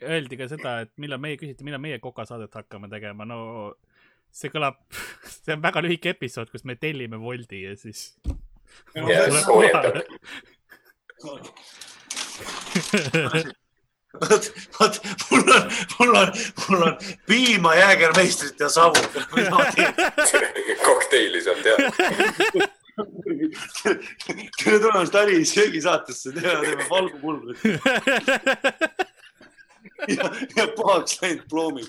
Öeldi 0.04 0.40
ka 0.40 0.50
seda, 0.52 0.80
et 0.86 0.94
millal 1.02 1.22
meie 1.24 1.40
küsiti, 1.40 1.66
millal 1.68 1.84
meie 1.84 2.00
kokasaadet 2.04 2.54
hakkame 2.62 2.90
tegema, 2.92 3.28
no 3.28 3.40
see 4.34 4.52
kõlab, 4.54 4.82
see 5.44 5.56
on 5.56 5.64
väga 5.64 5.84
lühike 5.86 6.16
episood, 6.16 6.52
kus 6.54 6.66
me 6.68 6.76
tellime 6.80 7.18
Woldi 7.22 7.64
ja 7.66 7.76
siis. 7.80 8.02
ja 8.96 9.30
soojendab. 9.46 9.96
vot, 14.30 14.54
vot 14.80 15.00
mul 15.32 15.52
on, 15.56 15.72
mul 16.00 16.16
on, 16.16 16.32
mul 16.70 16.82
on 16.88 16.98
piima, 17.28 17.76
jäägermeistrit 17.76 18.60
ja 18.60 18.70
savu. 18.70 18.94
kokteili 20.86 21.42
saab 21.44 21.58
teha. 21.64 21.78
tere 24.64 24.80
tulemast 24.80 25.16
Ari 25.16 25.46
söögisaatesse, 25.46 26.32
teeme 26.32 26.90
valgupulbrit 26.90 27.60
ja, 30.08 30.32
ja 30.56 30.68
pahaks 30.78 31.22
läinud 31.22 31.46
ploomid. 31.50 31.86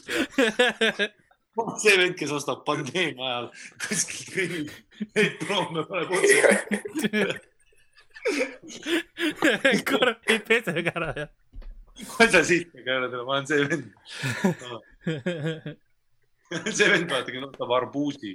see 1.82 1.96
vend, 1.98 2.14
kes 2.18 2.32
ostab 2.32 2.64
pandeemia 2.66 3.24
ajal 3.30 3.48
kuskilt 3.86 4.28
kõnnib, 4.34 4.68
neid 5.16 5.32
ploome 5.42 5.82
paneb 5.88 6.10
otse. 6.18 6.38
kurat, 9.88 10.20
ei 10.28 10.38
pesege 10.44 10.92
ära 10.94 11.10
ja. 11.16 11.26
Ma 12.06 12.24
ei 12.24 12.30
saa 12.30 12.44
siit 12.44 12.72
ka 12.72 12.90
öelda, 12.94 13.22
ma 13.24 13.32
olen 13.36 13.46
see 13.46 13.68
vend. 13.68 13.86
see 16.78 16.90
vend, 16.92 17.10
vaata, 17.10 17.32
kes 17.32 17.44
ostab 17.48 17.70
arbuusi. 17.78 18.32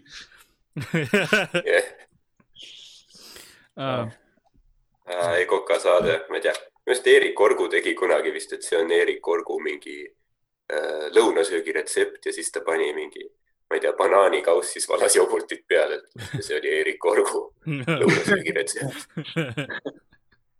ei, 5.37 5.45
kokasaade, 5.49 6.13
ma 6.29 6.35
ei 6.39 6.45
tea, 6.47 6.55
minu 6.83 6.91
arust 6.91 7.07
Eerik 7.07 7.39
Orgu 7.41 7.69
tegi 7.71 7.93
kunagi 7.99 8.33
vist, 8.35 8.53
et 8.57 8.63
see 8.65 8.79
on 8.79 8.91
Eerik 8.91 9.27
Orgu 9.27 9.59
mingi 9.63 9.99
äh, 10.03 11.05
lõunasöögi 11.15 11.71
retsept 11.79 12.27
ja 12.27 12.35
siis 12.35 12.51
ta 12.51 12.59
pani 12.65 12.91
mingi, 12.95 13.23
ma 13.69 13.77
ei 13.77 13.83
tea, 13.85 13.93
banaanikauss, 13.99 14.73
siis 14.75 14.89
valas 14.89 15.15
jogurtit 15.15 15.63
peale. 15.67 16.01
see 16.39 16.57
oli 16.59 16.69
Eerik 16.79 17.05
Orgu 17.05 17.45
lõunasöögi 18.01 18.51
retsept. 18.59 18.99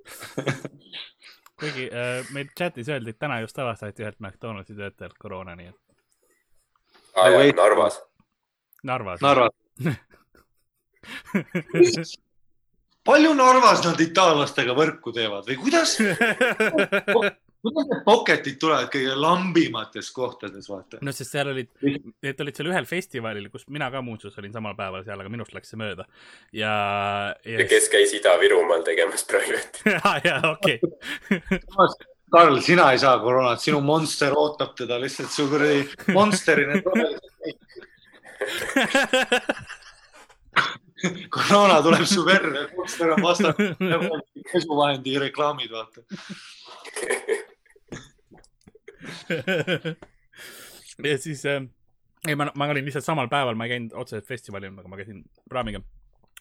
kuigi 1.59 1.89
äh, 1.89 2.33
meil 2.33 2.47
chatis 2.57 2.89
öeldi, 2.89 3.13
et 3.13 3.19
täna 3.19 3.39
just 3.43 3.59
avastati 3.59 4.03
ühelt 4.03 4.19
McDonaldsi 4.19 4.75
töötajalt 4.77 5.17
koroona, 5.21 5.55
nii 5.59 5.69
et 5.71 5.77
aa 7.15 7.29
jaa, 7.29 7.53
Narvas. 7.55 8.01
Narvas. 8.83 9.21
Narvas. 9.21 9.51
palju 13.07 13.33
Narvas 13.37 13.85
nad 13.85 13.99
itaallastega 14.01 14.73
võrku 14.77 15.11
teevad 15.15 15.47
või 15.49 15.57
kuidas, 15.61 15.97
kuidas 17.63 17.87
need 17.89 18.03
poketid 18.05 18.57
tulevad 18.61 18.89
kõige 18.93 19.15
lambimates 19.17 20.09
kohtades, 20.15 20.69
vaata. 20.71 20.99
no 21.05 21.13
sest 21.15 21.31
seal 21.35 21.51
olid, 21.53 21.69
need 21.83 22.41
olid 22.45 22.59
seal 22.59 22.71
ühel 22.71 22.87
festivalil, 22.89 23.49
kus 23.53 23.67
mina 23.73 23.89
ka 23.93 24.01
muuseas 24.05 24.37
olin 24.41 24.55
samal 24.55 24.75
päeval 24.79 25.05
seal, 25.07 25.19
aga 25.23 25.31
minust 25.31 25.53
läks 25.55 25.69
see 25.73 25.79
mööda. 25.79 26.07
ja, 26.55 26.73
ja. 27.47 27.67
kes 27.69 27.89
käis 27.93 28.15
Ida-Virumaal 28.19 28.83
tegemas 28.87 29.23
private'i. 29.29 29.93
ja, 29.95 30.17
ja 30.23 30.39
okei 30.51 30.79
okay.. 30.83 31.87
Karl, 32.33 32.57
sina 32.65 32.87
ei 32.91 32.97
saa 32.97 33.19
koroonat, 33.21 33.61
sinu 33.61 33.79
monster 33.85 34.33
ootab 34.33 34.71
teda 34.77 34.97
lihtsalt 35.01 35.31
su 35.31 35.45
kuradi 35.51 35.83
monsteri 36.15 36.65
need 36.71 36.83
koroona 41.29 41.81
tuleb 41.83 42.05
su 42.07 42.23
verre, 42.25 42.67
monster 42.77 43.11
on 43.15 43.23
vastanud, 43.23 43.75
pesuvahendi 44.51 45.17
reklaamid, 45.19 45.71
vaata. 45.71 46.01
ja 51.09 51.17
siis 51.17 51.43
äh,, 51.49 51.65
ei 52.27 52.37
ma, 52.39 52.49
ma 52.55 52.69
olin 52.71 52.85
lihtsalt 52.87 53.05
samal 53.05 53.29
päeval, 53.31 53.57
ma 53.59 53.67
ei 53.67 53.75
käinud 53.75 53.95
otseselt 54.03 54.29
festivalil, 54.29 54.73
aga 54.79 54.91
ma 54.91 54.99
käisin 54.99 55.23
praamiga. 55.49 55.81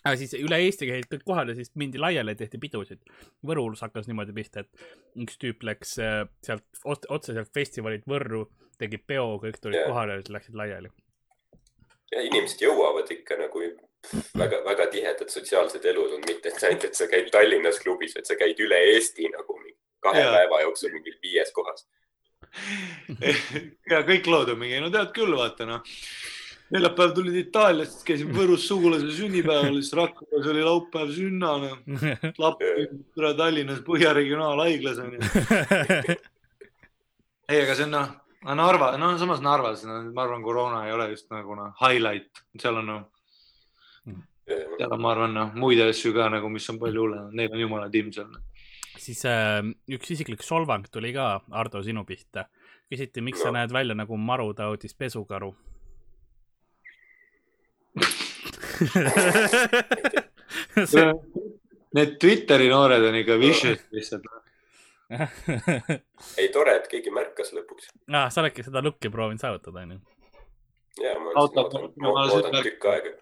aga 0.05 0.16
siis 0.18 0.35
üle 0.38 0.59
Eesti 0.64 0.88
käisid 0.90 1.11
kõik 1.12 1.25
kohal 1.29 1.53
ja 1.53 1.59
siis 1.59 1.72
mindi 1.79 2.01
laiali 2.03 2.35
ja 2.35 2.40
tehti 2.42 2.59
pidusid. 2.62 3.03
Võrus 3.46 3.85
hakkas 3.85 4.11
niimoodi 4.11 4.35
pihta, 4.35 4.64
et 4.64 5.22
üks 5.25 5.38
tüüp 5.42 5.62
läks 5.66 5.96
äh, 6.03 6.25
sealt 6.42 6.66
ot- 6.85 7.09
otse 7.09 7.37
sealt 7.37 7.53
festivalilt 7.55 8.07
Võrru, 8.11 8.48
tegi 8.79 8.98
peo, 8.98 9.38
kõik 9.42 9.61
tulid 9.62 9.81
Jah. 9.81 9.88
kohale 9.90 10.18
ja 10.18 10.25
siis 10.25 10.35
läksid 10.37 10.59
laiali. 10.59 10.92
ja 12.12 12.20
inimesed 12.29 12.61
jõuavad 12.61 13.09
ikka 13.11 13.38
nagu 13.40 13.62
väga-väga 14.38 14.87
tihedad 14.92 15.31
sotsiaalsed 15.31 15.85
elud 15.85 16.16
on, 16.16 16.25
mitte 16.27 16.51
et 16.51 16.64
ainult, 16.66 16.85
et 16.85 16.98
sa 16.98 17.07
käid 17.07 17.31
Tallinnas 17.33 17.79
klubis, 17.81 18.14
vaid 18.16 18.27
sa 18.29 18.35
käid 18.37 18.59
üle 18.61 18.81
Eesti 18.92 19.31
nagu 19.33 19.57
mingi 19.61 19.79
kahe 20.03 20.20
Jaa. 20.20 20.33
päeva 20.35 20.61
jooksul 20.64 20.92
mingil 20.96 21.16
viies 21.22 21.53
kohas. 21.55 21.87
ja 23.93 24.03
kõik 24.07 24.29
lood 24.31 24.53
on 24.53 24.61
mingi, 24.61 24.81
no 24.83 24.91
tead 24.93 25.12
küll, 25.17 25.33
vaata 25.37 25.67
noh. 25.69 25.85
neljapäev 26.73 27.15
tulid 27.17 27.37
Itaaliast, 27.41 28.03
käisime 28.07 28.35
Võrus 28.37 28.67
sugulase 28.69 29.11
sünnipäeval, 29.17 29.79
siis 29.81 29.93
Rakveres 29.97 30.49
oli 30.53 30.65
laupäev 30.67 31.12
sünna, 31.17 31.55
noh. 31.62 31.79
tule 33.15 33.33
Tallinnas 33.38 33.83
Põhja 33.87 34.12
Regionaalhaiglas 34.17 35.01
on 35.05 35.17
ju. 35.17 35.23
ei, 37.53 37.62
aga 37.62 37.77
see 37.77 37.88
on 37.88 37.97
noh, 37.97 38.12
Narva, 38.59 38.93
no 38.99 39.15
samas 39.21 39.43
Narvas 39.45 39.85
no,, 39.87 40.01
ma 40.12 40.27
arvan, 40.27 40.45
koroona 40.45 40.87
ei 40.88 40.95
ole 40.97 41.12
just 41.12 41.29
nagu 41.33 41.57
noh, 41.59 41.75
highlight, 41.81 42.45
seal 42.61 42.81
on 42.81 42.88
noh, 42.91 43.03
seal 44.47 44.91
on, 44.91 45.01
ma 45.01 45.12
arvan, 45.15 45.37
noh, 45.37 45.53
muid 45.57 45.81
asju 45.85 46.12
ka 46.17 46.29
nagu, 46.33 46.51
mis 46.53 46.69
on 46.73 46.81
palju 46.83 47.07
hullemad, 47.07 47.37
neil 47.38 47.55
on 47.55 47.63
jumala 47.63 47.92
timm 47.92 48.11
seal. 48.15 48.33
Siis 49.03 49.25
äh, 49.29 49.61
üks 49.90 50.11
isiklik 50.15 50.42
solvang 50.46 50.87
tuli 50.92 51.13
ka, 51.17 51.40
Ardo, 51.50 51.83
sinu 51.83 52.05
pihta. 52.09 52.46
küsiti, 52.92 53.23
miks 53.25 53.40
sa 53.42 53.50
näed 53.55 53.73
välja 53.73 53.94
nagu 53.96 54.17
marutaudis 54.21 54.94
pesukaru 54.94 55.55
See- 60.87 61.13
Need 61.94 62.15
Twitteri 62.21 62.69
noored 62.73 63.05
on 63.05 63.15
ikka 63.19 63.35
vicious 63.40 63.81
lihtsalt. 63.92 64.25
ei, 66.40 66.46
tore, 66.55 66.73
et 66.79 66.87
keegi 66.88 67.11
märkas 67.13 67.50
lõpuks. 67.53 67.90
ah, 68.17 68.31
sa 68.33 68.40
oledki 68.40 68.65
seda 68.65 68.81
lukki 68.81 69.11
proovinud 69.13 69.42
saavutada, 69.42 69.83
onju. 69.85 69.98
ja 71.05 71.13
ma- 71.21 71.35
ootan 71.42 72.57
tükk 72.65 72.87
aega. 72.94 73.13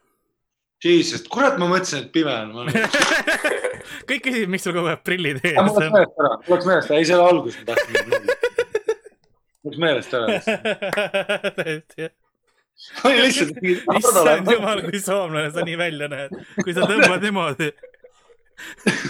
Jesus, 0.85 1.26
kurat, 1.28 1.59
ma 1.59 1.66
mõtlesin, 1.72 2.07
et 2.07 2.12
pime 2.14 2.37
on. 2.62 2.70
mul 3.81 4.07
kõik 4.11 4.24
küsisid, 4.26 4.51
miks 4.53 4.66
sul 4.66 4.76
kogu 4.76 4.91
aeg 4.93 5.05
prillid 5.07 5.41
ees 5.43 5.57
läks 5.57 5.76
on. 5.76 5.93
meelest 5.95 6.24
ära, 6.24 6.33
mul 6.47 6.57
läks 6.57 6.70
meelest 6.70 6.91
ära, 6.91 6.99
ei 7.01 7.11
selle 7.11 7.28
algus 7.33 7.59
ma 7.61 7.64
tahtsin. 7.72 7.97
Läks 9.66 9.81
meelest 9.85 10.14
ära. 10.16 10.26
täiesti 11.61 12.07
jah. 12.07 12.14
oli 13.05 13.24
lihtsalt 13.26 13.59
issand 13.99 14.53
jumal, 14.55 14.83
kui 14.87 15.03
soomlane 15.05 15.51
sa 15.53 15.64
nii 15.66 15.78
välja 15.81 16.09
näed, 16.12 16.33
kui 16.62 16.76
sa 16.76 16.89
tõmbad 16.89 17.26
niimoodi. 17.26 17.68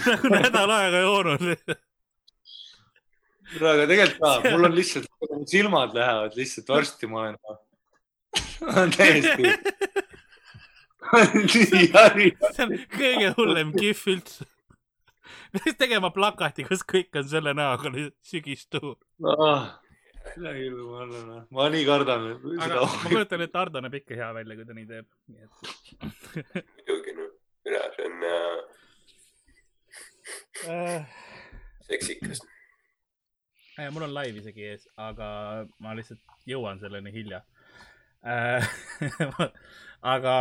nagu 0.07 0.31
nädal 0.31 0.75
aega 0.75 1.03
joonud. 1.05 1.47
aga 3.61 3.87
tegelikult 3.87 4.19
ka, 4.19 4.35
mul 4.53 4.69
on 4.69 4.75
lihtsalt, 4.75 5.11
silmad 5.51 5.95
lähevad 5.95 6.39
lihtsalt 6.39 6.71
varsti, 6.75 7.11
ma 7.11 7.25
olen, 7.25 8.95
täiesti. 8.95 9.55
see 11.11 12.65
on 12.65 12.75
kõige 12.95 13.35
hullem 13.39 13.71
kihv 13.75 14.07
üldse. 14.15 14.50
peaks 15.53 15.77
tegema 15.79 16.11
plakati, 16.15 16.65
kus 16.67 16.83
kõik 16.87 17.15
on 17.21 17.27
selle 17.29 17.53
näoga 17.57 17.91
sügistuur. 18.25 18.97
mida 19.21 20.53
küll 20.55 20.77
ma 20.77 21.01
arvan, 21.03 21.29
ma 21.57 21.67
nii 21.73 21.85
kardan 21.87 22.27
aga 22.61 22.83
ma. 22.83 22.89
kujutan 23.07 23.45
ette, 23.47 23.57
Ardo 23.63 23.81
näeb 23.83 23.97
ikka 24.01 24.17
hea 24.19 24.29
välja, 24.37 24.57
kui 24.59 24.67
ta 24.69 24.77
nii 24.77 24.87
teeb. 24.91 25.07
muidugi 26.03 27.15
noh, 27.17 27.29
üle, 27.69 27.83
see 27.97 28.09
on 28.09 28.15
äh, 28.31 28.57
äh,. 30.77 31.01
seksikas. 31.89 32.43
Ja 33.79 33.89
mul 33.91 34.05
on 34.05 34.13
live 34.13 34.43
isegi 34.43 34.67
ees, 34.73 34.83
aga 34.99 35.27
ma 35.81 35.95
lihtsalt 35.97 36.21
jõuan 36.49 36.77
selleni 36.81 37.13
hilja 37.15 37.41
äh. 38.27 38.61
aga 40.01 40.35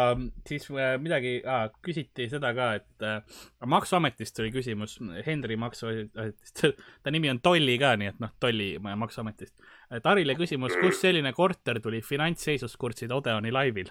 siis 0.49 0.69
äh, 0.73 0.95
midagi 1.01 1.39
ah,, 1.45 1.67
küsiti 1.85 2.29
seda 2.33 2.53
ka, 2.57 2.69
et 2.81 3.07
äh, 3.07 3.41
maksuametist 3.69 4.37
tuli 4.37 4.53
küsimus, 4.55 4.99
Henry 5.27 5.57
maksuametist, 5.61 6.65
ta 7.03 7.13
nimi 7.13 7.33
on 7.33 7.43
Tolli 7.45 7.77
ka, 7.81 7.95
nii 8.01 8.13
et 8.13 8.23
noh, 8.23 8.33
Tolli 8.41 8.73
maksuametist. 8.81 9.57
Tarile 10.05 10.37
küsimus, 10.39 10.77
kust 10.81 11.03
selline 11.03 11.33
korter 11.37 11.81
tuli 11.83 12.01
finantsseisust 12.05 12.79
kurtsid 12.81 13.13
Odeoni 13.13 13.53
laivil? 13.53 13.91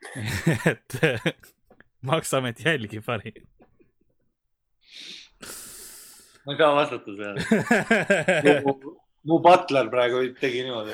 et 0.72 1.04
äh, 1.04 1.20
maksuamet 2.10 2.64
jälgib, 2.64 3.04
pani. 3.06 3.32
ma 6.46 6.52
ei 6.52 6.58
saa 6.58 6.74
vastata 6.74 7.04
sellele. 7.04 8.62
mu 9.24 9.38
butler 9.44 9.90
praegu 9.92 10.22
tegi 10.40 10.62
niimoodi. 10.64 10.92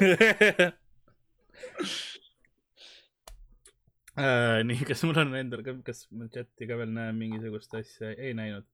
Äh, 4.16 4.62
nii, 4.68 4.86
kas 4.88 5.04
mul 5.04 5.18
on 5.20 5.34
endal 5.36 5.62
ka, 5.66 5.76
kas 5.84 6.06
ma 6.16 6.28
chati 6.32 6.68
ka 6.68 6.78
veel 6.80 6.92
näen 6.96 7.18
mingisugust 7.18 7.74
asja, 7.76 8.14
ei 8.16 8.32
näinud 8.36 8.64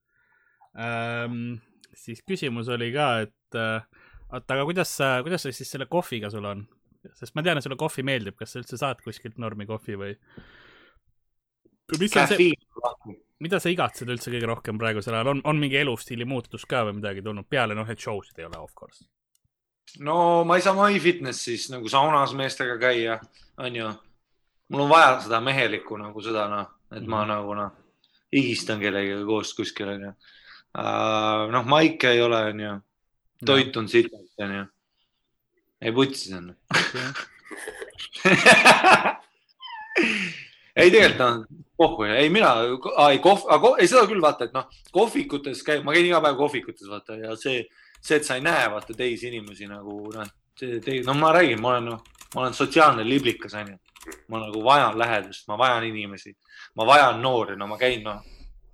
ähm,. 0.78 1.58
siis 1.98 2.22
küsimus 2.26 2.70
oli 2.72 2.92
ka, 2.94 3.08
et 3.26 3.58
äh, 3.58 3.82
oota, 4.30 4.54
aga 4.54 4.66
kuidas 4.68 4.92
sa, 5.00 5.16
kuidas 5.26 5.44
siis 5.48 5.70
selle 5.74 5.88
kohviga 5.90 6.30
sul 6.32 6.46
on? 6.48 6.62
sest 7.18 7.34
ma 7.34 7.42
tean, 7.42 7.58
et 7.58 7.66
sulle 7.66 7.78
kohvi 7.80 8.04
meeldib, 8.06 8.36
kas 8.38 8.54
sa 8.54 8.60
üldse 8.62 8.78
saad 8.78 9.02
kuskilt 9.02 9.40
normi 9.42 9.66
kohvi 9.66 9.98
või? 9.98 10.14
mida 13.42 13.58
sa 13.60 13.72
igatsed 13.72 14.08
üldse 14.14 14.30
kõige 14.30 14.48
rohkem 14.48 14.78
praegusel 14.78 15.18
ajal, 15.18 15.32
on, 15.34 15.42
on 15.50 15.58
mingi 15.58 15.80
elustiili 15.80 16.24
muutus 16.28 16.64
ka 16.70 16.84
või 16.86 17.00
midagi 17.00 17.24
tulnud 17.26 17.48
peale, 17.50 17.74
noh, 17.74 17.90
et 17.90 18.00
show 18.00 18.22
sid 18.22 18.38
ei 18.38 18.46
ole, 18.46 18.62
of 18.62 18.72
course. 18.78 19.04
no 19.98 20.44
ma 20.46 20.56
ei 20.56 20.64
saa 20.64 20.78
MyFitnessis 20.78 21.68
nagu 21.74 21.90
saunas 21.90 22.32
meestega 22.38 22.78
käia, 22.80 23.18
onju. 23.58 23.90
Mul 24.72 24.80
on 24.86 24.90
vaja 24.90 25.18
seda 25.20 25.40
mehelikku 25.44 25.96
nagu 26.00 26.22
seda 26.24 26.46
noh, 26.48 26.66
et 26.96 27.04
ma 27.06 27.20
Mhm. 27.22 27.28
nagu 27.28 27.54
noh, 27.54 27.70
higistan 28.32 28.80
kellegagi 28.80 29.24
koos 29.28 29.52
kuskil 29.54 29.88
onju. 29.92 30.12
noh, 31.52 31.64
maike 31.68 32.08
ei 32.10 32.20
ole 32.24 32.40
onju, 32.50 32.72
toit 33.44 33.76
on 33.76 33.88
sitalt 33.88 34.30
onju. 34.40 34.64
ei 35.82 35.92
putsi 35.92 36.28
sinna. 36.30 36.54
ei 40.76 40.90
tegelikult 40.90 41.18
noh, 41.18 41.44
pohhu, 41.76 42.02
ei 42.08 42.30
mina, 42.32 42.54
ei 43.10 43.18
kohv, 43.20 43.42
ei 43.78 43.88
seda 43.90 44.06
küll 44.08 44.22
vaata, 44.22 44.44
et 44.48 44.54
noh, 44.56 44.64
kohvikutes 44.94 45.60
käib, 45.66 45.84
ma 45.84 45.92
käin 45.92 46.06
iga 46.08 46.20
päev 46.24 46.36
kohvikutes 46.40 46.88
vaata 46.88 47.16
ja 47.20 47.36
see, 47.36 47.66
see, 48.00 48.16
et 48.16 48.24
sa 48.24 48.34
ei 48.38 48.44
näe 48.46 48.70
vaata 48.72 48.94
teisi 48.96 49.28
inimesi 49.28 49.66
nagu 49.68 50.08
noh, 50.14 50.26
no 51.04 51.14
ma 51.18 51.32
räägin, 51.36 51.60
ma 51.60 51.68
olen 51.74 51.84
noh, 51.92 52.00
ma 52.34 52.40
olen 52.46 52.54
sotsiaalne 52.56 53.04
liblikas 53.04 53.54
onju. 53.58 53.76
Ma 54.28 54.40
nagu 54.42 54.62
vajan 54.64 54.98
lähedust, 54.98 55.46
ma 55.48 55.56
vajan 55.58 55.84
inimesi, 55.84 56.34
ma 56.76 56.86
vajan 56.86 57.20
noori, 57.22 57.56
no 57.56 57.66
ma 57.70 57.78
käin 57.78 58.02
noh, 58.06 58.22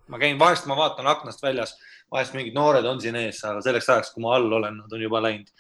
ma 0.08 0.18
käin 0.18 0.38
vahest, 0.40 0.66
ma 0.66 0.76
vaatan 0.78 1.06
aknast 1.06 1.42
väljas, 1.44 1.74
vahest 2.12 2.34
mingid 2.34 2.54
noored 2.56 2.86
on 2.88 3.00
siin 3.00 3.16
ees, 3.20 3.42
aga 3.44 3.60
selleks 3.64 3.88
ajaks, 3.92 4.12
kui 4.14 4.22
ma 4.24 4.34
all 4.38 4.52
olen, 4.60 4.78
nad 4.82 4.92
on 4.92 5.02
juba 5.04 5.20
läinud. 5.24 5.50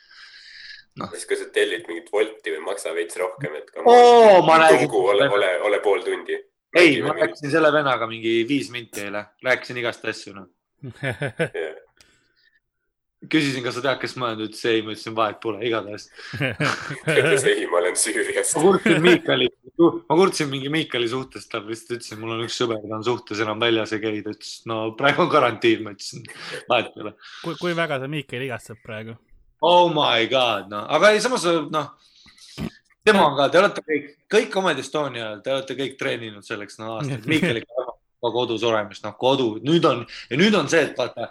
siis, 1.12 1.26
kui 1.30 1.36
sa 1.36 1.44
tellid 1.54 1.84
mingit 1.88 2.08
Wolti 2.12 2.54
või 2.56 2.64
maksa 2.64 2.94
veits 2.94 3.16
rohkem, 3.20 3.54
et. 3.60 3.68
Oo, 3.84 4.42
ma 4.42 4.56
räägin- 4.64 4.90
ole, 4.92 5.28
ole, 5.30 5.50
ole 5.68 5.80
pool 5.84 6.00
tundi. 6.02 6.38
ei, 6.74 7.02
ma 7.02 7.12
rääkisin 7.12 7.50
selle 7.50 7.72
vennaga 7.72 8.06
mingi 8.06 8.44
viis 8.48 8.70
minti 8.70 9.00
eile, 9.04 9.26
rääkisin 9.44 9.76
igast 9.84 10.04
asju 10.04 10.34
noh. 10.34 10.48
küsisin, 13.26 13.64
kas 13.64 13.74
sa 13.78 13.82
tead, 13.82 13.98
kes 14.02 14.14
ma 14.20 14.28
olen, 14.28 14.38
ta 14.38 14.46
ütles 14.46 14.64
ei, 14.70 14.82
ma 14.86 14.92
ütlesin 14.94 15.14
vahet 15.18 15.38
pole, 15.42 15.58
igatahes. 15.66 16.06
ütles 16.38 17.46
ei, 17.50 17.66
ma 17.70 17.80
olen 17.80 17.96
Süüriast 17.98 18.56
ma. 18.56 18.62
kurtsin 18.62 19.02
Miikali, 19.02 19.48
ma 19.80 20.18
kurtsin 20.20 20.50
mingi 20.52 20.70
Miikali 20.72 21.08
suhtes, 21.10 21.48
ta 21.50 21.60
lihtsalt 21.64 21.96
ütlesin, 21.98 22.20
mul 22.22 22.36
on 22.36 22.44
üks 22.46 22.58
sõber, 22.60 22.80
ta 22.84 22.98
on 23.00 23.06
suhtes 23.06 23.42
enam 23.42 23.58
väljas 23.62 23.94
ei 23.96 24.04
käi, 24.04 24.22
ta 24.22 24.34
ütles, 24.36 24.52
no 24.70 24.80
praegu 24.98 25.24
on 25.26 25.32
karantiin, 25.32 25.82
ma 25.86 25.96
ütlesin, 25.96 26.28
vahet 26.70 26.92
pole. 26.94 27.14
kui, 27.42 27.58
kui 27.58 27.74
väga 27.78 27.98
sa 28.02 28.10
Miikali 28.12 28.46
igatsed 28.50 28.82
praegu? 28.86 29.18
Oh 29.66 29.90
my 29.90 30.28
god, 30.30 30.70
noh, 30.70 30.86
aga 30.86 31.10
ei, 31.10 31.22
samas 31.24 31.48
noh, 31.74 31.90
tema 33.02 33.26
on 33.26 33.38
ka, 33.40 33.50
te 33.50 33.62
olete 33.64 33.82
kõik, 33.82 34.10
kõik 34.30 34.50
Comedy 34.54 34.86
Estonia, 34.86 35.32
te 35.42 35.56
olete 35.56 35.74
kõik 35.78 35.98
treeninud 35.98 36.46
selleks 36.46 36.78
no 36.78 36.94
aastaid, 37.00 37.26
Miikal 37.34 37.58
ikka 37.58 37.82
armab 37.82 37.97
ka 38.22 38.30
kodus 38.34 38.64
olemist, 38.66 39.04
noh 39.06 39.14
kodu, 39.18 39.48
nüüd 39.64 39.86
on 39.88 40.02
ja 40.30 40.38
nüüd 40.40 40.54
on 40.58 40.68
see, 40.70 40.82
et 40.88 40.98
vaata, 40.98 41.30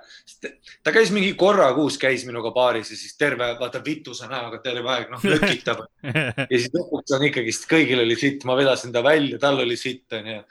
ta 0.85 0.93
käis 0.95 1.11
mingi 1.15 1.33
korra 1.39 1.67
kuus 1.75 1.99
käis 2.01 2.23
minuga 2.27 2.53
baaris 2.55 2.91
ja 2.93 2.99
siis 2.99 3.17
terve, 3.19 3.49
vaata 3.59 3.81
vituse 3.83 4.29
näoga 4.31 4.61
terve 4.63 4.91
aeg 4.95 5.13
noh 5.13 5.23
lökitab 5.27 5.83
ja 6.51 6.51
siis 6.53 6.69
lõpuks 6.73 7.15
on 7.17 7.27
ikkagist, 7.29 7.67
kõigil 7.71 8.03
oli 8.05 8.19
sitt, 8.19 8.47
ma 8.47 8.55
vedasin 8.59 8.95
ta 8.95 9.03
välja, 9.05 9.39
tal 9.41 9.59
oli 9.63 9.79
sitt 9.79 10.15
onju. 10.15 10.43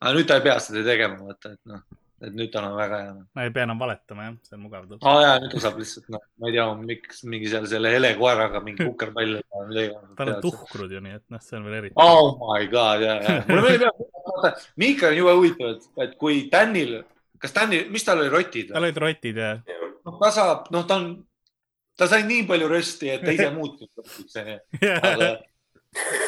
aga 0.00 0.16
nüüd 0.18 0.28
ta 0.28 0.40
ei 0.40 0.44
pea 0.48 0.58
seda 0.60 0.84
tegema, 0.86 1.22
vaata, 1.24 1.54
et 1.56 1.72
noh, 1.72 1.84
et 2.26 2.36
nüüd 2.36 2.52
tal 2.52 2.68
on 2.68 2.76
väga 2.76 3.00
hea 3.04 3.14
ma 3.16 3.46
ei 3.46 3.52
pea 3.56 3.64
enam 3.66 3.80
valetama 3.80 4.28
jah, 4.28 4.36
see 4.48 4.58
on 4.58 4.62
mugav. 4.66 4.86
aa 4.96 5.12
oh, 5.12 5.22
jaa, 5.24 5.38
nüüd 5.40 5.56
ta 5.56 5.62
saab 5.64 5.80
lihtsalt 5.80 6.12
noh, 6.12 6.22
ma 6.40 6.50
ei 6.50 6.56
tea, 6.58 6.68
miks 6.92 7.24
mingi 7.28 7.50
seal 7.52 7.68
selle 7.72 7.92
hele 7.92 8.12
koeraga 8.20 8.60
mingi 8.64 8.84
kukerpall 8.84 9.38
või 9.40 9.66
midagi. 9.72 9.96
tal 10.20 10.32
on 10.34 10.44
tuhkrud 10.44 10.96
ju 10.96 11.02
nii, 11.04 11.16
et 11.20 11.26
noh, 11.32 11.42
see 11.44 11.58
on 11.58 11.68
veel 11.68 11.80
eriti. 11.82 11.96
Oh 12.00 12.36
my 12.40 12.68
god, 12.72 13.04
ja, 13.04 13.18
ja 13.24 13.40
mulle 13.48 13.66
meeldib, 13.66 14.15
vaata, 14.36 14.68
Miikal 14.80 15.14
on 15.14 15.20
jube 15.22 15.36
huvitav, 15.40 15.74
et, 15.74 15.90
et 16.04 16.14
kui 16.20 16.46
Danil, 16.52 17.00
kas 17.42 17.56
Danil, 17.56 17.90
mis 17.92 18.06
tal 18.06 18.22
oli 18.22 18.32
rotid? 18.32 18.70
tal 18.72 18.84
olid 18.84 19.02
rotid 19.02 19.42
ja 19.42 19.56
noh, 20.06 20.16
ta 20.22 20.30
saab, 20.34 20.70
noh, 20.74 20.86
ta 20.88 21.00
on, 21.00 21.10
ta 21.98 22.08
sai 22.10 22.24
nii 22.28 22.46
palju 22.48 22.70
rösti, 22.70 23.10
et 23.12 23.26
ta 23.26 23.34
ise 23.34 23.50
muutus 23.54 23.90
lõpuks 23.90 24.38
onju. 24.42 24.56
aga, 25.10 25.30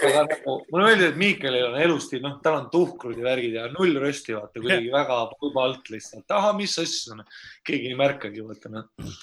aga 0.09 0.25
nagu 0.27 0.59
mulle 0.73 0.85
meeldib, 0.91 1.09
et 1.13 1.23
Miikalil 1.23 1.69
on 1.71 1.79
elustiil, 1.85 2.23
noh, 2.25 2.39
tal 2.45 2.61
on 2.63 2.69
tuhkrud 2.75 3.19
ja 3.21 3.29
värgid 3.29 3.59
ja 3.61 3.67
null 3.75 3.99
rösti, 4.03 4.37
vaata 4.37 4.63
kuidagi 4.63 4.93
väga 4.95 5.23
põba 5.37 5.67
alt 5.69 5.91
lihtsalt. 5.95 6.27
ahah, 6.39 6.55
mis 6.59 6.77
asja, 6.83 7.19
keegi 7.67 7.93
ei 7.93 7.99
märkagi, 7.99 8.45
vaata 8.47 8.75
noh. 8.75 9.19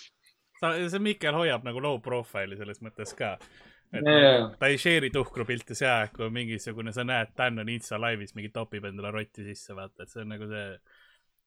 see 0.64 1.04
Miikel 1.04 1.38
hoiab 1.38 1.66
nagu 1.68 1.84
low 1.84 2.02
profile'i 2.04 2.60
selles 2.60 2.84
mõttes 2.86 3.16
ka. 3.18 3.36
Et 3.94 4.10
Jaa. 4.10 4.46
ta 4.60 4.70
ei 4.72 4.78
share'i 4.82 5.12
tuhkru 5.14 5.46
pilte 5.48 5.78
see 5.78 5.90
aeg, 5.90 6.14
kui 6.16 6.30
mingisugune, 6.34 6.94
sa 6.96 7.06
näed, 7.08 7.34
Dan 7.38 7.62
on 7.64 7.72
Insta 7.72 8.00
laivis 8.02 8.36
mingi 8.38 8.52
topib 8.54 8.84
endale 8.90 9.12
rotti 9.14 9.46
sisse, 9.46 9.72
vaata, 9.78 10.04
et 10.04 10.14
see 10.14 10.24
on 10.24 10.32
nagu 10.34 10.46
see, 10.50 10.66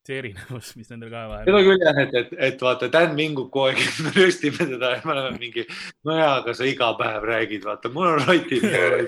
see 0.08 0.16
erinevus, 0.22 0.68
mis 0.78 0.90
nendel 0.92 1.12
kahe 1.12 1.26
vahel 1.32 1.50
seda 1.50 1.60
küll 1.66 1.84
jah, 1.84 1.96
et, 2.04 2.12
et, 2.22 2.30
et 2.48 2.66
vaata, 2.68 2.90
Dan 2.94 3.10
vingub 3.18 3.48
kogu 3.52 3.72
aeg, 3.72 3.84
me 4.06 4.14
röstime 4.16 4.62
teda 4.72 4.86
ja 4.96 5.04
me 5.04 5.14
oleme 5.16 5.42
mingi, 5.42 5.62
no 6.08 6.18
jaa, 6.18 6.34
aga 6.42 6.56
sa 6.56 6.68
iga 6.68 6.88
päev 7.00 7.22
räägid, 7.32 7.62
vaata, 7.68 7.86
mul 7.94 8.08
on 8.14 8.26
rotid. 8.26 8.68
on. 8.68 9.06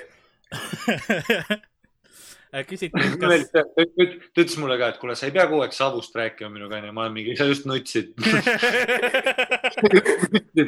küsiti, 2.67 2.99
et 2.99 3.21
kas, 3.21 3.45
ta 3.55 3.63
ütles 3.85 4.57
mulle 4.59 4.77
ka, 4.81 4.89
et 4.91 4.99
kuule, 4.99 5.15
sa 5.19 5.29
ei 5.29 5.35
pea 5.35 5.45
kogu 5.47 5.61
aeg 5.65 5.75
savust 5.77 6.17
rääkima 6.19 6.51
minuga 6.51 6.81
onju, 6.81 6.93
ma 6.97 7.05
olen 7.05 7.15
mingi, 7.15 7.37
sa 7.39 7.45
just 7.47 7.65
nutsid 7.71 8.09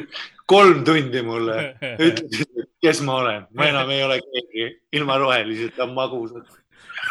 kolm 0.53 0.79
tundi 0.87 1.21
mulle, 1.27 1.55
ütlesid, 1.81 2.52
kes 2.83 3.01
ma 3.05 3.15
olen, 3.21 3.47
ma 3.55 3.69
enam 3.71 3.89
ei 3.95 4.03
ole 4.03 4.19
keegi, 4.25 4.67
ilma 4.99 5.17
roheliseta 5.21 5.87
on 5.87 5.95
magusad. 5.97 6.51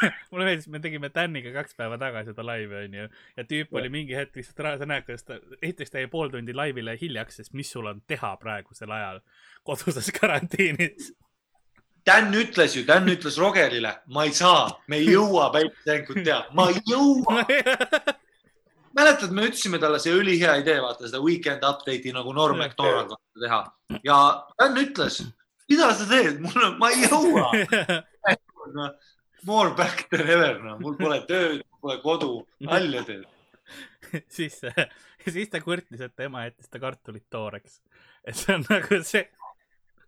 mulle 0.32 0.46
meeldis, 0.46 0.68
me 0.72 0.80
tegime 0.82 1.10
Daniga 1.14 1.52
kaks 1.54 1.76
päeva 1.78 1.98
tagasi 2.00 2.32
seda 2.32 2.44
laivi, 2.46 2.76
onju. 2.84 3.08
ja 3.36 3.44
tüüp 3.48 3.74
oli 3.78 3.90
mingi 3.92 4.16
hetk 4.16 4.36
lihtsalt, 4.38 4.62
sa 4.80 4.88
näed, 4.88 5.06
kuidas 5.08 5.26
ta, 5.28 5.38
esiteks 5.60 5.92
ta 5.92 6.02
jäi 6.02 6.10
pool 6.12 6.32
tundi 6.32 6.54
laivile 6.56 6.96
hiljaks, 7.00 7.40
sest 7.40 7.56
mis 7.58 7.72
sul 7.72 7.88
on 7.90 8.00
teha 8.08 8.34
praegusel 8.40 8.92
ajal 8.92 9.20
koduses 9.66 10.12
karantiinis. 10.20 11.12
Dan 12.06 12.32
ütles 12.34 12.74
ju, 12.74 12.82
Dan 12.86 13.06
ütles 13.06 13.36
Rogelile, 13.38 13.92
ma 14.10 14.24
ei 14.26 14.32
saa, 14.34 14.64
me 14.90 14.98
ei 14.98 15.12
jõua 15.12 15.52
päikesejängut 15.54 16.24
teha, 16.26 16.40
ma 16.58 16.66
ei 16.72 16.80
jõua. 16.90 17.44
mäletad, 18.98 19.30
me 19.30 19.46
ütlesime 19.46 19.78
talle, 19.80 20.00
see 20.02 20.16
ülihea 20.18 20.56
idee, 20.64 20.80
vaata 20.82 21.06
seda 21.06 21.22
weekend 21.22 21.62
update'i 21.64 22.10
nagu 22.16 22.34
Norm 22.34 22.58
McDonald 22.58 23.14
teha 23.38 23.62
ja 24.04 24.18
Dan 24.58 24.76
ütles, 24.82 25.20
mida 25.72 25.90
sa 25.96 26.06
teed, 26.08 26.40
mul 26.44 26.68
on, 26.68 26.78
ma 26.80 26.92
ei 26.92 27.06
jõua. 27.06 27.48
More 29.48 29.74
back 29.74 30.06
than 30.12 30.28
ever, 30.30 30.58
no 30.62 30.76
mul 30.78 30.94
pole 31.00 31.18
tööd, 31.26 31.64
pole 31.82 31.96
kodu, 32.04 32.34
nalja 32.62 33.02
teed. 33.08 33.24
siis, 34.36 34.58
siis 35.24 35.52
ta 35.52 35.60
kurtis, 35.62 36.02
et 36.04 36.24
ema 36.26 36.46
jättis 36.46 36.70
ta 36.70 36.80
kartulid 36.82 37.24
tooreks. 37.32 37.80
et 38.26 38.38
see 38.38 38.54
on 38.54 38.64
nagu 38.68 38.98
see, 39.06 39.24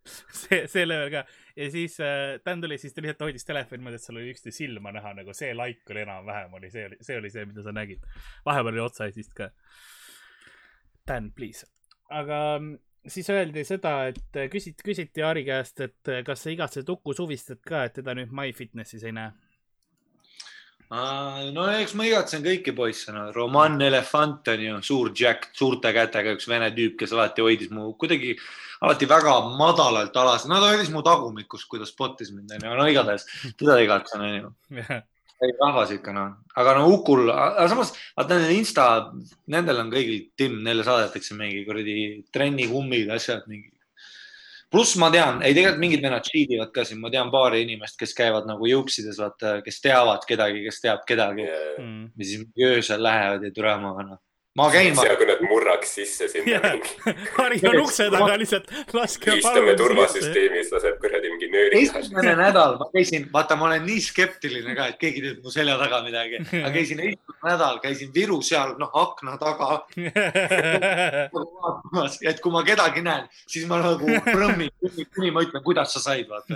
see, 0.04 0.60
see 0.70 0.84
level 0.86 1.10
ka. 1.10 1.24
ja 1.56 1.68
siis 1.72 1.98
äh, 2.04 2.36
Dan 2.44 2.62
tuli, 2.62 2.78
siis 2.78 2.94
ta 2.94 3.02
lihtsalt 3.02 3.26
hoidis 3.26 3.48
telefoni 3.48 3.80
niimoodi, 3.80 3.98
et 3.98 4.06
seal 4.06 4.20
oli 4.20 4.32
üksteist 4.34 4.60
silma 4.60 4.92
näha, 4.94 5.14
nagu 5.18 5.34
see 5.36 5.52
laik 5.56 5.82
oli 5.90 6.04
enam-vähem 6.04 6.58
oli, 6.60 6.70
see 6.70 6.88
oli, 6.90 7.00
see 7.02 7.18
oli 7.18 7.32
see, 7.34 7.46
mida 7.50 7.64
sa 7.66 7.74
nägid. 7.74 8.04
vahepeal 8.46 8.74
oli 8.74 8.84
otsaisist 8.84 9.34
ka. 9.38 9.50
Dan, 11.08 11.32
please. 11.36 11.66
aga 12.10 12.40
mm, 12.60 12.76
siis 13.06 13.30
öeldi 13.30 13.64
seda, 13.66 13.94
et 14.10 14.38
äh, 14.38 14.48
küsit-, 14.52 14.82
küsiti 14.84 15.24
Ari 15.24 15.44
käest, 15.46 15.80
et 15.84 16.12
äh, 16.12 16.22
kas 16.26 16.44
sa 16.44 16.52
igatsed 16.52 16.88
Uku 16.88 17.14
Suvistet 17.16 17.62
ka, 17.66 17.84
et 17.88 17.98
teda 18.00 18.14
nüüd 18.16 18.32
MyFitnessis 18.34 19.04
ei 19.04 19.14
näe. 19.16 19.32
no 20.94 21.64
eks 21.80 21.94
ma 21.98 22.04
igatsen 22.06 22.44
kõiki 22.44 22.74
poisse, 22.76 23.12
no 23.12 23.30
Roman 23.34 23.80
Elefant 23.82 24.48
on 24.52 24.60
ju 24.66 24.82
suur 24.82 25.10
Jack, 25.16 25.48
suurte 25.56 25.92
kätega 25.96 26.36
üks 26.36 26.46
vene 26.48 26.70
tüüp, 26.76 26.98
kes 27.00 27.14
alati 27.16 27.42
hoidis 27.42 27.72
mu 27.74 27.92
kuidagi 27.98 28.36
alati 28.84 29.08
väga 29.08 29.38
madalalt 29.58 30.16
alas, 30.16 30.46
no 30.46 30.60
ta 30.60 30.70
hoidis 30.74 30.92
mu 30.94 31.02
tagumikus, 31.02 31.64
kui 31.64 31.80
ta 31.80 31.88
spottis 31.88 32.30
mind 32.36 32.52
onju, 32.58 32.76
no 32.76 32.86
igatahes 32.90 33.26
teda 33.58 33.80
igatsen 33.82 34.28
onju. 34.28 34.54
ei 35.44 35.54
rahvas 35.58 35.92
ikka 35.94 36.14
noh, 36.16 36.32
aga 36.56 36.74
no 36.78 36.88
Ukul, 36.94 37.28
aga 37.32 37.68
samas 37.70 37.92
vaata 38.16 38.38
nendel 38.38 38.56
insta, 38.56 38.88
nendel 39.52 39.84
on 39.84 39.92
kõigil 39.92 40.26
timm, 40.38 40.58
neile 40.66 40.86
saadetakse 40.86 41.36
mingi 41.38 41.62
kuradi 41.68 41.94
trennikummid, 42.34 43.12
asjad 43.14 43.46
mingi. 43.50 43.70
pluss 44.74 44.96
ma 44.98 45.06
tean, 45.14 45.38
ei 45.46 45.54
tegelikult 45.54 45.80
mingid 45.84 46.02
vennad 46.02 46.24
cheat 46.26 46.50
ivad 46.56 46.72
ka 46.74 46.82
siin, 46.84 46.98
ma 46.98 47.10
tean 47.12 47.30
paari 47.30 47.62
inimest, 47.62 47.98
kes 48.00 48.14
käivad 48.18 48.48
nagu 48.50 48.66
jõuksides, 48.66 49.20
vaata, 49.22 49.60
kes 49.62 49.80
teavad 49.84 50.26
kedagi, 50.26 50.64
kes 50.66 50.80
teab 50.82 51.04
kedagi 51.06 51.46
Mm. 51.78 52.10
ja 52.16 52.24
siis 52.24 52.46
öösel 52.58 53.02
lähevad 53.02 53.42
ja 53.42 53.50
türa 53.54 53.76
ma 53.78 53.92
noh, 54.02 54.18
ma 54.54 54.68
käin, 54.70 54.94
see, 54.94 55.14
kui 55.18 55.26
nad 55.26 55.40
murraks 55.42 55.96
sisse 55.96 56.28
sinna 56.30 56.60
mingi, 56.62 57.14
Harri 57.34 57.56
on 57.66 57.80
ukse 57.80 58.04
taga 58.12 58.36
lihtsalt, 58.38 58.68
laske 58.94 59.34
istame 59.40 59.72
turvasüsteemis, 59.80 60.68
laseb 60.74 61.00
kuradi 61.02 61.32
mingi 61.32 61.48
nööri. 61.50 61.80
esimene 61.82 62.36
nädal 62.38 62.76
ma 62.78 62.86
käisin, 62.92 63.26
vaata, 63.34 63.56
ma 63.58 63.66
olen 63.70 63.82
nii 63.88 64.00
skeptiline 64.04 64.76
ka, 64.78 64.86
et 64.92 65.00
keegi 65.00 65.24
teeb 65.24 65.38
mu 65.42 65.50
selja 65.54 65.74
taga 65.80 65.98
midagi, 66.06 66.38
aga 66.60 66.70
käisin 66.76 66.98
esimene 67.02 67.48
nädal, 67.48 67.80
käisin 67.82 68.12
Viru 68.14 68.38
seal, 68.46 68.76
noh, 68.78 68.90
akna 69.02 69.34
taga 69.42 69.66
et 72.30 72.38
kui 72.44 72.54
ma 72.54 72.62
kedagi 72.66 73.02
näen, 73.04 73.26
siis 73.50 73.66
ma 73.70 73.76
nagu 73.82 74.06
prõmmin, 74.30 74.70
kuni 75.16 75.34
ma 75.34 75.42
ütlen, 75.46 75.62
kuidas 75.66 75.96
sa 75.96 76.00
said, 76.04 76.30
vaata. 76.30 76.54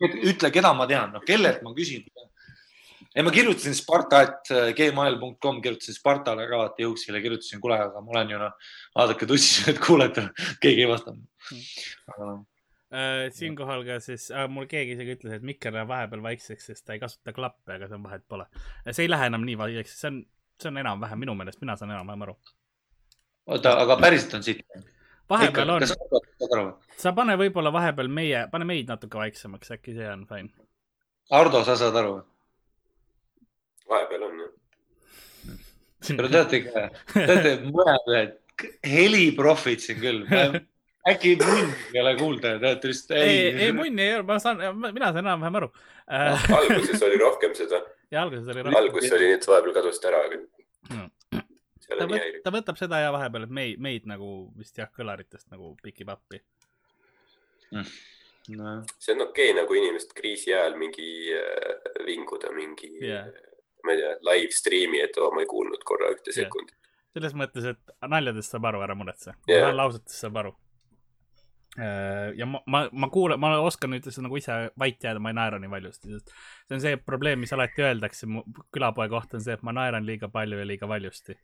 ütle, 0.00 0.48
keda 0.54 0.72
ma 0.76 0.88
tean, 0.88 1.12
noh, 1.12 1.22
kellelt 1.28 1.60
ma 1.60 1.76
küsin. 1.76 2.08
ei, 3.14 3.24
ma 3.26 3.34
kirjutasin 3.34 3.76
Sparta, 3.76 4.22
et 4.26 4.54
äh, 4.54 4.70
gmail.com 4.78 5.60
kirjutasin 5.64 5.98
Spartale 5.98 6.46
ka 6.50 6.62
vaata 6.64 6.86
jõuksile, 6.86 7.20
kirjutasin, 7.24 7.60
kuule, 7.62 7.80
aga 7.88 8.00
ma 8.04 8.16
olen 8.16 8.36
ju 8.36 8.40
noh, 8.44 8.72
vaadake 8.96 9.28
tussised, 9.28 9.82
kuulete, 9.82 10.28
keegi 10.62 10.86
ei 10.86 10.90
vastanud. 10.90 11.28
aga 12.12 12.30
noh, 12.30 12.40
Äh, 12.92 13.30
siinkohal 13.32 13.86
ka 13.86 13.94
siis 14.04 14.26
äh,, 14.30 14.44
mul 14.52 14.66
keegi 14.68 14.92
isegi 14.92 15.14
ütles, 15.16 15.38
et 15.38 15.44
Mikker 15.48 15.72
läheb 15.72 15.88
vahepeal 15.88 16.20
vaikseks, 16.26 16.66
sest 16.68 16.84
ta 16.84 16.92
ei 16.92 17.00
kasuta 17.00 17.32
klappe, 17.32 17.78
aga 17.78 17.86
see 17.88 17.96
on 17.96 18.02
vahet 18.04 18.24
pole. 18.28 18.44
see 18.90 19.06
ei 19.06 19.08
lähe 19.08 19.30
enam 19.30 19.46
nii 19.48 19.54
vaikseks, 19.56 19.94
see 19.96 20.10
on, 20.10 20.18
see 20.60 20.68
on 20.68 20.80
enam-vähem 20.82 21.22
minu 21.24 21.32
meelest, 21.38 21.62
mina 21.64 21.72
saan 21.80 21.94
enam-vähem 21.94 22.26
aru. 22.26 22.34
oota, 23.48 23.72
aga 23.80 23.96
päriselt 24.02 24.36
on 24.36 24.44
siit. 24.44 24.60
vahepeal 25.32 25.72
on, 25.72 25.86
kas 25.88 27.00
sa 27.00 27.14
pane 27.16 27.38
võib-olla 27.40 27.72
vahepeal 27.72 28.12
meie, 28.12 28.44
pane 28.52 28.68
meid 28.68 28.92
natuke 28.92 29.22
vaiksemaks, 29.22 29.72
äkki 29.78 29.96
see 29.96 30.12
on 30.12 30.28
fine. 30.28 30.52
Ardo, 31.40 31.64
sa 31.64 31.78
saad 31.80 31.96
aru? 31.96 32.18
Vahepeal 33.92 34.26
on 34.28 34.42
jah. 34.42 34.52
pero 36.16 36.30
teate 36.32 36.62
ikka, 36.62 36.86
teate 37.14 37.56
mõned 37.68 38.38
heliprofid 38.86 39.82
siin 39.82 40.00
küll. 40.02 40.22
äkki 41.10 41.34
munn 41.40 41.72
ei 41.92 42.00
ole 42.02 42.14
kuulda 42.18 42.56
te 42.62 42.68
olete 42.68 42.92
lihtsalt. 42.92 43.18
ei, 43.18 43.48
ei 43.66 43.72
munni 43.74 44.04
ei 44.04 44.16
ole, 44.18 44.26
ma 44.28 44.38
saan, 44.42 44.60
mina 44.84 45.10
saan 45.10 45.24
enam-vähem 45.24 45.60
aru 45.62 45.68
äh,. 46.06 46.44
alguses 46.58 47.02
oli 47.02 47.18
rohkem 47.18 47.56
seda, 47.58 47.82
ja 48.14 48.22
alguses 48.22 48.46
oli 48.54 48.62
raske. 48.62 48.82
alguses 48.82 49.16
oli 49.18 49.30
nii, 49.30 49.38
et 49.40 49.48
vahepeal 49.50 49.78
kadus 49.80 50.02
ta 50.02 50.12
ära, 50.12 50.26
aga 50.28 50.42
Mm. 50.90 51.10
seal 51.84 52.00
ta 52.00 52.08
võt-, 52.10 52.40
ta 52.44 52.52
võtab 52.54 52.78
seda 52.80 52.98
ja 53.02 53.12
vahepeal, 53.14 53.46
et 53.46 53.54
meid, 53.54 53.82
meid 53.82 54.08
nagu 54.10 54.32
vist 54.58 54.78
jah, 54.78 54.90
kõlaritest 54.96 55.46
nagu 55.52 55.76
pikib 55.82 56.10
appi. 56.12 56.42
no,. 57.72 57.84
see 58.98 59.14
on 59.14 59.22
okei 59.28 59.52
okay, 59.52 59.56
nagu 59.60 59.78
inimest 59.78 60.12
kriisi 60.18 60.52
ajal 60.52 60.74
mingi 60.80 61.06
äh, 61.38 62.02
vinguda 62.06 62.50
mingi 62.56 62.90
yeah., 62.98 63.30
ma 63.86 63.94
ei 63.94 64.00
tea, 64.02 64.14
live 64.30 64.56
stream'i, 64.56 65.02
et 65.04 65.18
oo, 65.20 65.30
ma 65.34 65.44
ei 65.44 65.50
kuulnud 65.50 65.84
korra 65.88 66.12
ühte 66.14 66.34
sekundit. 66.34 66.76
selles 67.12 67.34
mõttes, 67.38 67.66
et 67.74 67.94
naljadest 68.08 68.54
saab 68.54 68.70
aru, 68.70 68.82
ära 68.86 68.96
muretse 68.98 69.34
yeah.. 69.50 69.72
lausetest 69.76 70.24
saab 70.24 70.42
aru. 70.44 70.54
Ja 72.36 72.46
ma, 72.46 72.60
ma, 72.66 72.82
ma 72.92 73.08
kuulan, 73.08 73.40
ma 73.40 73.54
oskan 73.64 73.94
nüüd 73.94 74.04
nagu 74.04 74.36
ise 74.36 74.56
vait 74.78 75.00
jääda, 75.00 75.20
ma 75.24 75.30
ei 75.32 75.36
naera 75.38 75.60
nii 75.60 75.70
valjusti, 75.72 76.10
sest 76.12 76.34
see 76.68 76.76
on 76.76 76.82
see 76.84 76.98
probleem, 77.00 77.40
mis 77.40 77.52
alati 77.56 77.84
öeldakse 77.86 78.28
mu 78.28 78.42
külapoe 78.74 79.08
kohta 79.08 79.38
on 79.38 79.44
see, 79.44 79.56
et 79.56 79.64
ma 79.64 79.72
naeran 79.72 80.04
liiga 80.04 80.28
palju 80.32 80.60
ja 80.60 80.66
liiga 80.68 80.88
valjusti. 80.88 81.38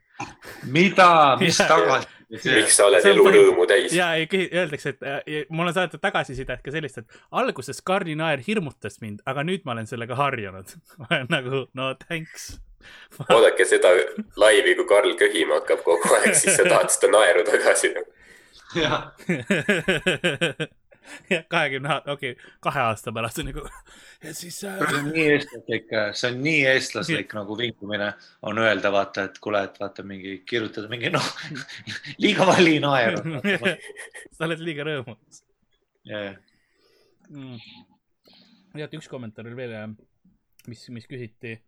mida, 0.74 1.08
mis 1.40 1.56
tagasi? 1.62 2.12
miks 2.28 2.76
sa 2.76 2.90
oled 2.90 3.06
See 3.06 3.14
on 3.14 3.22
elurõõmu 3.22 3.64
täis? 3.70 3.96
ja, 3.96 4.10
ja 4.20 4.28
öeldakse, 4.28 4.92
et 4.92 5.08
äh, 5.08 5.18
ja 5.32 5.42
mulle 5.48 5.72
on 5.72 5.78
saadetud 5.78 6.04
tagasisidet 6.04 6.60
ka 6.64 6.76
sellist, 6.76 7.00
et 7.00 7.18
alguses 7.32 7.80
Karni 7.80 8.18
naer 8.20 8.44
hirmutas 8.44 9.00
mind, 9.00 9.24
aga 9.24 9.46
nüüd 9.48 9.64
ma 9.64 9.78
olen 9.78 9.88
sellega 9.88 10.18
harjunud. 10.18 10.76
ma 11.00 11.08
olen 11.08 11.32
nagu, 11.32 11.64
no 11.72 11.94
thanks. 12.04 12.50
oodake 13.24 13.64
seda 13.64 13.96
laivi, 14.36 14.76
kui 14.76 14.86
Karl 14.92 15.16
köhima 15.16 15.62
hakkab 15.62 15.80
kogu 15.88 16.14
aeg, 16.20 16.36
siis 16.36 16.60
sa 16.60 16.68
tahad 16.68 16.92
seda 16.92 17.16
naeru 17.16 17.48
tagasi. 17.48 17.96
Jah, 18.76 19.12
jah, 21.30 21.44
kahekümne, 21.48 21.94
okei 22.06 22.32
okay,, 22.32 22.52
kahe 22.60 22.80
aasta 22.90 23.12
pärast 23.12 23.38
on 23.40 23.48
nagu 23.48 23.64
ja 24.24 24.34
siis 24.34 24.58
äh, 24.64 24.78
see 24.78 24.98
on 24.98 25.10
nii 25.12 25.26
eestlaslik, 25.32 25.92
see 26.12 26.30
on 26.30 26.40
nii 26.44 26.62
eestlaslik 26.72 27.34
nagu 27.38 27.58
vingumine 27.58 28.12
on 28.42 28.60
öelda, 28.62 28.92
vaata, 28.92 29.28
et 29.28 29.38
kuule, 29.44 29.62
et 29.64 29.80
vaata 29.80 30.04
mingi 30.06 30.38
kirjutada 30.48 30.90
mingi 30.92 31.12
noh, 31.14 31.28
liiga 32.22 32.46
vali 32.48 32.78
naeru. 32.84 33.40
sa 34.32 34.48
oled 34.48 34.64
liiga 34.64 34.88
rõõmus 34.88 35.44
Yeah. 36.08 36.38
mm.. 37.28 37.58
tead, 38.72 38.94
üks 38.96 39.10
kommentaar 39.12 39.44
oli 39.44 39.58
veel, 39.58 39.74
mis, 40.70 40.86
mis 40.94 41.04
küsiti 41.10 41.58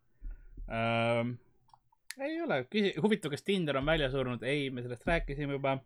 ähm,. 0.73 1.35
ei 2.17 2.39
ole, 2.41 2.63
huvitav, 3.03 3.35
kas 3.35 3.45
Tinder 3.45 3.77
on 3.77 3.91
välja 3.91 4.09
surnud, 4.15 4.47
ei, 4.49 4.71
me 4.73 4.87
sellest 4.87 5.05
rääkisime 5.09 5.59
juba 5.59 5.75
äh,. 5.77 5.85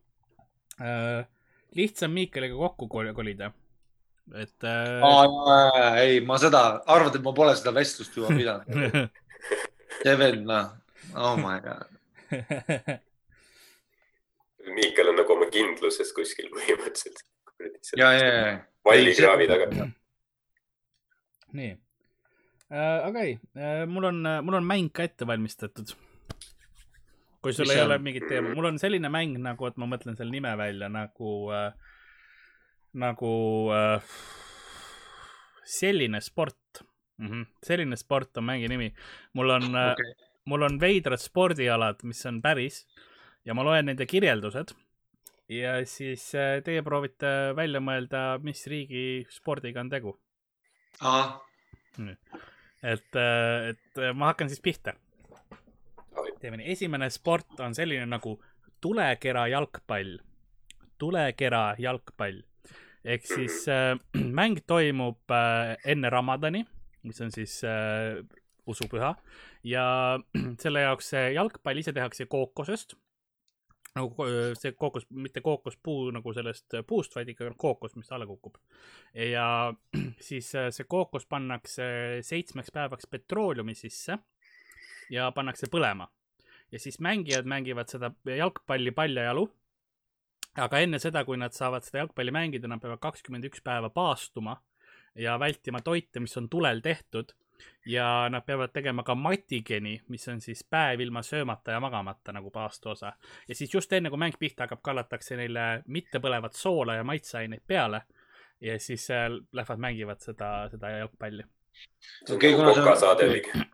Lihtsam 1.75 2.15
Miikaliga 2.15 2.57
kokku 2.59 2.89
kol- 2.91 3.13
kolida, 3.15 3.51
et 4.35 4.65
äh,. 4.65 5.99
ei, 6.01 6.21
ma 6.27 6.39
seda, 6.41 6.63
arvad, 6.87 7.17
et 7.19 7.25
ma 7.25 7.33
pole 7.37 7.55
seda 7.59 7.75
vestlust 7.77 8.17
juba 8.17 8.35
pidanud? 8.35 9.11
see 10.03 10.17
vend, 10.21 10.47
noh, 10.49 10.71
oh 11.15 11.37
my 11.41 11.59
god. 11.65 11.91
Miikal 14.75 15.13
on 15.13 15.19
nagu 15.21 15.35
oma 15.35 15.51
kindluses 15.53 16.13
kuskil 16.17 16.49
põhimõtteliselt. 16.55 17.21
ja, 18.01 18.09
ja, 18.17 18.31
ja. 18.31 18.55
vallikraavi 18.87 19.51
taga. 19.51 19.91
nii 21.55 21.71
äh,, 21.71 22.99
aga 23.11 23.23
ei 23.23 23.37
äh,, 23.55 23.85
mul 23.87 24.09
on, 24.11 24.25
mul 24.47 24.59
on 24.59 24.67
mäng 24.67 24.91
ka 24.95 25.07
ette 25.07 25.29
valmistatud. 25.29 25.95
Kui 27.45 27.53
sul 27.53 27.69
ei 27.69 27.77
see 27.79 27.85
ole 27.85 27.99
on? 27.99 28.07
mingit 28.07 28.29
teema, 28.31 28.55
mul 28.57 28.71
on 28.73 28.81
selline 28.81 29.11
mäng 29.13 29.37
nagu, 29.43 29.69
et 29.69 29.77
ma 29.81 29.89
mõtlen 29.91 30.17
selle 30.17 30.33
nime 30.33 30.55
välja 30.61 30.89
nagu 30.93 31.35
äh,, 31.53 31.73
nagu 33.05 33.33
äh, 33.75 34.15
selline 35.65 36.21
sport 36.25 36.85
mm. 37.19 37.27
-hmm. 37.27 37.47
selline 37.63 37.97
sport 38.01 38.37
on 38.37 38.45
mängi 38.45 38.69
nimi. 38.69 38.93
mul 39.33 39.51
on 39.51 39.69
äh, 39.75 39.93
okei, 39.93 40.15
mul 40.45 40.63
on 40.63 40.81
veidrad 40.81 41.21
spordialad, 41.21 42.03
mis 42.03 42.25
on 42.27 42.43
päris 42.43 42.87
ja 43.45 43.55
ma 43.55 43.65
loen 43.65 43.87
nende 43.87 44.07
kirjeldused 44.07 44.75
ja 45.49 45.77
siis 45.87 46.35
äh, 46.35 46.63
teie 46.65 46.83
proovite 46.83 47.53
välja 47.57 47.81
mõelda, 47.81 48.39
mis 48.43 48.67
riigi 48.67 49.27
spordiga 49.31 49.81
on 49.81 49.91
tegu. 49.91 50.17
et, 52.83 53.17
et 53.71 53.99
äh, 54.01 54.15
ma 54.15 54.33
hakkan 54.33 54.49
siis 54.49 54.61
pihta. 54.61 54.95
Teeme 56.41 56.57
nii, 56.61 56.71
esimene 56.73 57.11
sport 57.11 57.61
on 57.61 57.75
selline 57.75 58.07
nagu 58.07 58.37
tulekera 58.81 59.47
jalgpall. 59.49 60.19
tulekera 60.99 61.75
jalgpall. 61.79 62.43
Ehk 63.05 63.27
siis 63.27 63.67
äh, 63.69 63.99
mäng 64.39 64.61
toimub 64.67 65.31
äh, 65.31 65.77
enne 65.85 66.11
Ramadani, 66.11 66.65
mis 67.03 67.21
on 67.21 67.33
siis 67.33 67.59
äh, 67.65 68.23
usupüha. 68.67 69.15
Ja 69.65 70.19
selle 70.63 70.85
jaoks 70.87 71.11
see 71.15 71.33
jalgpall 71.35 71.81
ise 71.83 71.93
tehakse 71.93 72.27
kookosest. 72.27 72.95
Nagu 73.95 74.09
ko- 74.17 74.27
see 74.59 74.73
kookos, 74.75 75.05
mitte 75.15 75.41
kookospuu 75.41 76.09
nagu 76.11 76.33
sellest 76.35 76.75
puust, 76.87 77.15
vaid 77.15 77.29
ikka 77.31 77.53
kookos, 77.57 77.93
mis 77.97 78.11
alla 78.13 78.27
kukub. 78.27 78.57
ja 79.15 79.73
siis 80.29 80.55
äh, 80.55 80.71
see 80.75 80.87
kookos 80.89 81.27
pannakse 81.27 81.85
seitsmeks 82.23 82.73
päevaks 82.75 83.07
petrooleumi 83.11 83.75
sisse 83.79 84.19
ja 85.11 85.31
pannakse 85.33 85.67
põlema. 85.71 86.09
ja 86.73 86.79
siis 86.79 87.01
mängijad 87.01 87.45
mängivad 87.47 87.89
seda 87.89 88.11
jalgpalli 88.25 88.91
paljajalu. 88.91 89.49
aga 90.57 90.79
enne 90.79 90.99
seda, 90.99 91.25
kui 91.25 91.37
nad 91.37 91.53
saavad 91.53 91.83
seda 91.85 91.99
jalgpalli 91.99 92.31
mängida, 92.31 92.69
nad 92.69 92.81
peavad 92.81 92.99
kakskümmend 93.03 93.45
üks 93.45 93.63
päeva 93.63 93.91
paastuma 93.91 94.61
ja 95.15 95.39
vältima 95.39 95.81
toite, 95.81 96.21
mis 96.21 96.37
on 96.37 96.49
tulel 96.49 96.81
tehtud 96.81 97.33
ja 97.87 98.29
nad 98.31 98.43
peavad 98.47 98.73
tegema 98.73 99.03
ka 99.03 99.15
matigeni, 99.15 100.03
mis 100.09 100.29
on 100.29 100.41
siis 100.41 100.65
päev 100.71 101.01
ilma 101.01 101.23
söömata 101.23 101.71
ja 101.77 101.81
magamata 101.81 102.33
nagu 102.33 102.51
paastu 102.51 102.89
osa. 102.91 103.13
ja 103.49 103.55
siis 103.55 103.75
just 103.75 103.93
enne, 103.93 104.11
kui 104.11 104.19
mäng 104.19 104.35
pihta 104.39 104.65
hakkab, 104.65 104.83
kallatakse 104.83 105.37
neile 105.37 105.83
mittepõlevat 105.87 106.53
soola 106.59 106.95
ja 106.95 107.05
maitseaineid 107.05 107.63
peale. 107.67 108.03
ja 108.61 108.79
siis 108.81 109.11
äh, 109.11 109.29
lähevad 109.53 109.79
mängivad 109.79 110.21
seda, 110.21 110.69
seda 110.71 110.91
jalgpalli. 110.91 111.45
see 112.25 112.35
on 112.35 112.37
Okei, 112.37 112.55
kuna 112.55 112.73
see 112.75 112.81
on- 112.81 112.87
kokasaade 112.89 113.27
mingi. 113.31 113.65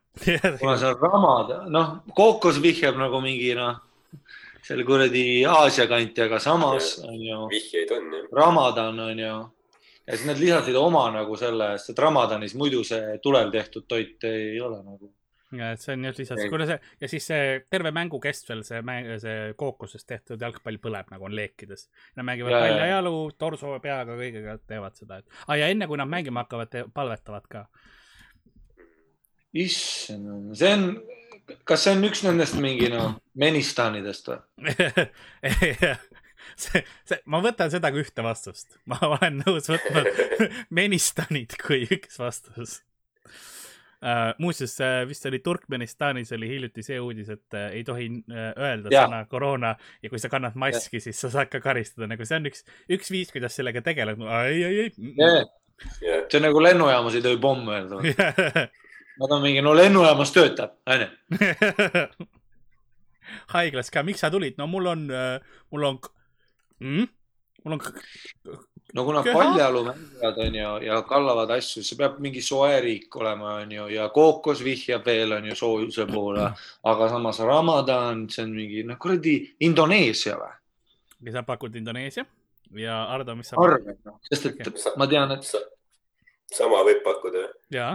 Kuna 0.60 0.76
see 0.76 0.90
on 0.90 0.98
Ramadan, 1.00 1.70
noh, 1.72 1.94
kookos 2.16 2.58
vihjab 2.62 2.98
nagu 2.98 3.20
mingi 3.24 3.54
noh, 3.58 3.78
selle 4.66 4.84
kuradi 4.84 5.44
Aasia 5.48 5.86
kanti, 5.90 6.22
aga 6.24 6.40
samas 6.42 6.96
on 7.06 7.16
ju 7.20 7.46
vihjeid 7.50 7.94
on 7.96 8.12
jah. 8.14 8.26
Ramadan 8.32 9.00
on 9.00 9.18
ju. 9.18 9.38
ja 10.06 10.16
siis 10.16 10.26
nad 10.26 10.42
lisasid 10.42 10.76
oma 10.76 11.06
nagu 11.14 11.36
selle, 11.38 11.72
sest 11.78 11.94
et 11.94 12.02
Ramadanis 12.04 12.54
muidu 12.58 12.82
see 12.84 13.16
tulel 13.22 13.50
tehtud 13.54 13.86
toit 13.88 14.28
ei 14.28 14.60
ole 14.60 14.82
nagu. 14.82 15.12
ja 15.56 15.72
et 15.74 15.82
see 15.82 15.94
on 15.96 16.04
just 16.04 16.20
Ei., 16.20 16.50
kuna 16.50 16.66
see 16.66 16.78
ja 17.00 17.08
siis 17.08 17.26
see 17.26 17.60
terve 17.70 17.90
mängu 17.94 18.20
kestvil 18.22 18.62
see 18.66 18.82
mäng, 18.86 19.08
see 19.22 19.54
kookosest 19.58 20.06
tehtud 20.06 20.42
jalgpall 20.42 20.78
põleb 20.82 21.10
nagu 21.14 21.30
on 21.30 21.34
leekides. 21.34 21.88
Nad 22.16 22.28
mängivad 22.28 22.52
Ja, 22.52 22.58
ja, 22.58 22.66
ja. 22.66 22.74
paljajalu, 22.76 23.14
torso, 23.38 23.78
peaga, 23.82 24.18
kõigega 24.18 24.58
teevad 24.66 24.98
seda, 24.98 25.22
et 25.22 25.40
ah, 25.46 25.56
ja 25.58 25.70
enne 25.70 25.88
kui 25.90 25.98
nad 25.98 26.10
mängima 26.10 26.44
hakkavad, 26.44 26.76
palvetavad 26.94 27.48
ka. 27.50 27.64
issand, 29.56 30.52
see 30.58 30.72
on, 30.76 30.84
kas 31.68 31.86
see 31.86 31.96
on 31.96 32.06
üks 32.06 32.22
nendest 32.26 32.58
mingi 32.62 32.90
noh, 32.92 33.16
Menistanidest 33.40 34.30
või? 34.30 34.38
see, 36.60 36.84
see, 37.08 37.18
ma 37.30 37.42
võtan 37.44 37.72
seda 37.72 37.90
kui 37.94 38.04
ühte 38.04 38.24
vastust, 38.26 38.78
ma 38.90 39.00
olen 39.08 39.42
nõus 39.42 39.70
võtma 39.72 40.04
Menistanid 40.78 41.56
kui 41.60 41.82
üks 41.90 42.20
vastus 42.22 42.80
uh,. 44.00 44.30
muuseas 44.40 44.76
vist 45.08 45.26
oli 45.28 45.42
Turkmenistanis 45.44 46.32
oli 46.36 46.48
hiljuti 46.50 46.84
see 46.86 47.00
uudis, 47.02 47.32
et 47.34 47.56
uh, 47.56 47.68
ei 47.74 47.82
tohi 47.86 48.10
uh, 48.20 48.50
öelda 48.54 48.92
ja. 48.94 49.06
sõna 49.06 49.24
koroona 49.30 49.74
ja 50.02 50.12
kui 50.12 50.22
sa 50.22 50.30
kannad 50.32 50.58
maski, 50.58 51.02
siis 51.02 51.18
sa 51.20 51.32
saad 51.32 51.50
ka 51.52 51.62
karistada, 51.64 52.08
nagu 52.10 52.26
see 52.28 52.38
on 52.38 52.50
üks, 52.52 52.62
üks 52.92 53.10
viis, 53.12 53.32
kuidas 53.34 53.58
sellega 53.58 53.82
tegeleda. 53.84 54.44
ei, 54.46 54.62
ei, 54.64 54.86
ei 54.86 55.48
see 56.28 56.38
on 56.38 56.46
nagu 56.46 56.62
lennujaamas 56.62 57.16
ei 57.16 57.24
tohi 57.24 57.40
pomm 57.40 57.68
öelda. 57.72 58.00
Nad 59.20 59.32
on 59.36 59.42
mingi, 59.44 59.60
no 59.64 59.74
lennujaamas 59.76 60.32
töötab, 60.32 60.78
onju. 60.88 61.08
haiglas 63.54 63.90
ka, 63.92 64.02
miks 64.06 64.22
sa 64.24 64.30
tulid? 64.32 64.58
no 64.58 64.66
mul 64.70 64.90
on 64.90 65.06
uh,, 65.10 65.38
mul 65.70 65.84
on 65.84 65.98
mm?, 66.80 67.06
mul 67.64 67.76
on 67.76 67.80
no 68.94 69.04
kuna 69.04 69.22
Köha. 69.22 69.34
paljajalu 69.34 69.84
mängivad, 69.84 70.38
onju, 70.46 70.72
ja 70.86 71.00
kallavad 71.06 71.50
asju, 71.54 71.82
see 71.86 71.98
peab 71.98 72.18
mingi 72.22 72.42
soe 72.42 72.80
riik 72.82 73.16
olema, 73.16 73.54
onju, 73.62 73.86
ja 73.94 74.08
kookos 74.14 74.64
vihjab 74.66 75.06
veel, 75.06 75.36
onju, 75.38 75.56
soojuse 75.56 76.06
poole, 76.10 76.50
aga 76.92 77.08
samas 77.12 77.40
Ramadan, 77.46 78.26
see 78.32 78.44
on 78.46 78.54
mingi, 78.56 78.84
noh, 78.88 78.98
kuradi 79.00 79.38
Indoneesia 79.66 80.38
või? 80.40 80.52
ja 81.26 81.36
sa 81.36 81.46
pakud 81.46 81.74
Indoneesia 81.76 82.24
ja 82.80 83.02
Ardo, 83.14 83.36
mis 83.38 83.52
sa 83.52 83.58
arvad, 83.60 83.98
noh, 84.06 84.18
sest 84.26 84.50
et 84.50 84.86
ma 84.98 85.06
tean, 85.10 85.36
et 85.36 85.46
sama 86.50 86.82
võib 86.86 87.04
pakkuda. 87.06 87.46
jaa, 87.74 87.94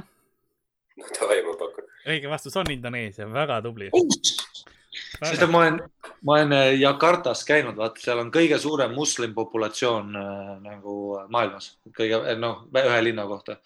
no 1.00 1.12
davai, 1.20 1.42
ma 1.46 1.56
pakun. 1.60 1.88
õige 2.08 2.32
vastus 2.32 2.56
on 2.60 2.72
Indoneesia, 2.72 3.28
väga 3.32 3.62
tubli. 3.66 3.90
sest 3.94 5.42
et 5.44 5.52
ma 5.52 5.64
olen, 5.64 5.80
ma 6.28 6.38
olen 6.38 6.56
äh, 6.56 6.74
Jakartas 6.80 7.44
käinud, 7.48 7.78
vaata, 7.80 8.02
seal 8.04 8.22
on 8.24 8.32
kõige 8.34 8.60
suurem 8.62 8.96
moslem 8.96 9.34
populatsioon 9.38 10.20
äh, 10.20 10.52
nagu 10.66 10.98
maailmas, 11.34 11.74
kõige, 11.98 12.22
noh, 12.42 12.66
ühe 12.82 13.02
linna 13.04 13.28
kohta. 13.30 13.60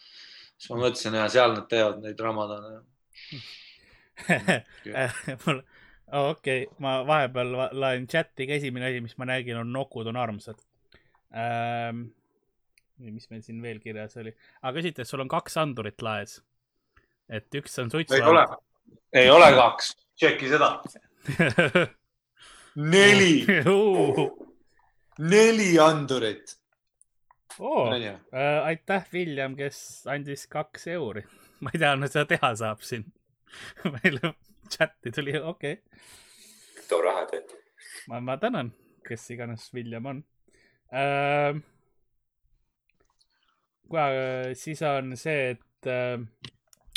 siis 0.58 0.72
ma 0.74 0.84
mõtlesin 0.86 1.20
ja 1.20 1.28
seal 1.32 1.56
nad 1.58 1.68
teevad 1.72 2.02
neid 2.04 2.20
Ramadane. 2.24 2.82
mul, 5.46 5.62
okei, 6.20 6.66
ma 6.84 7.00
vahepeal 7.08 7.54
va- 7.56 7.72
loen 7.72 8.08
chati 8.10 8.48
ka 8.50 8.58
esimene 8.58 8.90
asi, 8.90 9.04
mis 9.06 9.18
ma 9.22 9.30
nägin, 9.30 9.60
on 9.62 9.72
nokud 9.74 10.10
on 10.10 10.20
armsad 10.20 10.60
ähm,. 11.36 12.10
mis 13.00 13.30
meil 13.32 13.42
siin 13.46 13.62
veel 13.64 13.78
kirjas 13.80 14.18
oli, 14.20 14.34
aga 14.60 14.74
küsite, 14.76 15.06
sul 15.08 15.22
on 15.24 15.30
kaks 15.32 15.56
andurit 15.62 16.02
laes. 16.04 16.42
Et 17.30 17.56
üks 17.60 17.78
on 17.82 17.92
suitsu 17.94 18.18
ei 18.18 18.26
ole, 18.26 18.46
ei 19.14 19.30
ole 19.30 19.50
kaks, 19.58 19.94
tšeki 20.18 20.50
seda. 20.52 20.70
neli, 22.94 23.46
neli 25.20 25.70
andurit. 25.80 26.56
oh,. 27.60 27.94
äh, 27.94 28.66
aitäh, 28.66 29.06
William, 29.14 29.56
kes 29.56 30.08
andis 30.08 30.48
kaks 30.48 30.88
euri. 30.88 31.26
ma 31.62 31.74
ei 31.74 31.80
tea, 31.82 31.96
no 31.96 32.10
seda 32.10 32.26
teha 32.34 32.54
saab 32.64 32.84
siin. 32.86 33.08
meil 33.96 34.20
chati 34.70 35.12
tuli, 35.12 35.34
okei 35.38 35.74
okay., 35.74 36.04
too 36.90 37.02
raha 37.02 37.26
teed. 37.32 37.56
ma, 38.10 38.22
ma 38.22 38.38
tänan, 38.38 38.72
kes 39.08 39.30
iganes 39.34 39.72
William 39.74 40.06
on 40.06 40.24
äh,. 40.94 41.58
siis 44.54 44.82
on 44.86 45.18
see, 45.18 45.50
et 45.56 45.90
äh,, 45.90 46.22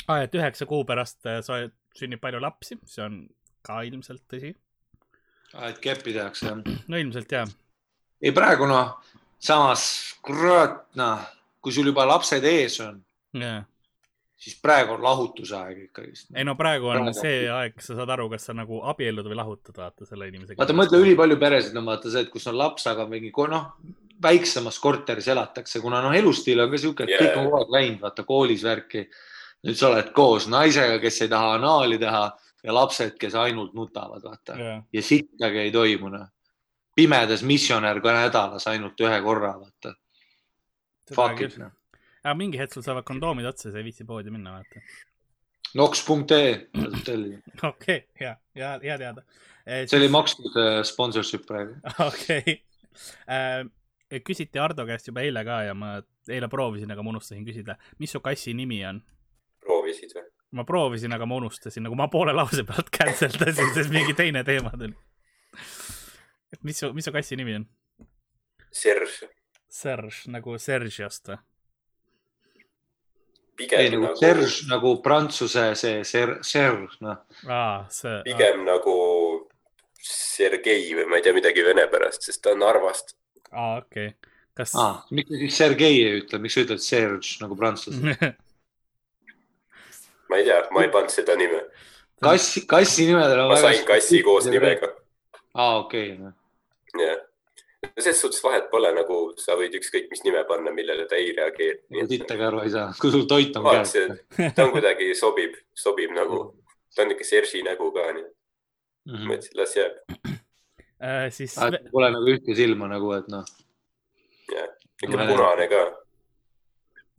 ah, 0.07 0.21
et 0.23 0.35
üheksa 0.35 0.65
kuu 0.69 0.83
pärast 0.87 1.25
äh, 1.29 1.41
sa- 1.45 1.69
sünnib 1.97 2.21
palju 2.23 2.39
lapsi, 2.41 2.79
see 2.89 3.03
on 3.05 3.19
ka 3.65 3.81
ilmselt 3.87 4.23
tõsi. 4.31 4.53
et 5.69 5.79
keppi 5.79 6.13
tehakse 6.15 6.47
jah. 6.49 6.63
no 6.87 6.97
ilmselt 6.97 7.31
jaa. 7.31 7.45
ei 8.21 8.31
praegu 8.35 8.67
noh, 8.69 8.95
samas 9.39 9.83
kurat 10.25 10.81
noh, 10.99 11.21
kui 11.61 11.71
sul 11.75 11.91
juba 11.91 12.05
lapsed 12.09 12.43
ees 12.43 12.79
on, 12.85 13.01
Yeah. 13.33 13.63
siis 14.37 14.59
praegu 14.61 14.93
on 14.93 15.01
lahutusaeg 15.01 15.77
ikkagist. 15.87 16.27
ei 16.35 16.43
no 16.45 16.53
praegu 16.55 16.91
on 16.91 16.99
Praegu. 17.07 17.19
see 17.19 17.47
aeg, 17.49 17.79
sa 17.81 17.95
saad 17.97 18.09
aru, 18.13 18.27
kas 18.29 18.45
sa 18.49 18.53
nagu 18.53 18.81
abiellud 18.91 19.25
või 19.25 19.37
lahutad, 19.39 19.73
vaata 19.77 20.05
selle 20.05 20.27
inimesega. 20.29 20.59
vaata, 20.61 20.75
mõtle 20.77 20.99
ülipalju 21.01 21.37
peresid 21.41 21.77
on 21.77 21.85
vaata 21.89 22.11
see, 22.13 22.21
et 22.27 22.29
kus 22.33 22.45
on 22.51 22.57
laps, 22.59 22.85
aga 22.91 23.07
mingi 23.09 23.31
noh, 23.49 23.71
väiksemas 24.23 24.77
korteris 24.79 25.27
elatakse, 25.33 25.81
kuna 25.81 26.01
noh, 26.03 26.13
elustiil 26.15 26.61
on 26.61 26.71
ka 26.71 26.77
siuke, 26.77 27.03
et 27.07 27.09
Jaa. 27.15 27.19
kõik 27.23 27.37
on 27.39 27.47
kogu 27.49 27.61
aeg 27.61 27.73
läinud, 27.77 28.01
vaata 28.05 28.23
koolis 28.27 28.63
värki. 28.63 29.07
Nüüd 29.63 29.79
sa 29.79 29.89
oled 29.91 30.11
koos 30.15 30.47
naisega, 30.51 30.99
kes 31.03 31.21
ei 31.23 31.31
taha 31.31 31.53
anaali 31.57 31.99
teha 32.01 32.23
ja 32.63 32.75
lapsed, 32.75 33.15
kes 33.19 33.35
ainult 33.39 33.73
nutavad, 33.77 34.23
vaata 34.23 34.57
yeah.. 34.59 34.83
ja 34.93 35.03
sittagi 35.03 35.65
ei 35.65 35.71
toimu 35.71 36.11
noh. 36.11 36.27
pimedas 36.95 37.43
missionär 37.43 38.01
ka 38.01 38.15
nädalas 38.15 38.67
ainult 38.71 38.99
ühe 39.01 39.21
korra, 39.25 39.55
vaata. 39.59 39.95
Fuck 41.13 41.41
it 41.41 41.57
noh. 41.59 41.73
aga 42.23 42.35
mingi 42.39 42.59
hetk 42.59 42.75
sul 42.75 42.85
saavad 42.85 43.07
kondoomid 43.07 43.47
otsa, 43.49 43.71
sa 43.71 43.81
ei 43.81 43.87
viitsi 43.87 44.07
poodi 44.07 44.31
minna, 44.31 44.57
vaata. 44.59 44.83
Nox.ee 45.73 46.49
tasub 46.69 46.99
tellida. 47.05 47.39
okei 47.71 47.97
okay,, 47.97 48.01
hea, 48.19 48.35
hea, 48.55 48.73
hea 48.83 48.97
teada. 49.01 49.23
see 49.87 49.97
oli 49.99 50.11
makstud 50.11 50.59
äh, 50.59 50.81
sponsorship 50.87 51.47
praegu. 51.49 51.79
okei. 52.09 52.59
küsiti 54.23 54.59
Ardo 54.61 54.85
käest 54.85 55.07
juba 55.09 55.23
eile 55.25 55.41
ka 55.47 55.63
ja 55.65 55.73
ma 55.73 55.95
eile 56.29 56.47
proovisin, 56.47 56.91
aga 56.93 57.03
ma 57.03 57.15
unustasin 57.15 57.43
küsida, 57.47 57.75
mis 57.99 58.13
su 58.13 58.21
kassi 58.23 58.53
nimi 58.53 58.83
on? 58.85 59.01
Proovisid 59.93 60.17
või? 60.17 60.25
ma 60.53 60.63
proovisin, 60.63 61.13
aga 61.13 61.25
ma 61.25 61.37
unustasin, 61.41 61.83
nagu 61.87 61.95
ma 61.97 62.09
poole 62.09 62.33
lause 62.33 62.63
pealt 62.67 62.91
cancel 62.93 63.33
dasin, 63.39 63.71
sest 63.73 63.93
mingi 63.93 64.13
teine 64.17 64.43
teema 64.43 64.71
tuli. 64.73 64.93
et 66.53 66.61
mis 66.63 66.77
su, 66.77 66.91
mis 66.93 67.05
su 67.05 67.13
kassi 67.13 67.37
nimi 67.37 67.55
on? 67.55 67.65
Serge. 68.73 69.29
Serge 69.69 70.29
nagu 70.31 70.57
Sergiost 70.57 71.29
või? 71.29 71.39
ei 73.53 73.67
pigem 73.67 73.91
nagu 73.93 74.05
nagu, 74.07 74.17
Serge 74.17 74.67
nagu 74.69 74.93
prantsuse 75.05 75.65
see 75.77 76.03
ser-, 76.03 76.39
Serge 76.41 76.97
noh. 77.05 77.25
aa, 77.47 77.85
see. 77.89 78.21
pigem 78.25 78.63
nagu 78.65 78.95
Sergei 80.03 80.89
või 80.97 81.05
ma 81.07 81.19
ei 81.19 81.25
tea 81.25 81.35
midagi 81.35 81.65
vene 81.65 81.85
pärast, 81.89 82.25
sest 82.25 82.41
ta 82.43 82.53
on 82.53 82.63
Narvast. 82.65 83.15
aa, 83.51 83.77
okei 83.81 84.09
okay.. 84.13 84.31
kas 84.57 84.73
Ah, 84.77 85.03
miks 85.13 85.29
sa 85.29 85.41
siis 85.41 85.59
Sergei 85.61 86.01
ei 86.01 86.17
ütle, 86.21 86.41
miks 86.41 86.57
sa 86.57 86.65
ütled 86.65 86.81
Serge 86.81 87.37
nagu 87.45 87.57
prantslased? 87.57 88.33
ma 90.29 90.39
ei 90.39 90.47
tea, 90.47 90.61
ma 90.71 90.83
ei 90.85 90.91
pannud 90.93 91.13
seda 91.13 91.35
nime. 91.39 91.61
kassi, 92.23 92.65
kassi 92.69 93.07
nimedel 93.09 93.45
on 93.45 93.53
ma 93.53 93.59
sain 93.61 93.85
kassi 93.87 94.23
koos 94.23 94.47
nimega. 94.51 94.89
aa, 95.53 95.77
okei 95.79 96.13
okay,. 96.13 96.33
jah. 97.05 97.21
selles 97.99 98.21
suhtes 98.21 98.43
vahet 98.43 98.69
pole, 98.71 98.91
nagu 98.95 99.17
sa 99.37 99.57
võid 99.59 99.75
ükskõik 99.79 100.09
mis 100.11 100.23
nime 100.27 100.43
panna, 100.49 100.71
millele 100.71 101.05
ta 101.09 101.15
ei 101.19 101.33
reageeri. 101.37 102.07
sittagi 102.09 102.47
aru 102.49 102.63
ei 102.63 102.71
saa, 102.75 102.91
kui 102.99 103.11
sul 103.11 103.25
toit 103.29 103.55
on 103.59 103.67
käes. 103.71 103.97
ta 104.55 104.67
on 104.67 104.71
kuidagi 104.75 105.11
sobib, 105.19 105.57
sobib 105.75 106.15
nagu, 106.15 106.45
ta 106.95 107.03
on 107.05 107.11
ikka 107.15 107.27
Serge'i 107.27 107.65
nägu 107.67 107.91
ka, 107.95 108.07
nii 108.15 108.23
et 108.23 108.31
ma 109.05 109.17
Mhm. 109.17 109.31
ütlesin, 109.35 109.57
las 109.59 109.75
jääb. 109.75 109.93
äh,. 111.03 111.29
siis 111.31 111.55
pole 111.91 112.07
nagu 112.11 112.29
ühte 112.31 112.55
silma 112.55 112.87
nagu, 112.87 113.11
et 113.17 113.27
noh, 113.27 113.43
ikka 115.03 115.17
Vene. 115.17 115.33
punane 115.35 115.67
ka, 115.67 115.81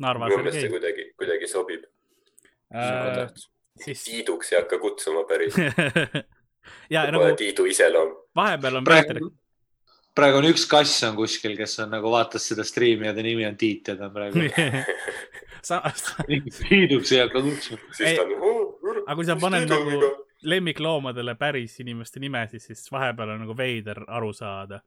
minu 0.00 0.38
meelest 0.38 0.60
see 0.60 0.70
kuidagi, 0.72 1.04
kuidagi 1.18 1.48
sobib. 1.50 1.84
äh,. 2.74 3.30
siis 3.84 4.04
Tiiduks 4.04 4.52
ei 4.52 4.60
hakka 4.60 4.78
kutsuma 4.78 5.24
päris, 5.28 5.56
ja 6.94 7.06
nagu 7.10 7.32
Tiidu 7.36 7.66
iseloom. 7.70 8.14
vahepeal 8.36 8.80
on 8.80 8.84
praegu, 8.84 9.30
praegu 10.14 10.40
on 10.42 10.50
üks 10.52 10.66
kass 10.70 11.02
on 11.08 11.16
kuskil, 11.18 11.56
kes 11.58 11.78
on 11.84 11.94
nagu 11.96 12.10
vaatas 12.10 12.48
seda 12.52 12.64
striimi 12.64 13.10
ja 13.10 13.14
ta 13.14 13.24
nimi 13.26 13.46
on 13.46 13.56
Tiit 13.56 13.92
ja 13.92 13.96
ta 13.96 14.10
on 14.10 14.14
praegu 14.14 14.46
sa, 15.68 15.80
hiiduks 16.70 17.12
ei 17.12 17.24
hakka 17.24 17.42
kutsuma. 17.42 17.80
siis 17.96 18.20
ta 18.20 18.28
on. 18.28 19.02
aga 19.06 19.18
kui 19.18 19.26
sa 19.28 19.40
paned 19.40 19.68
nagu 19.70 20.14
lemmikloomadele 20.44 21.34
päris 21.34 21.78
inimeste 21.80 22.20
nimesid, 22.20 22.60
siis 22.60 22.92
vahepeal 22.92 23.34
on 23.34 23.40
nagu 23.46 23.56
veider 23.56 24.04
aru 24.06 24.32
saada. 24.32 24.80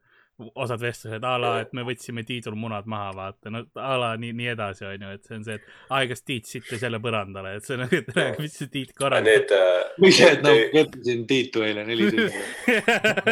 Osad 0.56 0.82
vestlused 0.82 1.24
a 1.26 1.38
la, 1.42 1.52
et 1.64 1.72
me 1.74 1.84
võtsime 1.86 2.22
Tiidul 2.26 2.56
munad 2.60 2.86
maha, 2.90 3.10
vaata, 3.18 3.52
no 3.54 3.64
a 3.82 3.96
la 3.98 4.10
nii, 4.22 4.34
nii 4.38 4.50
edasi, 4.54 4.86
onju, 4.86 5.14
et 5.16 5.24
see 5.26 5.38
on 5.40 5.46
see, 5.48 5.56
et 5.58 5.64
aa, 5.90 6.04
kas 6.12 6.22
Tiit 6.28 6.50
sittis 6.50 6.84
jälle 6.86 7.00
põrandale, 7.02 7.56
et 7.58 7.66
see 7.66 7.74
on 7.78 7.82
nagu, 7.86 8.02
et 8.02 8.12
räägi, 8.14 8.44
mis 8.46 8.58
see 8.60 8.70
Tiit 8.74 8.94
korraldab. 8.98 9.32
Need 9.32 9.54
äh,, 9.58 9.96
või 10.04 10.12
see, 10.14 10.30
et 10.36 10.44
noh, 10.46 10.60
keppisin 10.76 11.24
Tiitu 11.32 11.66
eile 11.66 11.88
neli 11.88 12.12
tundi. 12.14 12.44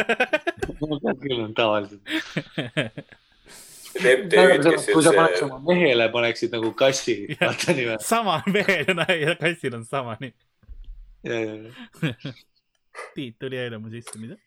küll 1.22 1.44
on 1.44 1.54
tavaliselt. 1.54 2.02
need 4.02 4.26
MTÜ-d, 4.26 4.66
kes 4.66 4.90
kui 4.90 5.06
sa 5.06 5.14
paneks 5.14 5.46
oma 5.46 5.60
mehele, 5.68 6.08
paneksid 6.12 6.58
nagu 6.58 6.72
kassi, 6.76 7.20
vaata 7.38 7.76
nime. 7.78 8.00
sama 8.02 8.40
mehel 8.50 8.90
naine 8.98 9.20
ja 9.22 9.36
kassil 9.38 9.78
on 9.78 9.86
sama 9.86 10.18
nimi. 10.20 10.34
Tiit 13.14 13.38
tuli 13.38 13.58
eile 13.60 13.78
mu 13.78 13.92
sisse, 13.92 14.18
mida 14.18 14.40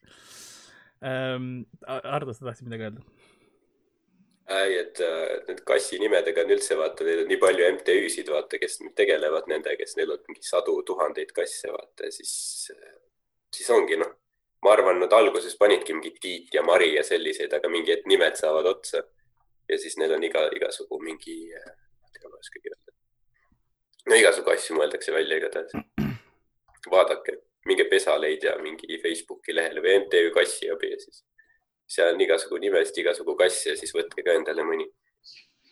ähm,? 1.05 1.65
Ardo, 1.87 2.33
sa 2.33 2.49
tahtsid 2.49 2.67
midagi 2.67 2.89
öelda? 2.89 3.03
ei, 4.49 4.77
et 4.79 4.99
äh, 5.05 5.43
need 5.47 5.61
kassi 5.67 5.99
nimedega 6.01 6.41
on 6.41 6.53
üldse 6.55 6.77
vaata, 6.79 7.05
neil 7.05 7.21
on 7.23 7.29
nii 7.29 7.37
palju 7.41 7.67
MTÜ-sid, 7.75 8.31
vaata, 8.33 8.57
kes 8.61 8.79
tegelevad 8.97 9.49
nendega, 9.51 9.77
kes 9.77 9.93
neil 9.99 10.15
on 10.15 10.23
mingi 10.25 10.41
sadu 10.45 10.73
tuhandeid 10.87 11.33
kasse, 11.37 11.69
vaata 11.73 12.09
siis, 12.13 12.31
siis 13.53 13.69
ongi 13.75 13.99
noh, 14.01 14.09
ma 14.65 14.73
arvan, 14.73 14.99
nad 15.03 15.13
alguses 15.15 15.55
panidki 15.59 15.93
mingi 15.95 16.15
Tiit 16.21 16.57
ja 16.57 16.63
Mari 16.65 16.95
ja 16.95 17.03
selliseid, 17.05 17.53
aga 17.55 17.69
mingi 17.71 17.93
hetk 17.93 18.09
nimed 18.09 18.39
saavad 18.39 18.71
otsa. 18.73 19.03
ja 19.69 19.77
siis 19.77 19.97
neil 20.01 20.15
on 20.15 20.23
iga, 20.25 20.47
igasugu 20.57 20.97
mingi, 21.03 21.35
ma 21.53 22.09
ei 22.09 22.15
tea, 22.17 22.29
ma 22.29 22.39
ei 22.39 22.41
oskagi 22.41 22.73
öelda. 22.73 22.95
no 24.09 24.17
igasugu 24.23 24.55
asju 24.55 24.79
mõeldakse 24.79 25.13
välja 25.13 25.37
igatahes. 25.37 25.77
vaadake, 26.89 27.37
minge 27.67 27.85
Pesaleidja 27.89 28.55
mingi 28.63 28.99
Facebooki 29.01 29.55
lehele 29.55 29.83
või 29.83 29.99
MTÜ 30.05 30.29
Kassiabi 30.35 30.93
ja 30.93 30.99
siis 31.01 31.23
seal 31.89 32.13
on 32.13 32.21
igasugu 32.21 32.59
nimesid, 32.61 32.97
igasugu 33.01 33.35
kasse 33.39 33.73
ja 33.73 33.77
siis 33.79 33.93
võtke 33.95 34.23
ka 34.25 34.35
endale 34.37 34.65
mõni. 34.67 34.85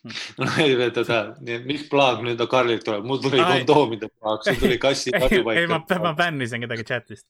mis 1.67 1.83
plaag 1.91 2.21
nüüd 2.23 2.41
Karlilt 2.49 2.85
tuleb, 2.87 3.05
mul 3.07 3.19
tuli 3.21 3.41
Ai. 3.41 3.59
kondoomide 3.59 4.07
plaag, 4.13 4.43
sul 4.45 4.59
tuli 4.61 4.77
kassi 4.79 5.11
ei, 5.17 5.41
ei, 5.41 5.67
ma, 5.67 5.81
ma 6.03 6.13
bännisin 6.15 6.63
kedagi 6.63 6.85
chatist 6.87 7.25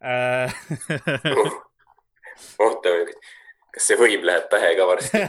äh,. 0.00 0.54
oota, 2.64 2.94
kas 3.74 3.90
see 3.90 3.98
võim 4.00 4.24
läheb 4.24 4.46
pähe 4.52 4.70
ka 4.78 4.86
varsti? 4.88 5.20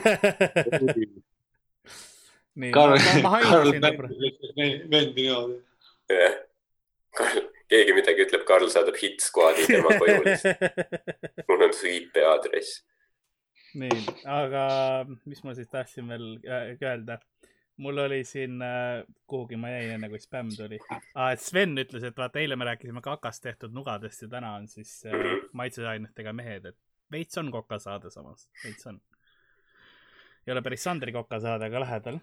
nii, 2.62 2.72
Karl, 2.78 2.96
ma, 2.96 3.18
ma 3.26 3.34
Karl 3.44 3.74
haigusin 3.74 3.82
võib-olla. 3.90 4.10
vendi 4.96 5.26
niimoodi. 5.26 5.60
jah, 6.16 6.40
Karl, 7.18 7.44
keegi 7.72 7.96
midagi 7.98 8.26
ütleb, 8.26 8.44
Karl 8.48 8.70
saadab 8.72 8.98
hit 9.02 9.24
squad'i 9.24 9.66
tema 9.70 9.96
koju 10.00 10.22
lihtsalt. 10.26 10.84
mul 11.50 11.68
on 11.68 11.74
su 11.74 11.90
IP 11.92 12.20
aadress. 12.26 12.82
nii, 13.76 14.04
aga 14.32 14.66
mis 15.28 15.42
ma 15.44 15.56
siis 15.58 15.72
tahtsin 15.72 16.08
veel 16.12 16.28
äh, 16.48 16.76
öelda? 16.80 17.20
mul 17.78 17.98
oli 17.98 18.24
siin 18.24 18.62
äh,, 18.62 19.04
kuhugi 19.28 19.58
ma 19.60 19.70
jäin 19.70 19.98
enne, 19.98 20.10
kui 20.10 20.20
spämm 20.20 20.54
tuli 20.58 20.80
ah,. 20.90 21.34
Sven 21.38 21.76
ütles, 21.82 22.06
et 22.08 22.18
vaata, 22.18 22.40
eile 22.40 22.56
me 22.56 22.68
rääkisime 22.70 23.02
kakast 23.04 23.44
tehtud 23.44 23.76
nugadest 23.76 24.22
ja 24.24 24.30
täna 24.32 24.54
on 24.56 24.68
siis 24.72 25.02
äh, 25.10 25.26
maitseainetega 25.52 26.34
mehed, 26.34 26.70
et 26.72 26.78
veits 27.12 27.38
on 27.38 27.52
kokasaade 27.52 28.10
samas, 28.14 28.48
veits 28.64 28.88
on. 28.88 29.02
ei 30.48 30.54
ole 30.54 30.62
päris 30.62 30.84
Sandri 30.84 31.12
kokasaade, 31.12 31.68
aga 31.68 31.84
lähedal. 31.84 32.22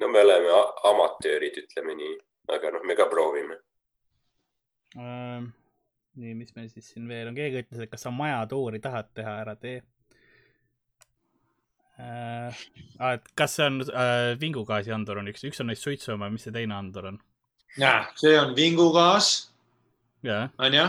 no 0.00 0.08
me 0.08 0.20
oleme 0.20 0.60
amatöörid, 0.90 1.62
ütleme 1.64 1.96
nii, 2.02 2.18
aga 2.58 2.76
noh, 2.76 2.84
me 2.84 2.96
ka 2.96 3.08
proovime. 3.08 3.62
Ähm, 4.96 5.50
nii, 6.16 6.34
mis 6.38 6.54
meil 6.56 6.68
siis 6.72 6.88
siin 6.94 7.08
veel 7.10 7.28
on, 7.28 7.36
keegi 7.36 7.60
ütles, 7.60 7.82
et 7.84 7.90
kas 7.92 8.06
sa 8.06 8.12
majatuuri 8.14 8.80
tahad 8.80 9.10
teha, 9.16 9.34
ära 9.42 9.54
tee 9.60 9.82
äh,. 12.00 12.62
Et 13.12 13.28
kas 13.36 13.58
see 13.58 13.66
on 13.68 13.82
äh, 13.84 14.32
vingugaasiandur 14.40 15.20
on 15.20 15.28
üks, 15.32 15.44
üks 15.44 15.60
on 15.60 15.68
neist 15.68 15.84
suitsu 15.84 16.14
oma, 16.14 16.30
mis 16.32 16.46
see 16.46 16.54
teine 16.54 16.78
andur 16.78 17.10
on? 17.12 17.20
see 18.16 18.38
on 18.38 18.54
vingugaas, 18.56 19.50
jah, 20.24 20.48
onju. 20.58 20.88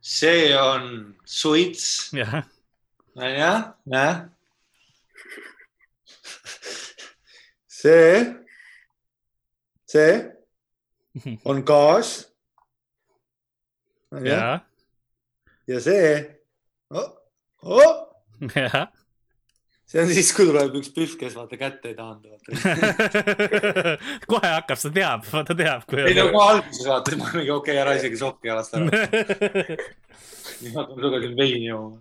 see 0.00 0.56
on 0.56 0.88
suits, 1.28 2.08
jah, 2.16 2.40
onju, 3.18 3.52
näe. 3.92 4.16
see, 7.68 8.24
see 9.86 10.16
on 11.50 11.62
gaas. 11.68 12.16
jah, 14.10 14.60
ja 15.68 15.80
see 15.84 16.12
oh,, 16.90 17.10
oh, 17.62 17.96
jah. 18.54 18.88
see 19.88 20.00
on 20.00 20.12
siis, 20.12 20.30
kui 20.36 20.46
tuleb 20.48 20.76
üks 20.80 20.92
pühv, 20.96 21.16
kes 21.20 21.36
vaata 21.36 21.58
kätte 21.60 21.92
ei 21.92 21.96
taanda. 21.98 22.38
kohe 24.30 24.52
hakkab, 24.54 24.80
ta 24.80 24.92
teab, 24.94 25.26
ta 25.28 25.56
teab, 25.56 25.84
ei 26.00 26.16
no 26.16 26.28
kohe 26.32 26.46
alguses 26.54 26.88
vaata, 26.88 27.18
ma 27.20 27.32
mingi 27.34 27.52
okei 27.52 27.74
okay,, 27.74 27.82
ära 27.82 27.96
isegi 27.98 28.20
sokki 28.20 28.48
jalast 28.48 28.78
ära. 28.78 28.88
ma 28.88 30.80
hakkan 30.80 30.94
sinuga 30.96 31.20
siin 31.26 31.36
veini 31.42 31.66
jooma. 31.66 32.00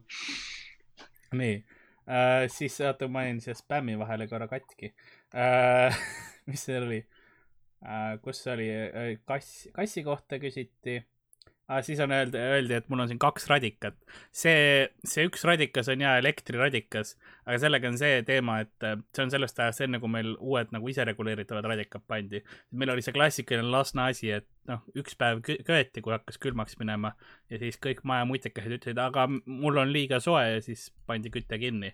nii 1.41 1.59
äh,, 1.59 2.47
siis 2.53 2.79
oota, 2.87 3.11
ma 3.11 3.27
jäin 3.27 3.43
siia 3.43 3.57
spämmi 3.57 3.99
vahele 3.99 4.29
korra 4.31 4.47
katki 4.51 4.93
äh. 5.35 5.99
mis 6.47 6.63
see 6.63 6.79
oli 6.79 7.03
äh,, 7.83 8.15
kus 8.23 8.45
see 8.45 8.55
oli, 8.55 8.71
kass, 9.27 9.67
kassi 9.75 10.07
kohta 10.07 10.39
küsiti 10.39 11.01
ah,. 11.67 11.81
siis 11.83 11.99
on 12.03 12.11
öeldi, 12.11 12.39
öeldi, 12.39 12.73
et 12.77 12.89
mul 12.89 13.03
on 13.03 13.09
siin 13.09 13.19
kaks 13.21 13.47
radikat. 13.51 13.95
see, 14.31 14.87
see 15.05 15.27
üks 15.27 15.43
radikas 15.47 15.89
on 15.93 16.03
ja 16.03 16.15
elektriradikas, 16.21 17.15
aga 17.45 17.59
sellega 17.61 17.91
on 17.91 17.97
see 18.01 18.21
teema, 18.27 18.59
et 18.65 18.87
äh, 18.87 18.97
see 19.15 19.25
on 19.25 19.33
sellest 19.33 19.59
ajast 19.63 19.85
enne, 19.85 20.01
kui 20.03 20.11
meil 20.11 20.33
uued 20.37 20.71
nagu 20.75 20.91
isereguleeritavad 20.93 21.67
radikad 21.73 22.05
pandi. 22.07 22.43
meil 22.71 22.93
oli 22.95 23.05
see 23.05 23.15
klassikaline 23.15 23.71
Lasna 23.73 24.09
asi, 24.13 24.31
et 24.39 24.47
noh, 24.71 24.83
üks 24.97 25.17
päev 25.19 25.41
kö- 25.47 25.59
köeti, 25.67 26.03
kui 26.05 26.15
hakkas 26.15 26.39
külmaks 26.43 26.79
minema 26.81 27.13
ja 27.51 27.59
siis 27.61 27.79
kõik 27.83 28.03
maja 28.07 28.27
mutikesed 28.29 28.79
ütlesid, 28.79 29.01
aga 29.01 29.27
mul 29.31 29.83
on 29.83 29.91
liiga 29.93 30.21
soe 30.23 30.45
ja 30.55 30.63
siis 30.63 30.89
pandi 31.07 31.33
küte 31.33 31.59
kinni. 31.61 31.93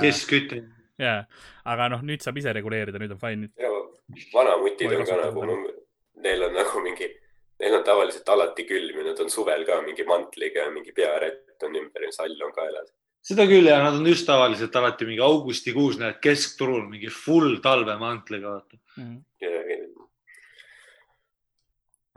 kes 0.00 0.26
kütte? 0.30 0.64
jaa, 1.00 1.24
aga 1.68 1.88
noh, 1.94 2.04
nüüd 2.06 2.24
saab 2.24 2.38
ise 2.40 2.52
reguleerida, 2.56 3.00
nüüd 3.00 3.16
on 3.16 3.20
fine. 3.20 3.50
vanamutid 4.34 4.92
on 4.96 5.06
ka 5.08 5.18
nagu, 5.24 5.46
neil 6.24 6.44
on 6.48 6.56
nagu 6.58 6.82
mingi, 6.84 7.08
neil 7.60 7.76
on 7.76 7.84
tavaliselt 7.84 8.28
alati 8.32 8.64
külm 8.68 9.00
ja 9.00 9.06
nad 9.10 9.20
on 9.24 9.30
suvel 9.32 9.66
ka 9.68 9.80
mingi 9.84 10.06
mantliga 10.08 10.66
ja 10.66 10.72
mingi 10.74 10.94
pearätt 10.96 11.66
on 11.66 11.76
ümber 11.82 12.06
ja 12.06 12.12
sall 12.16 12.46
on 12.46 12.52
kaelas. 12.56 12.92
seda 13.30 13.46
küll 13.48 13.68
ja 13.68 13.80
nad 13.84 13.98
on 13.98 14.06
just 14.08 14.26
tavaliselt 14.28 14.76
alati 14.80 15.08
mingi 15.08 15.24
augustikuus 15.24 15.98
näed 16.00 16.20
keskturul 16.24 16.86
mingi 16.88 17.12
full 17.12 17.60
talvemantliga 17.64 18.54
vaata. 18.56 18.80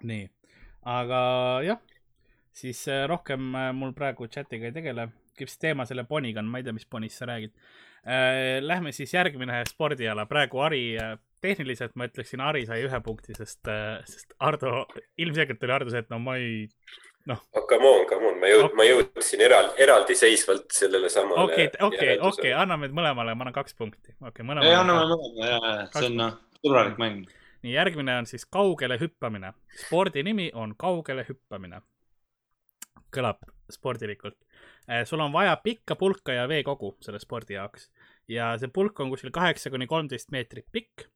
nii, 0.04 0.24
aga 1.00 1.20
jah, 1.68 1.84
siis 2.56 2.86
äh, 2.92 3.06
rohkem 3.10 3.54
äh, 3.56 3.72
mul 3.76 3.94
praegu 3.98 4.28
chatiga 4.28 4.70
ei 4.70 4.76
tegele. 4.76 5.10
mis 5.40 5.58
teema 5.58 5.86
selle 5.90 6.04
poniga 6.06 6.40
on, 6.40 6.48
ma 6.52 6.60
ei 6.60 6.64
tea, 6.64 6.76
mis 6.76 6.86
ponist 6.86 7.18
sa 7.18 7.26
räägid. 7.26 7.52
Lähme 8.04 8.92
siis 8.92 9.14
järgmine 9.14 9.62
spordiala, 9.70 10.26
praegu 10.28 10.60
Ari, 10.60 10.98
tehniliselt 11.44 11.94
ma 11.96 12.10
ütleksin, 12.10 12.42
Ari 12.44 12.66
sai 12.68 12.82
ühe 12.84 13.00
punkti, 13.06 13.32
sest, 13.38 13.64
sest 14.10 14.36
Ardo, 14.44 14.86
ilmselgelt 15.18 15.64
oli 15.64 15.76
Ardo 15.76 15.94
see, 15.94 16.04
et 16.04 16.12
no 16.12 16.20
ma 16.20 16.36
ei 16.36 16.66
oh, 17.30 17.68
come 17.68 17.88
on, 17.88 18.06
come 18.10 18.28
on, 18.28 18.40
ma 18.40 18.50
jõud-, 18.52 18.76
ma 18.78 18.86
jõudsin 18.88 19.44
eraldi, 19.44 19.78
eraldiseisvalt 19.84 20.76
sellele 20.76 21.10
samale. 21.12 21.46
okei, 21.46 21.70
okei, 21.88 22.18
okei, 22.20 22.52
anname 22.58 22.90
mõlemale, 22.92 23.36
ma 23.36 23.48
annan 23.48 23.56
kaks 23.56 23.78
punkti. 23.80 24.16
okei, 24.20 24.44
ei, 24.44 24.50
mõlemale. 24.50 24.76
anname 24.82 25.08
mõlema 25.14 25.48
ja, 25.48 25.60
ja 25.64 25.88
see 25.96 26.10
on 26.10 26.20
noh, 26.20 26.36
sõbralik 26.60 27.00
mäng. 27.02 27.32
nii, 27.64 27.74
järgmine 27.78 28.18
on 28.24 28.30
siis 28.30 28.46
kaugele 28.46 29.00
hüppamine. 29.02 29.54
spordi 29.86 30.24
nimi 30.28 30.50
on 30.54 30.76
kaugele 30.80 31.26
hüppamine. 31.30 31.82
kõlab 33.14 33.40
spordilikult. 33.72 34.38
Sul 35.06 35.20
on 35.24 35.32
vaja 35.32 35.56
pikka 35.64 35.96
pulka 35.96 36.34
ja 36.34 36.48
veekogu 36.48 36.98
selle 37.02 37.20
spordi 37.20 37.54
jaoks 37.54 37.90
ja 38.28 38.54
see 38.60 38.72
pulk 38.74 39.00
on 39.00 39.10
kuskil 39.14 39.32
kaheksa 39.32 39.70
kuni 39.74 39.88
kolmteist 39.88 40.32
meetrit 40.32 40.68
pikk 40.72 41.08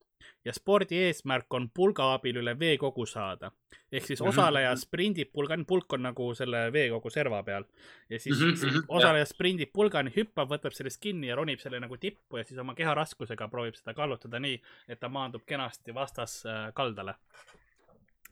ja 0.45 0.53
spordi 0.53 0.97
eesmärk 1.07 1.53
on 1.53 1.69
pulga 1.73 2.13
abil 2.13 2.39
üle 2.41 2.53
veekogu 2.59 3.05
saada. 3.05 3.51
ehk 3.91 4.05
siis 4.05 4.21
Mhm, 4.21 4.29
osaleja 4.29 4.75
sprindib 4.75 5.29
pulgani, 5.33 5.63
pulk 5.63 5.93
on 5.93 6.01
nagu 6.01 6.33
selle 6.35 6.73
veekogu 6.73 7.09
serva 7.09 7.43
peal 7.43 7.63
ja 8.09 8.19
siis 8.19 8.39
mm 8.39 8.53
-hmm, 8.53 8.85
osaleja 8.87 9.25
sprindib 9.25 9.71
pulgani, 9.73 10.11
hüppab, 10.15 10.49
võtab 10.49 10.73
sellest 10.73 11.01
kinni 11.01 11.27
ja 11.27 11.35
ronib 11.35 11.59
selle 11.59 11.79
nagu 11.79 11.97
tippu 11.97 12.37
ja 12.37 12.43
siis 12.43 12.59
oma 12.59 12.75
keharaskusega 12.75 13.47
proovib 13.47 13.75
seda 13.75 13.93
kallutada 13.93 14.39
nii, 14.39 14.61
et 14.87 14.99
ta 14.99 15.09
maandub 15.09 15.41
kenasti 15.45 15.93
vastas 15.93 16.45
äh, 16.45 16.73
kaldale. 16.73 17.15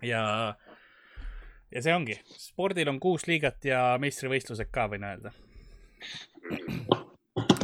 ja, 0.01 0.55
ja 1.73 1.81
see 1.83 1.95
ongi, 1.95 2.17
spordil 2.39 2.89
on 2.91 2.99
kuus 3.03 3.25
liigat 3.29 3.65
ja 3.67 3.81
meistrivõistlused 4.01 4.69
ka, 4.73 4.87
võin 4.91 5.05
öelda. 5.07 5.31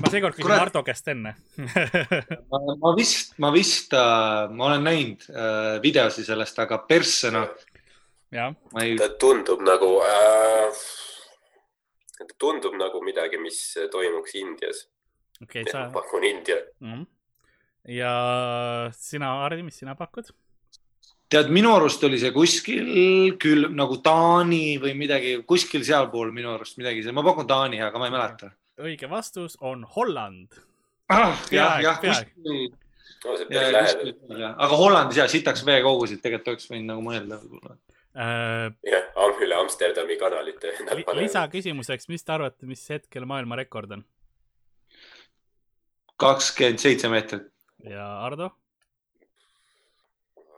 ma 0.01 0.09
seekord 0.11 0.37
küsin. 0.37 0.53
Ardo 0.55 0.81
käest 0.85 1.11
enne 1.13 1.35
ma, 2.51 2.61
ma 2.81 2.93
vist, 2.97 3.35
ma 3.43 3.51
vist 3.53 3.93
äh,, 3.97 4.49
ma 4.49 4.71
olen 4.71 4.87
näinud 4.87 5.27
äh, 5.29 5.75
videosi 5.83 6.25
sellest, 6.27 6.59
aga 6.63 6.81
persse 6.87 7.31
noh, 7.33 7.47
ei, 8.81 8.97
ta 8.99 9.11
tundub 9.21 9.63
nagu 9.67 9.93
äh,, 10.07 10.83
ta 12.17 12.29
tundub 12.41 12.77
nagu 12.79 13.03
midagi, 13.05 13.39
mis 13.41 13.61
toimuks 13.93 14.37
Indias. 14.41 14.85
okei 15.43 15.61
okay,, 15.65 15.71
sa 15.71 15.89
pakun 15.93 16.25
India. 16.25 16.57
mm.. 16.81 17.05
ja 17.99 18.13
sina, 18.97 19.35
Hardi, 19.43 19.63
mis 19.67 19.77
sina 19.83 19.95
pakud? 19.99 20.33
tead, 21.31 21.51
minu 21.53 21.75
arust 21.75 22.03
oli 22.03 22.19
see 22.19 22.33
kuskil 22.35 22.87
küll 23.41 23.69
nagu 23.75 23.99
Taani 24.03 24.77
või 24.83 24.95
midagi, 24.99 25.37
kuskil 25.47 25.85
sealpool 25.87 26.33
minu 26.35 26.51
arust 26.55 26.79
midagi, 26.81 27.05
ma 27.15 27.23
pakun 27.25 27.47
Taani, 27.47 27.79
aga 27.83 28.01
ma 28.01 28.09
ei 28.09 28.15
mäleta 28.17 28.51
õige 28.81 29.09
vastus 29.09 29.57
on 29.61 29.83
Holland. 29.95 30.47
ah,. 31.09 31.37
jah, 31.51 31.79
jah, 31.83 31.99
kuskil, 32.01 32.71
no 33.25 33.35
päris 33.49 33.73
lähedal. 33.75 34.53
aga 34.57 34.77
Hollandis 34.77 35.19
ja 35.21 35.27
sitaks 35.29 35.65
veekogusid 35.65 36.21
tegelikult 36.23 36.55
oleks 36.55 36.69
võinud 36.71 36.89
nagu 36.93 37.05
mõelda 37.05 37.39
võib-olla. 37.41 37.77
Äh, 38.11 38.67
jah, 38.89 39.37
üle 39.45 39.59
Amsterdami 39.59 40.17
kanalite 40.19 40.73
endal 40.79 40.99
li 40.99 41.05
lisaküsimuseks, 41.23 42.09
mis 42.11 42.25
te 42.27 42.35
arvate, 42.35 42.67
mis 42.69 42.83
hetkel 42.91 43.27
maailmarekord 43.29 43.97
on? 43.99 44.07
kakskümmend 46.21 46.81
seitse 46.81 47.09
meetrit. 47.09 47.47
ja 47.87 48.07
Ardo? 48.25 48.51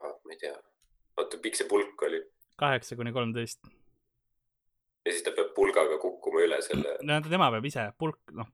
ma 0.03 0.31
ei 0.31 0.39
tea. 0.39 0.55
oota, 1.17 1.39
pikk 1.41 1.59
see 1.59 1.69
pulk 1.69 2.07
oli 2.07 2.21
kaheksa 2.59 2.95
kuni 2.95 3.11
kolmteist. 3.11 3.59
ja 5.05 5.11
siis 5.11 5.23
ta 5.23 5.31
peab 5.35 5.53
pulgaga 5.55 5.97
kukkuma 6.01 6.43
üle 6.45 6.61
selle. 6.61 6.97
no 7.01 7.21
tema 7.29 7.49
peab 7.51 7.65
ise, 7.67 7.87
pulk, 7.99 8.19
noh, 8.37 8.47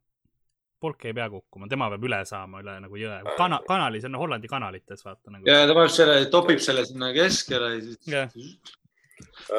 pulk 0.80 1.06
ei 1.06 1.14
pea 1.14 1.30
kukkuma, 1.30 1.70
tema 1.72 1.90
peab 1.94 2.08
üle 2.10 2.24
saama 2.26 2.64
üle 2.64 2.80
nagu 2.86 3.00
jõe. 3.00 3.20
kana-, 3.38 3.62
kanali, 3.68 4.02
see 4.02 4.12
on 4.12 4.20
Hollandi 4.24 4.52
kanalites, 4.52 5.06
vaata 5.06 5.36
nagu. 5.36 5.50
ja 5.50 5.66
ta 5.68 5.78
paneb 5.78 5.96
selle, 5.96 6.20
topib 6.34 6.64
selle 6.64 6.86
sinna 6.90 7.14
keskele 7.16 7.74
ja 7.76 7.82
siis 7.86 8.12
Jah. 8.16 8.40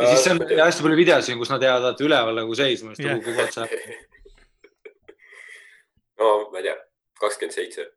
ja 0.00 0.12
siis 0.14 0.28
on 0.32 0.44
ja 0.48 0.66
hästi 0.66 0.86
palju 0.88 1.00
videosid, 1.04 1.38
kus 1.40 1.52
nad 1.52 1.68
jäävad 1.68 1.88
vaata 1.90 2.08
üleval 2.08 2.42
nagu 2.42 2.58
seisma, 2.58 2.96
siis 2.96 3.06
ta 3.06 3.12
Jah. 3.12 3.22
kukub 3.22 3.44
otsa. 3.46 3.68
no 6.20 6.34
ma 6.50 6.62
ei 6.62 6.70
tea, 6.70 6.76
kakskümmend 7.20 7.56
seitse. 7.56 7.90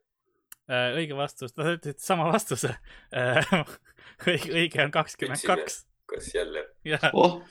Äh, 0.64 0.94
õige 0.96 1.16
vastus, 1.18 1.52
sa 1.52 1.74
ütlesid 1.76 2.00
sama 2.00 2.30
vastuse. 2.32 2.70
õige, 4.30 4.54
õige 4.54 4.84
on 4.86 4.94
kakskümmend 4.94 5.46
kaks. 5.48 5.84
kas 6.10 6.30
jälle? 6.36 6.66
oh, 7.14 7.42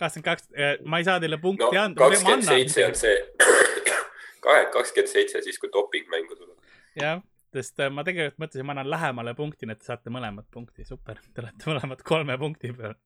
kakskümmend 0.00 0.28
kaks, 0.30 0.48
ma 0.84 1.02
ei 1.02 1.08
saa 1.08 1.20
teile 1.22 1.38
punkti 1.42 1.68
no 1.68 1.84
anda. 1.84 2.06
kakskümmend 2.06 2.48
seitse 2.48 2.86
on 2.86 2.96
see, 2.98 3.18
kakskümmend 4.76 5.12
seitse 5.12 5.44
siis, 5.44 5.60
kui 5.62 5.70
doping 5.72 6.10
mängu 6.12 6.36
tuleb. 6.38 6.74
jah, 6.98 7.22
sest 7.54 7.80
äh, 7.84 7.92
ma 7.92 8.04
tegelikult 8.08 8.40
mõtlesin, 8.42 8.68
ma 8.68 8.76
annan 8.76 8.90
lähemale 8.90 9.36
punkti, 9.38 9.68
nii 9.68 9.78
et 9.78 9.84
te 9.84 9.90
saate 9.92 10.12
mõlemad 10.14 10.48
punkti, 10.52 10.86
super, 10.88 11.22
te 11.32 11.44
olete 11.44 11.72
mõlemad 11.72 12.04
kolme 12.06 12.38
punkti 12.40 12.74
peal. 12.76 12.98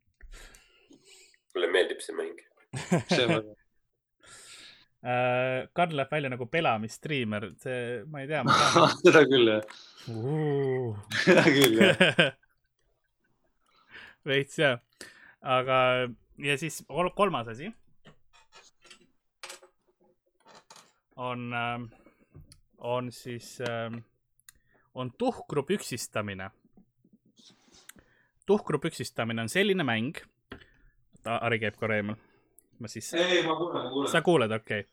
mulle 1.54 1.70
meeldib 1.72 2.02
see 2.04 2.18
mäng. 2.18 2.42
see 3.12 3.24
on 3.26 3.54
Äh, 5.06 5.68
Karl 5.72 5.94
läheb 5.94 6.10
välja 6.10 6.30
nagu 6.32 6.48
pelamistriimer, 6.50 7.44
see, 7.62 8.00
ma 8.10 8.24
ei 8.24 8.30
tea, 8.30 8.40
seda 9.04 9.20
küll 9.28 9.52
jah, 9.52 9.76
seda 11.20 11.44
küll 11.46 11.78
jah. 11.78 12.32
Veits 14.26 14.58
jah, 14.58 14.80
aga 15.42 15.78
ja 16.42 16.56
siis 16.60 16.82
kol- 16.88 17.12
kolmas 17.16 17.48
asi 17.48 17.70
on, 21.16 21.54
on 22.78 23.12
siis, 23.12 23.58
on 24.94 25.12
tuhkru 25.18 25.62
püksistamine. 25.62 26.50
tuhkru 28.46 28.78
püksistamine 28.78 29.42
on 29.42 29.48
selline 29.48 29.82
mäng. 29.82 30.20
Ari 31.26 31.58
käib 31.58 31.78
korra 31.80 31.96
eemal. 31.96 32.18
ma 32.78 32.88
siis, 32.88 33.08
ei, 33.14 33.40
ma 33.42 33.56
kuulen, 33.56 33.82
ma 33.82 33.90
kuulen. 33.90 34.10
sa 34.12 34.20
kuuled, 34.22 34.52
okei 34.52 34.80
okay.. 34.84 34.90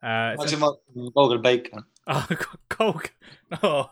ma 0.00 0.32
hakkasin 0.32 0.60
vaatama, 0.60 1.10
kaugel 1.14 1.42
päike 1.44 1.76
on. 1.76 1.84
ah,. 2.14 2.26
kaugel, 2.72 3.12
no 3.52 3.90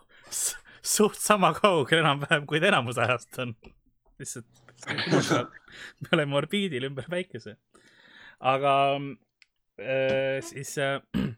suht 0.81 1.21
sama 1.21 1.53
kaugel 1.55 2.01
enam-vähem, 2.01 2.47
kui 2.49 2.61
ta 2.61 2.73
enamus 2.73 2.99
ajast 2.99 3.39
on. 3.45 3.55
lihtsalt 4.19 4.64
me 6.03 6.13
oleme 6.13 6.37
orbiidil 6.37 6.89
ümber 6.91 7.07
päikese. 7.11 7.57
aga 8.41 8.75
äh, 9.81 10.43
siis 10.45 10.77
äh, 10.79 11.01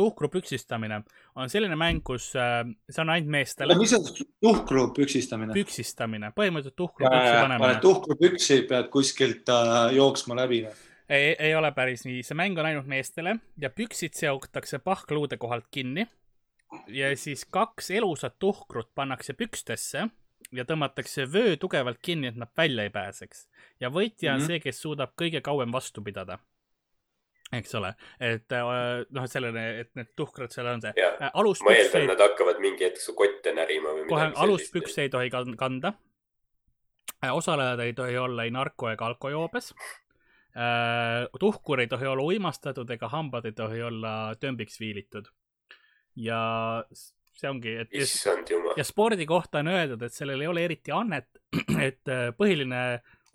tuhkru 0.00 0.30
püksistamine 0.32 1.02
on 1.36 1.50
selline 1.50 1.76
mäng, 1.78 2.02
kus 2.04 2.30
äh, 2.38 2.62
see 2.90 3.02
on 3.02 3.12
ainult 3.14 3.32
meestele. 3.32 3.76
mis 3.78 3.94
on 3.96 4.06
tuhkru 4.42 4.86
püksistamine? 4.96 5.56
püksistamine, 5.56 6.32
põhimõtteliselt 6.36 6.78
tuhkru 6.78 7.06
püksi 7.06 7.34
paned 7.34 7.42
panemine. 7.42 7.82
tuhkru 7.84 8.16
püksi, 8.20 8.62
pead 8.70 8.88
kuskilt 8.94 9.52
äh, 9.52 9.90
jooksma 9.96 10.38
läbi. 10.42 10.62
ei, 11.08 11.34
ei 11.34 11.54
ole 11.58 11.72
päris 11.76 12.06
nii, 12.08 12.22
see 12.26 12.38
mäng 12.38 12.58
on 12.58 12.70
ainult 12.70 12.88
meestele 12.90 13.36
ja 13.60 13.72
püksid 13.74 14.16
seotakse 14.18 14.78
pahkluude 14.84 15.40
kohalt 15.42 15.68
kinni. 15.70 16.06
ja 16.86 17.10
siis 17.16 17.44
kaks 17.44 17.90
elusat 17.90 18.38
tuhkrut 18.38 18.94
pannakse 18.94 19.34
pükstesse 19.34 20.08
ja 20.52 20.64
tõmmatakse 20.64 21.26
vöö 21.32 21.56
tugevalt 21.56 21.98
kinni, 22.02 22.26
et 22.26 22.36
nad 22.36 22.48
välja 22.56 22.82
ei 22.82 22.90
pääseks. 22.90 23.48
ja 23.80 23.88
võitja 23.90 24.32
on 24.32 24.38
mm 24.38 24.42
Mhm. 24.42 24.42
-hmm. 24.42 24.46
see, 24.46 24.60
kes 24.60 24.82
suudab 24.82 25.10
kõige 25.22 25.40
kauem 25.40 25.72
vastu 25.72 26.02
pidada. 26.02 26.38
eks 27.52 27.74
ole, 27.74 27.94
et 28.20 28.52
äh, 28.52 29.04
noh, 29.10 29.24
et 29.24 29.30
sellele, 29.30 29.80
et 29.80 29.94
need 29.94 30.06
tuhkrad 30.16 30.50
seal 30.52 30.66
on 30.66 30.80
see 30.80 30.92
äh, 30.96 31.30
ma 31.64 31.72
eeldan, 31.74 32.06
nad 32.06 32.18
hakkavad 32.20 32.60
mingi 32.60 32.84
hetk 32.84 32.96
su 33.00 33.14
kotte 33.14 33.52
närima 33.52 33.88
või 33.88 34.04
midagi 34.06 34.36
aluspükse 34.36 35.02
ei 35.02 35.08
tohi 35.08 35.30
kan- 35.30 35.56
kanda. 35.56 35.92
osalejad 37.32 37.80
ei 37.80 37.92
tohi 37.92 38.16
olla 38.16 38.44
ei 38.44 38.50
narko 38.50 38.90
ega 38.90 39.06
alkojoobes. 39.06 39.74
tuhkur 41.40 41.80
ei 41.80 41.86
tohi 41.86 42.06
olla 42.06 42.22
uimastatud 42.22 42.90
ega 42.90 43.08
hambad 43.08 43.44
ei 43.44 43.52
tohi 43.52 43.82
olla 43.82 44.34
tömbiks 44.40 44.80
viilitud. 44.80 45.26
ja 46.16 46.84
see 47.40 47.50
ongi, 47.50 47.76
et 47.82 47.94
ja, 47.94 48.04
issand 48.06 48.50
jumal 48.52 48.78
ja. 48.78 48.86
spordi 48.86 49.26
kohta 49.28 49.62
on 49.64 49.72
öeldud, 49.72 50.02
et 50.06 50.16
sellel 50.16 50.44
ei 50.44 50.50
ole 50.50 50.64
eriti 50.68 50.94
annet, 50.94 51.28
et 51.88 52.12
äh, 52.12 52.28
põhiline 52.36 52.82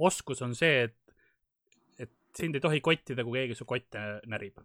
oskus 0.06 0.42
on 0.46 0.56
see, 0.58 0.86
et, 0.88 0.98
et 2.06 2.12
sind 2.38 2.58
ei 2.58 2.64
tohi 2.64 2.82
kottida, 2.86 3.26
kui 3.26 3.40
keegi 3.42 3.58
su 3.58 3.68
kotte 3.70 4.06
närib. 4.32 4.62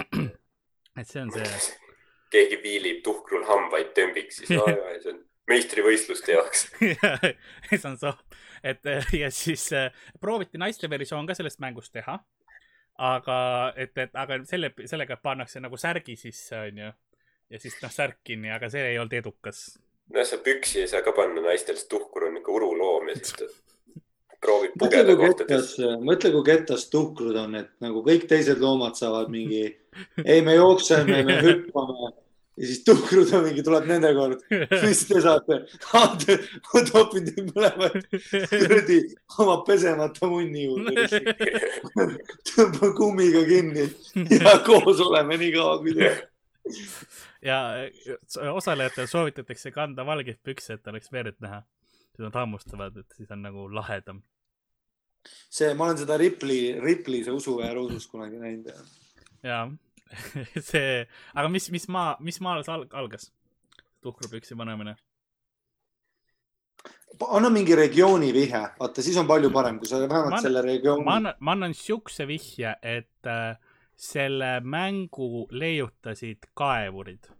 et 1.00 1.08
see 1.08 1.22
on 1.22 1.32
see 1.34 1.50
keegi 2.34 2.58
viilib 2.62 3.04
tuhkrul 3.06 3.46
hambaid 3.48 3.94
tömbiks, 3.96 4.42
siis 4.42 4.56
aa 4.58 4.72
jaa, 4.72 4.98
see 5.02 5.14
on 5.14 5.22
meistrivõistluste 5.50 6.34
jaoks. 6.34 6.68
see 7.68 7.88
on 7.88 7.98
so, 8.00 8.14
et 8.64 8.86
eh, 8.90 9.10
ja 9.20 9.30
siis 9.34 9.66
äh, 9.76 9.90
prooviti 10.20 10.60
naiste 10.60 10.90
versioon 10.90 11.28
ka 11.28 11.36
sellest 11.36 11.60
mängust 11.64 11.92
teha. 11.94 12.18
aga, 12.94 13.36
et, 13.76 13.96
et 13.98 14.12
aga 14.14 14.38
selle, 14.46 14.70
sellega 14.86 15.16
pannakse 15.18 15.58
nagu 15.60 15.76
särgi 15.80 16.14
sisse, 16.16 16.60
onju. 16.68 16.92
Ja 17.54 17.60
siis 17.62 17.76
noh, 17.82 17.92
särk 17.94 18.20
kinni, 18.26 18.50
aga 18.50 18.70
see 18.72 18.82
ei 18.92 18.98
olnud 18.98 19.14
edukas. 19.20 19.66
no 20.14 20.24
sa 20.26 20.40
püksi 20.42 20.82
ei 20.82 20.90
saa 20.90 21.04
ka 21.06 21.14
panna 21.16 21.44
naistel, 21.44 21.78
sest 21.78 21.90
tuhkur 21.92 22.28
on 22.28 22.40
ikka 22.40 22.52
uruloom 22.54 23.12
ja 23.12 23.20
siis 23.20 23.36
ta 23.38 23.48
proovib 24.44 24.74
mõtle, 24.74 24.82
pugeda 24.82 25.16
kohtades 25.20 25.70
mõtle, 26.02 26.34
kui 26.34 26.44
kettas 26.50 26.88
tuhkrud 26.92 27.38
on, 27.44 27.56
et 27.62 27.72
nagu 27.84 28.02
kõik 28.06 28.26
teised 28.30 28.60
loomad 28.60 28.98
saavad 28.98 29.30
mingi, 29.32 29.64
ei, 30.24 30.42
me 30.44 30.58
jookseme, 30.58 31.22
me 31.24 31.40
hüppame 31.46 32.12
ja 32.56 32.66
siis 32.66 32.84
tuhkrud 32.86 33.32
on 33.34 33.46
mingi, 33.48 33.64
tuleb 33.66 33.86
nende 33.90 34.10
kord. 34.14 34.42
mis 34.84 35.02
te 35.08 35.22
saate? 35.24 35.60
ma 35.94 36.82
topin 36.90 37.26
teid 37.30 37.50
mõlemad 37.50 37.96
kuradi 38.52 39.00
oma 39.42 39.56
pesemata 39.66 40.30
munni 40.30 40.68
juurde. 40.68 41.22
tõmban 42.50 42.94
kummiga 42.98 43.42
kinni 43.48 43.88
ja 44.38 44.58
koos 44.66 45.02
oleme 45.06 45.38
nii 45.40 45.54
kaua, 45.56 45.78
kui 45.82 45.96
tuleb. 45.96 46.22
Ja 47.44 47.58
eh, 47.84 48.50
osalejatel 48.52 49.06
soovitatakse 49.10 49.70
kanda 49.74 50.06
valgeid 50.06 50.40
pükse, 50.42 50.78
et 50.78 50.86
oleks 50.92 51.12
verd 51.12 51.36
näha. 51.44 51.62
siis 52.14 52.24
nad 52.28 52.34
hammustavad, 52.38 52.96
et 52.96 53.16
siis 53.16 53.30
on 53.34 53.42
nagu 53.42 53.68
lahedam. 53.74 54.22
see, 55.50 55.74
ma 55.74 55.84
olen 55.84 55.98
seda 55.98 56.16
Ripley, 56.20 56.80
Ripley 56.80 57.24
see 57.24 57.32
usuväär 57.32 57.78
usus 57.80 58.06
kunagi 58.06 58.36
näinud 58.38 58.68
ja 58.68 58.82
ja 59.42 59.70
see, 60.70 61.06
aga 61.34 61.48
mis, 61.48 61.70
mis 61.70 61.88
maa, 61.88 62.16
mis 62.20 62.40
maal 62.40 62.62
see 62.64 62.74
al- 62.74 62.88
algas? 62.92 63.30
tuhkrupüksi 64.04 64.54
panemine. 64.56 64.96
anna 67.28 67.50
mingi 67.50 67.76
regiooni 67.76 68.32
vihje, 68.34 68.60
vaata 68.80 69.02
siis 69.02 69.16
on 69.16 69.26
palju 69.26 69.50
parem, 69.50 69.78
kui 69.78 69.88
sa 69.88 70.00
vähemalt 70.02 70.36
Ma- 70.36 70.40
selle 70.42 70.62
regiooni 70.62 71.04
ma 71.06 71.16
annan, 71.20 71.38
ma 71.40 71.52
annan 71.56 71.74
siukse 71.74 72.26
vihje, 72.28 72.74
et 72.82 73.26
äh, 73.30 73.56
selle 73.96 74.60
mängu 74.60 75.46
leiutasid 75.50 76.50
kaevurid. 76.54 77.30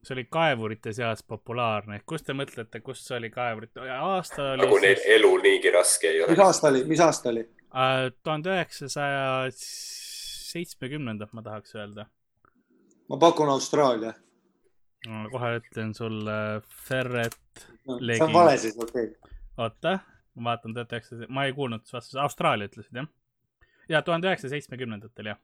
see 0.00 0.14
oli 0.14 0.24
kaevurite 0.32 0.92
seas 0.96 1.22
populaarne, 1.22 2.00
kus 2.08 2.22
te 2.24 2.32
mõtlete, 2.32 2.80
kus 2.80 3.02
see 3.04 3.18
oli 3.18 3.28
kaevurite, 3.30 3.84
aasta 3.84 4.52
oli 4.54 4.64
nagu 4.64 4.78
neil 4.80 5.02
elu 5.16 5.32
niigi 5.44 5.70
raske 5.74 6.08
ei 6.08 6.22
mis 6.22 6.38
ole. 6.38 6.46
aasta 6.46 6.68
oli, 6.68 6.84
mis 6.88 7.02
aasta 7.04 7.28
oli? 7.28 7.44
tuhande 8.22 8.54
üheksasaja 8.54 9.26
seitsmekümnendat, 9.54 11.32
ma 11.36 11.42
tahaks 11.42 11.76
öelda. 11.76 12.06
ma 13.08 13.20
pakun 13.20 13.52
Austraalia. 13.52 14.14
ma 15.08 15.28
kohe 15.30 15.52
ütlen 15.60 15.94
sulle 15.94 16.38
Ferret, 16.88 17.66
see 17.84 18.00
Legi. 18.00 18.24
on 18.24 18.32
vale 18.32 18.56
siis, 18.58 18.78
okei 18.78 19.04
okay.. 19.04 19.38
oota, 19.58 19.98
ma 20.34 20.50
vaatan 20.50 20.74
tuhat 20.74 20.96
üheksasada, 20.96 21.28
ma 21.28 21.44
ei 21.44 21.52
kuulnud 21.52 21.84
vastust, 21.92 22.16
Austraalia 22.24 22.72
ütlesid 22.72 23.02
jah? 23.02 23.12
Ja 23.90 24.02
tuhande 24.06 24.30
üheksasaja 24.30 24.56
seitsmekümnendatel 24.56 25.32
jah. 25.32 25.40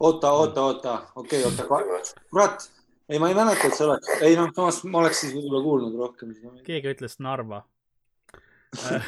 oota, 0.00 0.32
oota, 0.32 0.62
oota, 0.62 0.94
okei 1.16 1.44
okay,, 1.44 1.66
oota, 1.68 2.14
kurat, 2.30 2.66
ei, 3.08 3.18
ma 3.22 3.30
ei 3.30 3.36
mäleta, 3.38 3.68
et 3.68 3.76
see 3.78 3.86
oleks, 3.86 4.12
ei 4.20 4.36
noh, 4.38 4.50
samas 4.56 4.82
ma 4.88 5.02
oleks 5.04 5.22
siis 5.24 5.36
võib-olla 5.36 5.62
kuulnud 5.66 5.98
rohkem 6.00 6.34
keegi 6.66 6.94
ütles 6.96 7.18
Narva. 7.22 7.62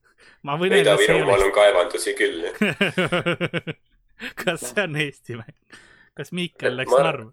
ma 0.46 0.56
võin 0.60 0.78
Ida-Virumaal 0.78 1.46
on 1.48 1.54
kaevandusi 1.56 2.14
küll. 2.18 2.46
kas 4.44 4.70
see 4.70 4.84
on 4.84 4.96
Eesti 5.00 5.38
mäng? 5.40 5.56
kas 6.16 6.32
Miikel 6.36 6.76
läks 6.76 6.92
Ma- 6.92 7.04
Narva? 7.06 7.30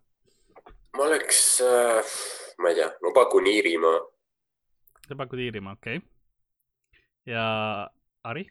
ma 0.97 1.08
oleks 1.08 1.41
äh,, 1.66 2.14
ma 2.64 2.72
ei 2.72 2.80
tea, 2.80 2.91
ma 3.03 3.14
pakun 3.16 3.47
Iirimaa. 3.51 3.97
sa 5.08 5.18
pakud 5.20 5.41
Iirimaa, 5.43 5.76
okei 5.80 5.99
okay.. 5.99 6.08
ja 7.34 7.45
Ari, 8.28 8.47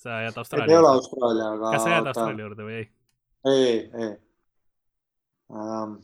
sa 0.00 0.22
jääd 0.24 0.32
ei 0.32 0.78
ole 0.78 0.94
Austraalia? 0.94 0.94
Austraalia, 0.94 1.50
aga. 1.56 1.74
kas 1.74 1.84
sa 1.86 1.96
jääd 1.96 2.12
Austraalia 2.12 2.46
juurde 2.46 2.68
või 2.68 2.78
ei? 2.78 2.86
ei, 3.52 3.74
ei 4.04 4.14
um,. 5.50 5.98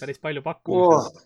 päris 0.00 0.18
palju 0.22 0.42
Oh, 0.42 0.48
pakkumisi 0.50 1.24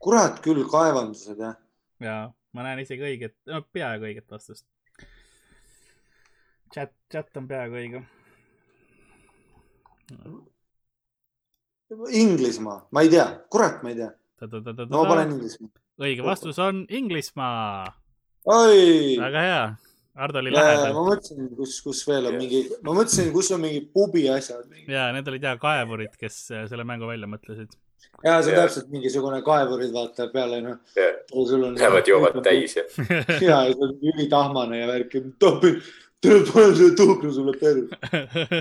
kurat 0.00 0.40
küll, 0.44 0.64
kaevandused 0.68 1.40
jah. 1.40 1.58
ja 2.00 2.16
ma 2.56 2.64
näen 2.66 2.82
isegi 2.82 3.04
õiget, 3.06 3.36
no 3.50 3.62
peaaegu 3.72 4.08
õiget 4.08 4.32
vastust. 4.32 4.66
chat, 6.74 6.94
chat 7.12 7.36
on 7.36 7.48
peaaegu 7.50 7.78
õige. 7.80 8.02
Inglismaa, 12.16 12.86
ma 12.94 13.02
ei 13.04 13.10
tea, 13.12 13.26
kurat, 13.52 13.82
ma 13.84 13.92
ei 13.92 14.00
tea. 14.00 14.10
no 14.40 14.96
ma 14.96 15.04
panen 15.12 15.36
Inglismaa. 15.36 15.72
õige 16.00 16.24
vastus 16.26 16.58
on 16.62 16.86
Inglismaa. 16.88 17.99
oi, 18.44 19.16
väga 19.20 19.46
hea. 19.46 19.62
Hardo 20.20 20.40
oli 20.42 20.50
ma 20.52 20.62
lähedal 20.64 20.96
mõtlesin, 20.96 21.46
kus, 21.56 21.76
kus 21.84 22.00
veel 22.08 22.26
on 22.28 22.34
mingi, 22.36 22.64
ma 22.84 22.92
mõtlesin, 22.96 23.30
kus 23.32 23.48
on 23.54 23.62
mingi 23.62 23.80
pubi 23.94 24.26
asjad. 24.32 24.66
ja 24.90 25.06
need 25.14 25.28
olid 25.30 25.46
ja 25.46 25.54
kaevurid, 25.60 26.16
kes 26.20 26.42
äh, 26.52 26.66
selle 26.68 26.84
mängu 26.88 27.08
välja 27.08 27.28
mõtlesid. 27.30 27.72
ja 28.26 28.40
see 28.42 28.52
on 28.52 28.58
Jah. 28.58 28.66
täpselt 28.66 28.90
mingisugune 28.92 29.40
kaevurid, 29.46 29.92
vaata 29.94 30.28
peale 30.32 30.60
noh. 30.64 30.76
Lähevad 30.96 32.10
joovad. 32.10 32.40
täis 32.44 32.76
ja 32.76 32.84
ja, 33.06 33.62
ja 33.70 33.72
see 33.72 33.86
on 33.86 33.96
ülitahmane 34.12 34.82
ja 34.82 34.90
värk. 34.90 35.16
tuhkru 36.20 37.32
sulle 37.32 37.56
perre. 37.56 37.86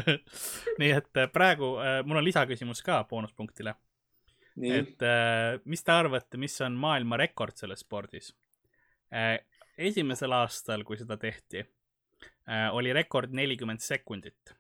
nii 0.80 0.96
et 0.96 1.24
äh, 1.24 1.32
praegu 1.34 1.76
äh, 1.82 2.00
mul 2.06 2.22
on 2.22 2.28
lisaküsimus 2.30 2.86
ka 2.86 3.02
boonuspunktile, 3.10 3.74
et 4.60 5.08
mis 5.66 5.84
te 5.84 5.92
arvate, 5.92 6.38
mis 6.38 6.56
on 6.62 6.78
maailmarekord 6.78 7.58
selles 7.58 7.82
spordis? 7.84 8.36
Esimesel 9.80 10.34
aastal, 10.36 10.84
kui 10.84 10.98
seda 11.00 11.18
tehti, 11.18 11.64
oli 12.76 12.94
rekord 12.94 13.32
nelikümmend 13.36 13.80
sekundit. 13.86 14.56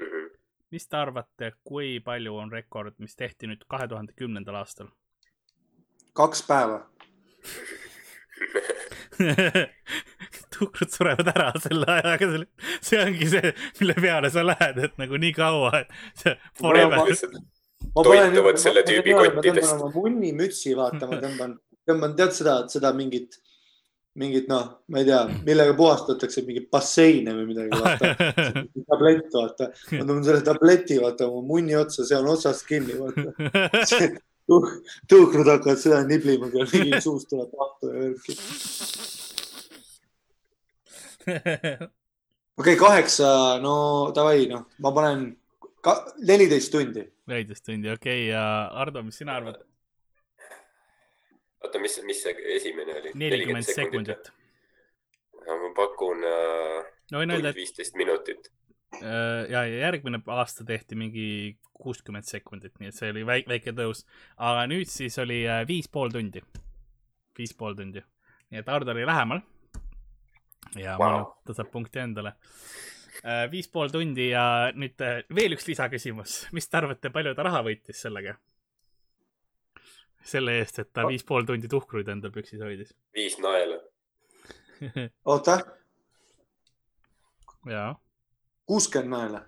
Mhm. 0.00 0.26
mis 0.70 0.86
te 0.86 0.96
arvate, 0.96 1.52
kui 1.64 2.00
palju 2.00 2.36
on 2.38 2.52
rekord, 2.52 2.94
mis 2.98 3.16
tehti 3.16 3.46
nüüd 3.50 3.64
kahe 3.68 3.88
tuhande 3.88 4.12
kümnendal 4.16 4.54
aastal? 4.62 4.88
kaks 6.14 6.42
päeva. 6.46 6.86
tuhkrud 10.60 10.90
surevad 10.92 11.30
ära 11.32 11.52
selle 11.62 11.86
ajaga, 11.96 12.28
see 12.84 13.00
ongi 13.00 13.28
see, 13.32 13.52
mille 13.80 13.96
peale 14.00 14.30
sa 14.32 14.44
lähed, 14.46 14.80
et 14.86 14.98
nagu 15.00 15.20
nii 15.24 15.32
kaua, 15.36 15.82
et 15.82 16.22
see 16.22 16.34
forever. 16.60 17.12
Toituvad 17.96 18.60
selle 18.60 18.82
tüübi 18.86 19.14
kottidest. 19.16 19.70
tõmban 19.72 19.86
oma 19.86 19.92
munnimütsi, 19.94 20.74
vaata, 20.78 21.08
ma 21.10 21.20
tõmban, 21.22 21.54
tõmban, 21.88 22.16
tead 22.18 22.36
seda, 22.36 22.56
seda 22.72 22.92
mingit, 22.96 23.40
mingit 24.18 24.48
noh, 24.50 24.80
ma 24.90 24.98
ei 24.98 25.06
tea, 25.06 25.20
millega 25.46 25.74
puhastatakse 25.78 26.42
mingeid 26.46 26.66
basseine 26.72 27.34
või 27.36 27.46
midagi, 27.52 27.78
vaata. 27.78 28.10
tablett, 28.90 29.28
vaata. 29.36 29.68
ma 29.94 30.02
tõmban 30.02 30.24
selle 30.26 30.42
tableti, 30.46 30.98
vaata, 31.02 31.28
oma 31.30 31.44
munni 31.46 31.76
otsa, 31.78 32.06
see 32.08 32.18
on 32.18 32.32
otsast 32.32 32.66
kinni, 32.66 32.98
vaata. 32.98 33.30
tõukrud 35.10 35.46
hakkavad 35.46 35.78
seda 35.78 36.02
niblima, 36.08 36.50
kui 36.50 36.66
mingi 36.74 37.00
suust 37.06 37.30
tuleb 37.30 37.54
vahtu 37.54 37.92
ja 37.92 38.02
värki. 38.02 38.36
okei 41.30 41.88
okay,, 42.58 42.76
kaheksa, 42.80 43.30
no 43.62 43.74
davai, 44.16 44.48
noh, 44.50 44.66
ma 44.82 44.94
panen 44.96 45.28
neliteist 46.26 46.74
tundi. 46.74 47.06
neliteist 47.30 47.62
tundi, 47.68 47.94
okei 47.94 48.24
okay, 48.26 48.30
ja 48.32 48.44
Ardo, 48.74 49.06
mis 49.06 49.22
sina 49.22 49.38
arvad? 49.38 49.62
oota, 51.64 51.80
mis, 51.82 51.98
mis 52.06 52.22
see 52.24 52.36
esimene 52.56 52.96
oli? 53.00 53.12
nelikümmend 53.14 53.68
sekundit. 53.68 54.30
ma 55.46 55.72
pakun 55.76 56.24
äh, 56.26 56.88
no 57.12 57.22
viisteist 57.54 57.96
minutit. 57.98 58.50
et 58.92 59.02
äh, 59.02 59.50
ja, 59.52 59.64
ja 59.64 59.86
järgmine 59.86 60.22
aasta 60.26 60.64
tehti 60.64 60.98
mingi 60.98 61.26
kuuskümmend 61.80 62.28
sekundit, 62.28 62.76
nii 62.78 62.90
et 62.90 62.96
see 62.96 63.12
oli 63.12 63.24
väike, 63.26 63.48
väike 63.54 63.74
tõus. 63.76 64.04
aga 64.36 64.66
nüüd 64.70 64.90
siis 64.90 65.18
oli 65.22 65.42
äh, 65.48 65.64
viis 65.68 65.88
pool 65.88 66.12
tundi. 66.14 66.42
viis 67.38 67.54
pool 67.56 67.76
tundi. 67.78 68.02
nii 68.50 68.62
et 68.62 68.68
Ardo 68.68 68.94
oli 68.94 69.06
lähemal. 69.06 69.42
ja 70.76 70.96
wow. 71.00 71.32
Ta 71.46 71.56
saab 71.56 71.72
punkti 71.72 72.02
endale. 72.02 72.36
viis 73.50 73.68
pool 73.68 73.92
tundi 73.92 74.30
ja 74.30 74.44
nüüd 74.74 75.02
äh, 75.04 75.22
veel 75.34 75.56
üks 75.58 75.68
lisaküsimus. 75.68 76.46
mis 76.52 76.68
te 76.68 76.80
arvate, 76.80 77.12
palju 77.12 77.34
ta 77.34 77.48
raha 77.48 77.64
võitis 77.66 78.06
sellega? 78.06 78.38
Selle 80.24 80.58
eest, 80.60 80.78
et 80.82 80.92
ta 80.92 81.06
viis 81.08 81.24
pool 81.24 81.44
tundi 81.48 81.68
tuhkruid 81.68 82.08
endal 82.12 82.30
püksis 82.34 82.60
hoidis. 82.60 82.94
viis 83.16 83.38
naela. 83.38 83.78
oota, 85.24 85.58
jaa, 87.70 87.94
kuuskümmend 88.68 89.10
naela. 89.16 89.42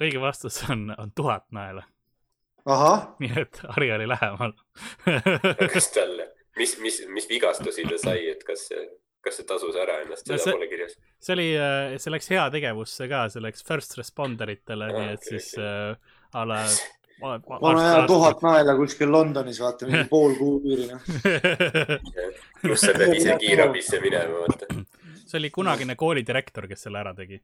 õige 0.00 0.20
vastus 0.22 0.60
on, 0.70 0.88
on 0.98 1.12
tuhat 1.14 1.46
naela. 1.54 1.84
nii 3.18 3.32
et 3.42 3.58
Harri 3.74 3.88
oli 3.96 4.06
lähemal 4.06 4.52
kas 5.72 5.88
tal, 5.96 6.12
mis, 6.58 6.76
mis, 6.78 7.00
mis 7.10 7.26
vigastusi 7.30 7.82
ta 7.90 7.98
sai, 7.98 8.28
et 8.30 8.44
kas 8.46 8.68
see, 8.70 8.84
kas 9.22 9.38
see 9.40 9.46
tasus 9.48 9.74
ära 9.82 9.96
ennast, 10.04 10.26
No 10.30 10.36
seda 10.38 10.44
see- 10.44 10.54
pole 10.58 10.68
kirjas. 10.70 10.94
see 11.22 11.34
oli, 11.36 11.48
see 11.98 12.12
läks 12.14 12.30
heategevusse 12.30 13.08
ka, 13.10 13.24
see 13.34 13.42
läks 13.42 13.66
first 13.66 13.96
responder 13.98 14.50
itele, 14.54 14.90
Aa, 14.92 14.98
nii 14.98 15.14
et 15.16 15.26
okei, 15.26 15.38
siis 15.40 15.54
äh, 15.58 15.96
a 16.38 16.44
la. 16.46 16.60
pane 17.22 17.82
ära 17.86 18.06
tuhat 18.10 18.42
naela 18.44 18.74
kuskil 18.78 19.10
Londonis, 19.12 19.60
vaata 19.62 19.88
mingi 19.88 20.04
pool 20.10 20.34
kuuüüri, 20.38 20.88
noh. 20.90 21.02
pluss 22.62 22.86
sa 22.86 22.94
pead 22.96 23.14
ise 23.18 23.36
kiirabisse 23.40 24.00
minema, 24.02 24.44
vaata. 24.44 24.70
see 25.22 25.38
oli 25.40 25.52
kunagine 25.54 25.96
koolidirektor, 25.98 26.68
kes 26.70 26.86
selle 26.88 27.02
ära 27.02 27.14
tegi. 27.16 27.40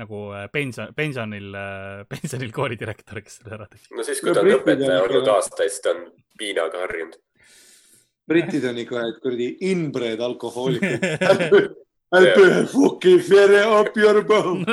nagu 0.00 0.22
äh, 0.36 0.46
pension, 0.52 0.94
pensionil, 0.96 1.50
pensionil 2.12 2.54
koolidirektor, 2.54 3.22
kes 3.24 3.40
selle 3.40 3.58
ära 3.58 3.68
tegi. 3.70 3.90
no 3.96 4.06
siis, 4.06 4.22
kui 4.22 4.34
ta 4.34 4.44
on 4.44 4.50
No 4.50 4.60
õpetaja 4.60 5.02
olnud 5.08 5.34
aastaid, 5.34 5.70
siis 5.70 5.84
ta 5.84 5.94
on 5.94 6.08
piinaga 6.40 6.86
harjunud. 6.86 7.20
britid 8.30 8.66
on 8.70 8.82
ikka 8.82 9.06
kuradi 9.22 9.52
inbred 9.70 10.20
alkohoolikud. 10.26 11.78
Älä 12.12 12.66
fucking 12.66 13.20
fere 13.22 13.60
up 13.80 13.96
your 13.96 14.18
bum. 14.26 14.64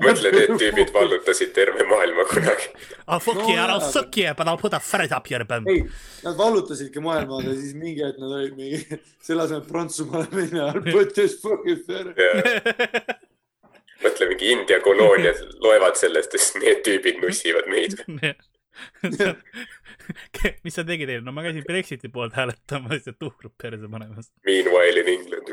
mõtle, 0.00 0.30
need 0.32 0.52
tüübid 0.60 0.92
vallutasid 0.94 1.50
terve 1.52 1.84
maailma 1.90 2.24
kunagi. 2.30 2.70
ah 3.06 3.20
fuck 3.20 3.36
No 3.42 3.48
yeah, 3.50 3.64
ära 3.66 3.76
jaa. 3.76 3.90
suck 3.92 4.16
yeah, 4.16 4.32
but 4.36 4.46
I'll 4.48 4.56
put 4.62 4.72
a 4.72 4.80
fret 4.80 5.12
up 5.12 5.28
your 5.30 5.44
bum. 5.44 5.66
ei, 5.68 5.82
nad 6.24 6.38
vallutasidki 6.38 7.02
maailma, 7.04 7.42
aga 7.42 7.52
siis 7.58 7.74
mingi 7.76 8.00
hetk 8.06 8.16
nad 8.22 8.32
olid 8.38 8.56
mingi, 8.56 8.80
selle 9.28 9.44
asemel 9.44 9.66
Prantsusmaale 9.68 10.28
minna, 10.32 10.70
put 10.92 11.12
this 11.18 11.36
fucking 11.42 11.84
fere. 11.84 12.14
mõtle, 14.04 14.28
mingi 14.32 14.52
India 14.56 14.80
kolooniad 14.84 15.44
loevad 15.64 16.00
sellest, 16.00 16.32
sest 16.38 16.56
need 16.64 16.80
tüübid 16.86 17.20
nussivad 17.24 17.68
meid. 17.68 17.98
mis 20.64 20.74
sa 20.74 20.84
tegid 20.86 21.10
eile? 21.10 21.24
no 21.24 21.32
ma 21.34 21.42
käisin 21.46 21.64
Brexiti 21.66 22.10
poolt 22.12 22.36
hääletamas 22.38 23.06
ja 23.08 23.14
tuhkrut 23.14 23.54
perse 23.62 23.88
panemas. 23.90 24.30
Meanwhile 24.46 25.02
in 25.02 25.08
England. 25.14 25.46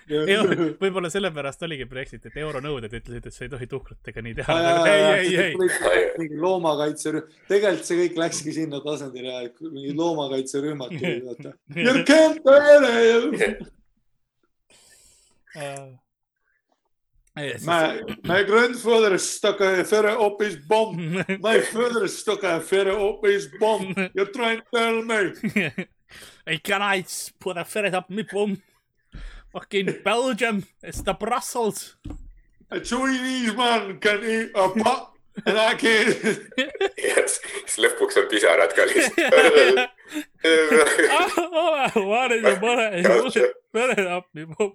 võib-olla 0.82 1.10
sellepärast 1.12 1.64
oligi 1.66 1.86
Brexit, 1.90 2.26
et 2.26 2.36
euronõuded 2.42 2.92
ütlesid, 3.00 3.26
et 3.26 3.36
sa 3.36 3.46
ei 3.46 3.52
tohi 3.52 3.70
tuhkrutega 3.70 4.24
nii 4.26 4.36
teha. 4.40 4.58
Ei, 4.90 5.02
ei, 5.06 5.32
ei, 5.46 6.04
mingi 6.18 6.40
loomakaitserühm, 6.42 7.40
tegelikult 7.50 7.88
see 7.88 7.98
kõik 8.04 8.20
läkski 8.24 8.54
sinna 8.56 8.82
tasandile, 8.84 9.40
mingid 9.64 9.98
loomakaitserühmad 9.98 10.94
tulid, 10.96 11.26
vaata. 11.30 11.56
ei. 17.36 17.56
My, 17.64 18.00
my 18.24 18.42
grandfather 18.44 19.18
stuck 19.18 19.60
a 19.60 19.84
ferret 19.84 20.18
up 20.18 20.40
his 20.42 20.56
bum. 20.56 21.24
My 21.40 21.60
father 21.60 22.08
stuck 22.08 22.42
a 22.42 22.60
ferret 22.60 22.94
up 22.94 23.24
his 23.24 23.48
bum. 23.60 23.94
You're 24.14 24.32
trying 24.32 24.58
to 24.60 24.64
tell 24.74 25.02
me. 25.02 25.32
Hey, 26.46 26.58
can 26.58 26.82
I 26.82 26.98
s- 27.00 27.32
put 27.38 27.56
a 27.56 27.64
ferret 27.64 27.94
up 27.94 28.10
my 28.10 28.24
bum? 28.32 28.60
Fucking 29.52 30.02
Belgium, 30.04 30.64
it's 30.82 31.02
the 31.02 31.12
Brussels. 31.14 31.96
A 32.70 32.78
Chinese 32.80 33.54
man 33.56 33.98
can 33.98 34.22
eat 34.24 34.50
a 34.54 34.68
pot 34.68 35.12
and 35.46 35.58
I 35.58 35.74
can't. 35.74 36.08
ja 36.98 37.22
siis 37.26 37.76
lõpuks 37.82 38.16
on 38.20 38.26
pisarad 38.30 38.74
ka 38.76 38.82
lihtsalt. 38.86 39.90
what 41.94 42.32
is 42.32 42.42
the 42.42 42.58
matter? 42.60 43.52
Ferret 43.72 44.06
up 44.06 44.26
my 44.34 44.44
bum. 44.44 44.72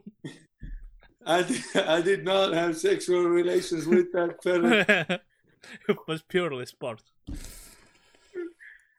I 1.26 1.42
did, 1.44 1.64
I 1.98 2.02
did 2.02 2.24
not 2.24 2.54
have 2.54 2.78
sexual 2.78 3.24
relations 3.26 3.88
with 3.88 4.12
that 4.14 4.44
ferret. 4.44 4.88
it 5.90 5.98
was 6.08 6.22
purely 6.22 6.66
sport 6.66 7.02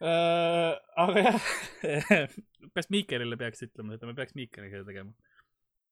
uh,. 0.01 0.75
aga 0.97 1.23
jah, 1.23 1.41
kas 2.77 2.91
Miikelile 2.93 3.37
peaks 3.41 3.63
ütlema 3.65 3.95
seda, 3.95 4.09
me 4.11 4.15
peaks 4.19 4.35
Miikeliga 4.37 4.83
tegema. 4.89 5.13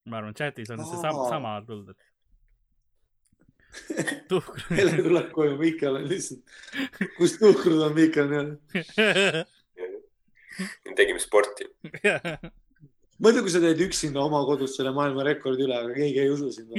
ma 0.07 0.19
arvan, 0.21 0.35
chatis 0.37 0.71
on 0.75 0.83
see 0.85 1.01
sam- 1.01 1.23
sama 1.31 1.55
tulnud, 1.65 1.95
et. 1.95 2.03
tuhk. 4.29 4.59
Hele 4.69 4.99
tuleb 5.07 5.31
koju, 5.33 5.55
Miikal 5.61 5.97
on 6.03 6.09
lihtsalt, 6.11 6.45
kus 7.17 7.39
tuhkrud 7.41 7.81
on 7.87 7.97
Miikal 7.97 8.29
nii-öelda. 8.35 9.47
tegime 10.99 11.23
sporti. 11.23 11.71
mõtle, 13.23 13.41
kui 13.45 13.53
sa 13.53 13.61
teed 13.63 13.81
üksinda 13.87 14.19
oma 14.25 14.41
kodus 14.49 14.73
selle 14.79 14.93
maailmarekordi 14.97 15.63
üle, 15.69 15.77
aga 15.79 15.91
keegi 15.95 16.19
ei 16.25 16.31
usu 16.33 16.49
sind. 16.55 16.69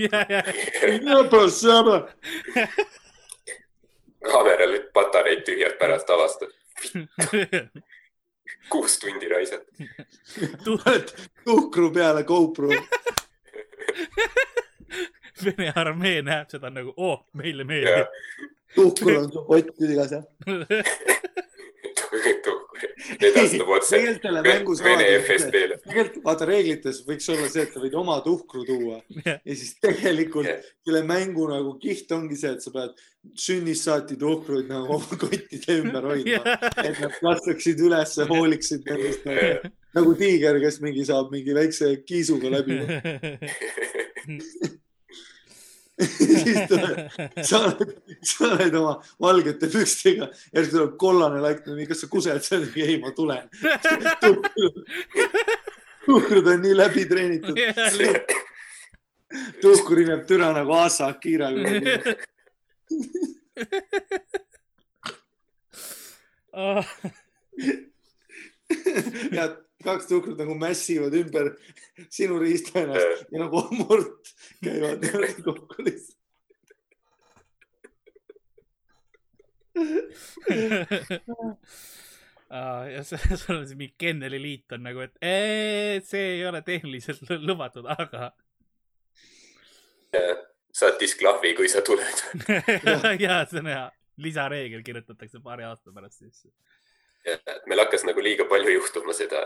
kaameral 4.32 4.80
patareid 4.94 5.44
tühjalt 5.46 5.78
pärast 5.80 6.10
avastad. 6.10 6.50
kuus 8.72 9.00
tundi 9.00 9.30
raisad. 9.30 9.62
tuhkru 11.46 11.94
peale 11.94 12.24
GoPro. 12.24 12.70
Vene 15.46 15.72
armee 15.76 16.22
näeb 16.24 16.50
seda 16.50 16.70
nagu, 16.72 16.94
oo, 16.98 17.26
meile 17.36 17.64
meeldib. 17.68 18.08
tuhkur 18.76 19.18
on 19.20 19.32
su 19.32 19.46
pottidega 19.48 20.08
seal. 20.08 20.24
Edastab 23.20 23.72
otse 23.76 24.00
tegelikult 24.00 24.82
talle 24.82 24.98
Vene 24.98 25.08
FSB-le. 25.22 25.78
tegelikult 25.86 26.26
vaata 26.28 26.48
reeglites 26.50 27.02
võiks 27.08 27.30
olla 27.34 27.50
see, 27.52 27.66
et 27.66 27.76
sa 27.76 27.82
võid 27.84 27.98
oma 28.00 28.18
tuhkru 28.26 28.66
tuua 28.68 29.00
ja 29.26 29.56
siis 29.56 29.76
tegelikult 29.84 30.50
Jah. 30.50 30.64
selle 30.86 31.04
mängu 31.08 31.48
nagu 31.52 31.76
kiht 31.82 32.12
ongi 32.16 32.38
see, 32.40 32.54
et 32.56 32.66
sa 32.66 32.74
pead 32.76 32.96
sünnist 33.46 33.88
saati 33.88 34.18
tuhkruid 34.22 34.70
nagu 34.70 35.00
oma 35.00 35.20
kottide 35.22 35.80
ümber 35.82 36.10
hoidma, 36.12 36.58
et 36.84 37.02
nad 37.02 37.18
kasvaksid 37.18 37.82
üles, 37.88 38.16
hooliksid 38.30 38.86
nendest 38.90 39.26
nagu, 39.28 39.74
nagu 40.00 40.16
tiiger, 40.20 40.62
kes 40.64 40.82
mingi 40.84 41.06
saab 41.08 41.34
mingi 41.34 41.56
väikse 41.58 41.96
kiisuga 42.06 42.54
läbi. 42.60 42.82
siis 46.44 46.60
tuleb, 46.68 46.98
sa 47.48 47.60
oled, 47.62 47.92
sa 48.28 48.50
oled 48.50 48.74
oma 48.76 48.98
valgete 49.22 49.70
pükstega 49.72 50.28
siis 50.66 50.74
tuleb 50.74 50.98
kollane 51.00 51.40
laik, 51.44 51.62
kas 51.88 52.00
sa 52.04 52.08
kused 52.12 52.44
seal, 52.44 52.66
ei 52.84 52.98
ma 53.00 53.14
tulen. 53.16 53.48
tuhkrud 56.06 56.48
on 56.52 56.62
nii 56.62 56.76
läbi 56.78 57.06
treenitud, 57.10 57.58
tuhkur 59.64 59.98
imeb 60.04 60.24
türa 60.28 60.52
nagu 60.56 60.74
Asa 60.78 61.08
Akira. 61.14 61.50
ja 69.32 69.46
kaks 69.86 70.10
tuhkrut 70.10 70.38
nagu 70.42 70.56
mässivad 70.60 71.14
ümber 71.22 71.54
sinu 72.10 72.40
riista 72.42 72.82
ennast 72.84 73.26
ja 73.32 73.44
nagu 73.46 73.64
murt 73.80 74.34
käivad 74.64 75.06
niimoodi 75.06 75.46
kokku 75.50 75.86
lihtsalt. 75.86 76.22
ja 82.96 83.04
see- 83.04 83.38
sul 83.38 83.58
on 83.60 83.68
see 83.68 83.76
mingi 83.80 83.96
kenneli 84.00 84.40
liit 84.42 84.72
on 84.76 84.84
nagu, 84.86 85.00
et 85.06 85.16
ee, 85.22 86.02
see 86.06 86.26
ei 86.38 86.44
ole 86.48 86.62
tehniliselt 86.66 87.22
lu- 87.30 87.42
lubatud, 87.52 87.86
aga 87.98 88.32
saad 90.76 90.98
disklahvi, 91.00 91.54
kui 91.58 91.68
sa 91.72 91.82
tuled. 91.86 92.18
ja 93.26 93.42
see 93.50 93.60
on 93.62 93.70
hea, 93.72 93.86
lisareegel 94.24 94.84
kirjutatakse 94.86 95.42
paari 95.44 95.64
aasta 95.68 95.94
pärast 95.96 96.22
sisse. 96.24 96.50
Meil 97.70 97.82
hakkas 97.84 98.06
nagu 98.08 98.24
liiga 98.24 98.46
palju 98.50 98.76
juhtuma 98.76 99.16
seda, 99.18 99.42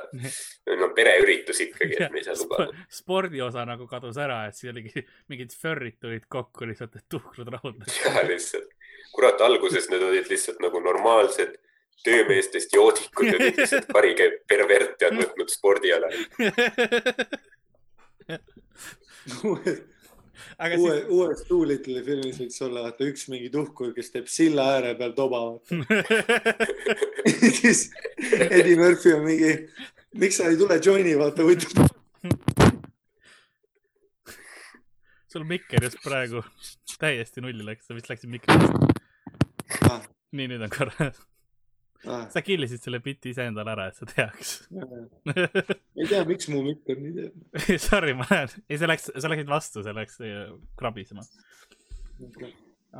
no 0.79 0.89
pereüritus 0.95 1.61
ikkagi, 1.65 1.97
et 1.99 2.11
me 2.13 2.21
ei 2.21 2.27
saa 2.27 2.37
lubada. 2.39 2.85
spordiosa 2.93 3.65
nagu 3.69 3.87
kadus 3.89 4.19
ära, 4.21 4.41
et 4.49 4.57
siis 4.57 4.73
oligi 4.73 5.05
mingid 5.31 5.55
förrid 5.55 5.99
tulid 6.01 6.27
kokku 6.31 6.67
lihtsalt, 6.69 6.95
et 6.99 7.07
tuhkrud 7.11 7.49
rahuldada. 7.55 7.91
ja 8.05 8.25
lihtsalt, 8.27 8.69
kurat, 9.15 9.41
alguses 9.45 9.89
need 9.93 10.03
olid 10.05 10.27
lihtsalt 10.31 10.59
nagu 10.63 10.81
normaalsed 10.83 11.57
töömeestest 12.03 12.73
joodikud 12.75 13.27
ja 13.27 13.37
nüüd 13.39 13.57
lihtsalt 13.59 13.87
karige 13.95 14.31
pervert 14.47 15.01
ja 15.01 15.11
on 15.11 15.23
võtnud 15.23 15.49
spordiala. 15.51 16.11
aga 20.57 20.79
uue 20.79 20.95
siis, 20.95 21.09
uues 21.15 21.43
Doolittle'i 21.49 22.03
filmis 22.05 22.39
võiks 22.41 22.63
olla 22.65 22.83
vaata 22.87 23.07
üks 23.09 23.27
mingi 23.31 23.51
tuhkur, 23.53 23.93
kes 23.95 24.11
teeb 24.13 24.27
silla 24.31 24.65
ääre 24.75 24.95
peal 24.99 25.15
toba. 25.17 25.43
siis 27.59 27.87
Eddie 28.49 28.77
Murphy 28.79 29.15
on 29.15 29.25
mingi, 29.27 29.53
miks 30.19 30.41
sa 30.41 30.49
ei 30.51 30.59
tule 30.59 30.79
joini, 30.83 31.15
vaata 31.19 31.47
võtab. 31.47 31.87
sul 35.29 35.45
mikker 35.45 35.83
just 35.85 35.99
praegu 36.01 36.41
täiesti 36.99 37.41
nulli 37.43 37.65
läks, 37.65 37.87
sa 37.87 37.97
vist 37.97 38.09
läksid 38.09 38.31
mikrist. 38.33 38.97
Ah, 39.85 40.01
nii, 40.33 40.49
nüüd 40.49 40.65
on 40.65 40.73
korras. 40.73 41.21
Ah, 42.07 42.25
sa 42.31 42.43
killisid 42.45 42.83
selle 42.83 43.01
biti 43.03 43.33
iseendale 43.33 43.73
ära, 43.73 43.89
et 43.89 43.99
sa 43.99 44.07
teaks. 44.09 44.55
ei 45.99 46.07
tea, 46.07 46.23
miks 46.29 46.49
mu 46.51 46.63
mikker 46.65 46.99
nii 47.03 47.13
teeb. 47.17 47.77
Sorry, 47.89 48.15
ma 48.17 48.27
näen, 48.31 48.55
ei 48.69 48.79
sa 48.81 48.89
läks, 48.89 49.11
sa 49.15 49.31
läksid 49.31 49.51
vastu, 49.51 49.83
see 49.85 49.95
läks 49.95 50.19
äh, 50.23 50.49
krabisema. 50.79 51.25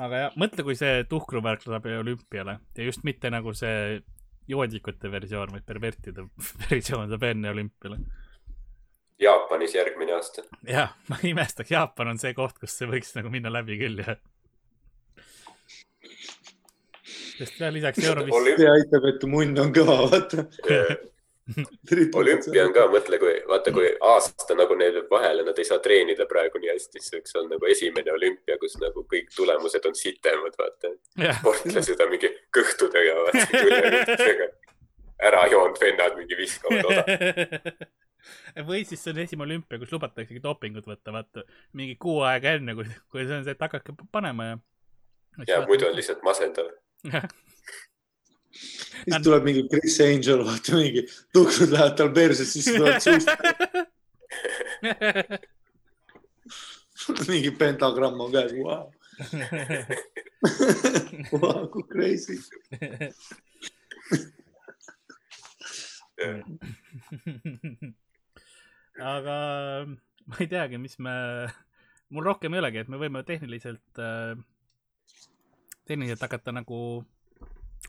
aga 0.05 0.23
jah, 0.25 0.39
mõtle, 0.39 0.65
kui 0.67 0.77
see 0.79 1.03
tuhkruvärk 1.09 1.67
läheb 1.67 1.91
olümpiale 1.99 2.59
ja 2.77 2.87
just 2.87 3.05
mitte 3.07 3.31
nagu 3.33 3.55
see 3.57 3.99
joodikute 4.49 5.11
versioon, 5.11 5.53
vaid 5.53 5.67
pervertide 5.67 6.25
versioon 6.69 7.11
saab 7.11 7.29
enne 7.29 7.53
olümpiale. 7.53 8.01
Jaapanis 9.19 9.73
järgmine 9.75 10.15
aasta. 10.15 10.45
jah, 10.67 10.93
ma 11.11 11.19
ei 11.23 11.33
imestaks, 11.33 11.71
Jaapan 11.75 12.13
on 12.13 12.21
see 12.21 12.33
koht, 12.37 12.59
kus 12.59 12.77
see 12.79 12.87
võiks 12.89 13.11
nagu 13.17 13.31
minna 13.31 13.51
läbi 13.51 13.79
küll 13.81 13.99
ja. 14.03 14.15
Sest 17.39 17.61
ja 17.61 17.71
lisaks 17.73 18.03
Euroviis-, 18.03 18.59
see 18.59 18.69
aitab, 18.73 19.07
et 19.09 19.25
munn 19.31 19.63
on 19.63 19.71
kõva, 19.75 19.97
vaata. 20.11 20.45
olümpia 22.19 22.65
on 22.67 22.73
ka, 22.75 22.85
mõtle, 22.93 23.19
kui 23.21 23.35
vaata, 23.49 23.73
kui 23.73 23.89
aasta 24.11 24.57
nagu 24.57 24.75
neil 24.77 24.99
jääb 24.99 25.11
vahele, 25.11 25.45
nad 25.47 25.57
ei 25.57 25.67
saa 25.67 25.81
treenida 25.83 26.27
praegu 26.29 26.61
nii 26.61 26.71
hästi, 26.73 27.01
siis 27.01 27.15
võiks 27.17 27.37
olla 27.37 27.55
nagu 27.55 27.69
esimene 27.71 28.13
olümpia, 28.13 28.59
kus 28.61 28.77
nagu 28.83 29.05
kõik 29.09 29.31
tulemused 29.35 29.87
on 29.89 29.97
sitemad, 29.97 30.57
vaata. 30.59 30.93
jah, 31.17 31.39
sportlased 31.41 32.05
on 32.05 32.13
mingi 32.13 32.33
kõhtudega, 32.55 33.15
vaata, 33.25 34.51
ära 35.29 35.47
joonud 35.51 35.81
vennad 35.81 36.19
mingi 36.19 36.37
viskavad 36.39 36.91
oda. 36.91 37.87
või 38.69 38.83
siis 38.87 39.01
see 39.03 39.13
on 39.13 39.21
esimene 39.23 39.47
olümpia, 39.53 39.79
kus 39.81 39.91
lubataksegi 39.93 40.41
dopingut 40.43 40.87
võtta, 40.87 41.13
vaata 41.15 41.45
mingi 41.77 41.95
kuu 42.01 42.21
aega 42.27 42.55
enne, 42.57 42.75
kui, 42.77 42.85
kui 43.11 43.25
see 43.25 43.39
on 43.39 43.47
see, 43.47 43.55
et 43.55 43.65
hakake 43.65 43.95
panema 44.13 44.51
ja. 44.51 44.59
ja 45.47 45.59
muidu 45.67 45.89
on 45.89 45.97
lihtsalt 45.97 46.23
masendav. 46.25 46.71
Siis 49.03 49.21
tuleb 49.23 49.43
mingi 49.47 49.63
Chris 49.71 49.97
Angel, 50.03 50.39
vaata 50.47 50.71
mingi 50.79 51.01
tuhkrud 51.33 51.69
lähevad 51.73 51.95
tal 51.99 52.11
perses, 52.15 52.49
siis 52.53 52.67
tuleb 52.75 52.97
suust 56.99 57.27
mingi 57.29 57.51
pentagramm 57.55 58.21
on 58.21 58.31
käes, 58.33 58.51
vau. 58.63 58.85
Vau, 61.41 61.67
kui 61.73 61.83
crazy. 61.91 62.37
aga 68.99 69.35
ma 70.29 70.35
ei 70.39 70.47
teagi, 70.51 70.77
mis 70.79 70.95
me, 71.03 71.15
mul 72.15 72.27
rohkem 72.29 72.55
ei 72.55 72.61
olegi, 72.63 72.81
et 72.83 72.91
me 72.91 72.97
võime 73.01 73.19
tehniliselt, 73.27 73.87
tehniliselt 75.89 76.21
hakata 76.21 76.53
nagu 76.53 76.79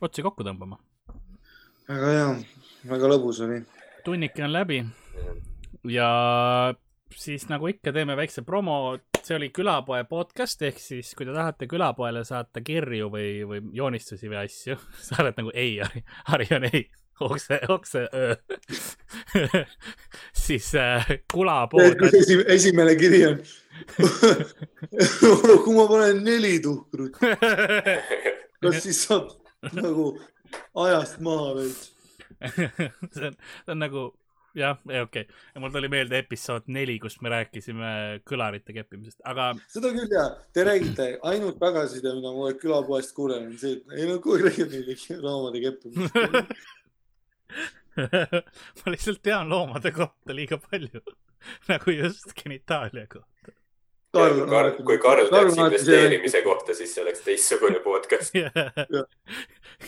otsi 0.00 0.24
kokku 0.24 0.46
tõmbama. 0.46 0.80
väga 1.88 2.12
hea, 2.14 2.28
väga 2.90 3.10
lõbus 3.12 3.42
oli. 3.44 3.60
tunnike 4.04 4.44
on 4.46 4.52
läbi. 4.54 4.84
Ja 5.88 6.08
siis 7.16 7.46
nagu 7.50 7.68
ikka 7.70 7.92
teeme 7.92 8.16
väikse 8.16 8.42
promo, 8.46 8.98
see 9.24 9.36
oli 9.36 9.50
külapoe 9.54 10.04
podcast 10.08 10.62
ehk 10.66 10.78
siis 10.80 11.12
kui 11.16 11.26
te 11.28 11.34
tahate 11.34 11.68
külapoele 11.70 12.22
saata 12.24 12.62
kirju 12.64 13.10
või, 13.12 13.28
või 13.48 13.62
joonistusi 13.76 14.30
või 14.30 14.42
asju, 14.44 14.78
sa 15.06 15.22
oled 15.24 15.40
nagu 15.40 15.52
ei, 15.54 15.78
Harri, 15.82 16.04
Harri 16.30 16.48
on 16.56 16.68
ei, 16.70 16.86
okse, 17.20 17.60
okse 17.68 18.06
öö 18.14 18.34
siis 20.46 20.74
äh, 20.74 21.06
kulapood. 21.32 22.06
Esi, 22.12 22.38
esimene 22.46 22.96
kiri 22.96 23.26
on 23.26 23.42
kui 25.64 25.74
ma 25.76 25.86
panen 25.88 26.22
neli 26.24 26.58
tuhkrut, 26.64 27.18
kas 28.62 28.82
siis 28.84 29.04
saab 29.06 29.30
nagu 29.76 30.12
ajast 30.84 31.20
maha 31.24 31.54
veits 31.60 31.90
see 33.14 33.28
on, 33.28 33.36
see 33.64 33.74
on 33.74 33.80
nagu 33.82 34.06
jah, 34.56 34.78
okei 34.84 35.02
okay., 35.26 35.60
mul 35.62 35.72
tuli 35.74 35.90
meelde 35.92 36.18
episood 36.18 36.68
neli, 36.72 36.96
kus 37.02 37.18
me 37.24 37.32
rääkisime 37.32 37.92
kõlarite 38.28 38.74
keppimisest, 38.74 39.20
aga. 39.28 39.52
seda 39.70 39.92
küll 39.94 40.16
ja, 40.16 40.26
te 40.56 40.64
räägite 40.66 41.08
ainult 41.30 41.60
tagasiside, 41.60 42.14
mida 42.18 42.32
ma 42.34 42.50
külapoest 42.60 43.14
kuulen, 43.16 43.50
on 43.52 43.60
see, 43.60 43.78
et 43.78 43.96
ei 43.98 44.08
no 44.10 44.18
aeg 44.18 44.46
räägib 44.48 45.22
loomade 45.22 45.64
keppimisest 45.68 46.66
ma 48.80 48.92
lihtsalt 48.92 49.22
tean 49.22 49.48
loomade 49.50 49.92
kohta 49.92 50.36
liiga 50.36 50.58
palju 50.62 51.02
nagu 51.70 51.96
just 51.96 52.34
genitaalia 52.42 53.06
kohta. 53.06 53.56
Karl, 54.10 54.40
Karl, 54.50 54.72
kui 54.82 54.98
Karl 54.98 55.28
teaks 55.30 55.58
investeerimise 55.58 56.40
kohta, 56.42 56.74
siis 56.74 56.94
see 56.94 57.02
oleks 57.04 57.20
teistsugune 57.22 57.78
podcast 57.88 58.34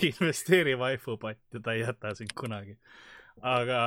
investeeri 0.06 0.76
vaifupatt 0.78 1.56
ja 1.56 1.62
ta 1.62 1.74
ei 1.74 1.82
jäta 1.82 2.14
sind 2.14 2.30
kunagi. 2.38 2.76
aga 3.42 3.80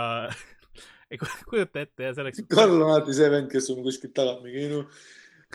ei 1.11 1.19
kujuta 1.21 1.85
ette 1.85 2.03
ja 2.03 2.13
selleks. 2.17 2.43
Karl 2.51 2.75
on 2.75 2.89
alati 2.89 3.15
see 3.15 3.29
vend, 3.31 3.47
kes 3.51 3.69
on 3.71 3.79
kuskilt 3.85 4.13
tagant 4.17 4.43
mingi, 4.43 4.65
ei 4.65 4.73
no 4.73 4.83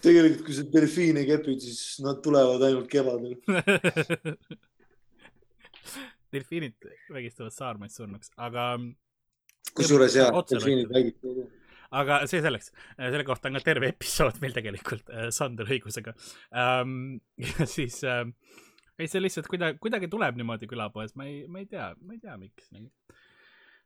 tegelikult, 0.01 0.47
kui 0.47 0.57
sa 0.57 0.65
delfiine 0.73 1.27
kepid, 1.29 1.61
siis 1.61 2.01
nad 2.05 2.23
tulevad 2.25 2.63
ainult 2.65 2.89
kevadel 2.89 3.37
delfiinid 6.35 6.91
vägistavad 7.13 7.55
saarmeid 7.55 7.95
surnuks, 7.95 8.33
aga. 8.41 8.73
kusjuures 9.77 10.19
jah, 10.19 10.35
delfiinid 10.51 10.93
vägistavad 10.93 11.57
aga 12.01 12.21
see 12.31 12.39
selleks, 12.45 12.71
selle 12.97 13.27
kohta 13.27 13.51
on 13.51 13.59
ka 13.59 13.65
terve 13.67 13.91
episood 13.91 14.37
meil 14.43 14.55
tegelikult 14.55 15.09
äh, 15.11 15.31
Sander 15.35 15.67
õigusega 15.67 16.15
ähm,. 16.55 17.19
siis 17.77 17.99
äh, 18.07 18.23
ei, 19.01 19.09
see 19.11 19.23
lihtsalt 19.23 19.51
kuidagi, 19.51 19.81
kuidagi 19.83 20.11
tuleb 20.13 20.39
niimoodi 20.39 20.71
külapoes, 20.71 21.17
ma 21.19 21.27
ei, 21.27 21.43
ma 21.51 21.65
ei 21.65 21.67
tea, 21.71 21.91
ma 21.99 22.15
ei 22.15 22.23
tea, 22.23 22.37
miks 22.39 22.71
nagu 22.77 22.93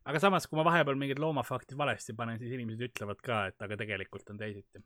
aga 0.05 0.21
samas, 0.21 0.47
kui 0.49 0.59
ma 0.59 0.67
vahepeal 0.67 0.99
mingid 1.01 1.21
loomafaktid 1.23 1.79
valesti 1.81 2.15
panen, 2.17 2.39
siis 2.41 2.53
inimesed 2.53 2.91
ütlevad 2.91 3.23
ka, 3.25 3.47
et 3.51 3.65
aga 3.65 3.79
tegelikult 3.81 4.31
on 4.35 4.41
teisiti. 4.41 4.83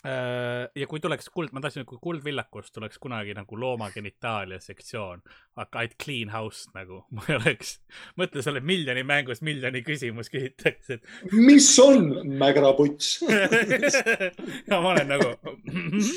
Äh, 0.00 0.70
ja 0.80 0.86
kui 0.88 1.00
tuleks 1.00 1.26
kuld, 1.28 1.50
ma 1.52 1.60
tahtsin, 1.60 1.84
kui 1.84 1.98
Kuldvillakust 2.00 2.72
tuleks 2.72 2.96
kunagi 3.02 3.34
nagu 3.36 3.56
looma 3.60 3.90
genitaalia 3.92 4.56
sektsioon, 4.64 5.20
I'd 5.60 5.96
clean 6.00 6.30
house 6.32 6.70
nagu, 6.72 7.02
ma 7.16 7.26
ei 7.28 7.36
oleks, 7.36 7.74
mõtle 8.16 8.40
selle 8.44 8.62
miljoni 8.64 9.02
mängus 9.04 9.42
miljoni 9.44 9.82
küsimus 9.84 10.32
küsitakse, 10.32 10.96
et. 10.96 11.34
mis 11.36 11.68
on 11.84 12.08
mägraputs 12.40 13.18
ja 14.70 14.78
ma 14.80 14.94
olen 14.94 15.12
nagu 15.12 15.34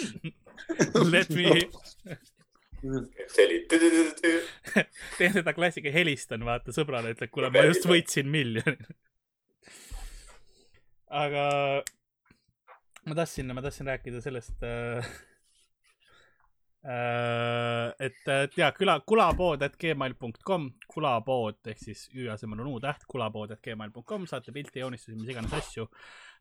let 1.14 1.34
me 1.36 1.66
see 2.84 3.44
oli. 3.46 3.58
teen 5.18 5.36
seda 5.36 5.54
klassika, 5.56 5.92
helistan 5.92 6.48
vaata 6.48 6.72
sõbrale, 6.76 7.12
ütled, 7.18 7.32
kuule, 7.36 7.52
ma 7.52 7.66
just 7.68 7.84
võitsin 7.90 8.32
miljoni. 8.32 8.80
aga 11.12 11.44
ma 13.06 13.16
tahtsin, 13.16 13.54
ma 13.56 13.62
tahtsin 13.66 13.88
rääkida 13.88 14.22
sellest 14.24 14.64
äh, 14.64 15.12
äh, 16.88 17.94
et, 18.00 18.22
et 18.28 18.58
ja 18.58 18.72
küla, 18.76 19.00
kulapood.gmail.com, 19.08 20.70
kulapood 20.94 21.72
ehk 21.74 21.82
siis 21.84 22.06
Ü 22.16 22.30
asemel 22.34 22.66
on 22.66 22.76
U-täht, 22.76 23.08
kulapood.gmail.com, 23.12 24.28
saate 24.32 24.56
pilte, 24.56 24.84
joonistusi, 24.84 25.18
mis 25.20 25.36
iganes 25.36 25.58
asju 25.60 25.90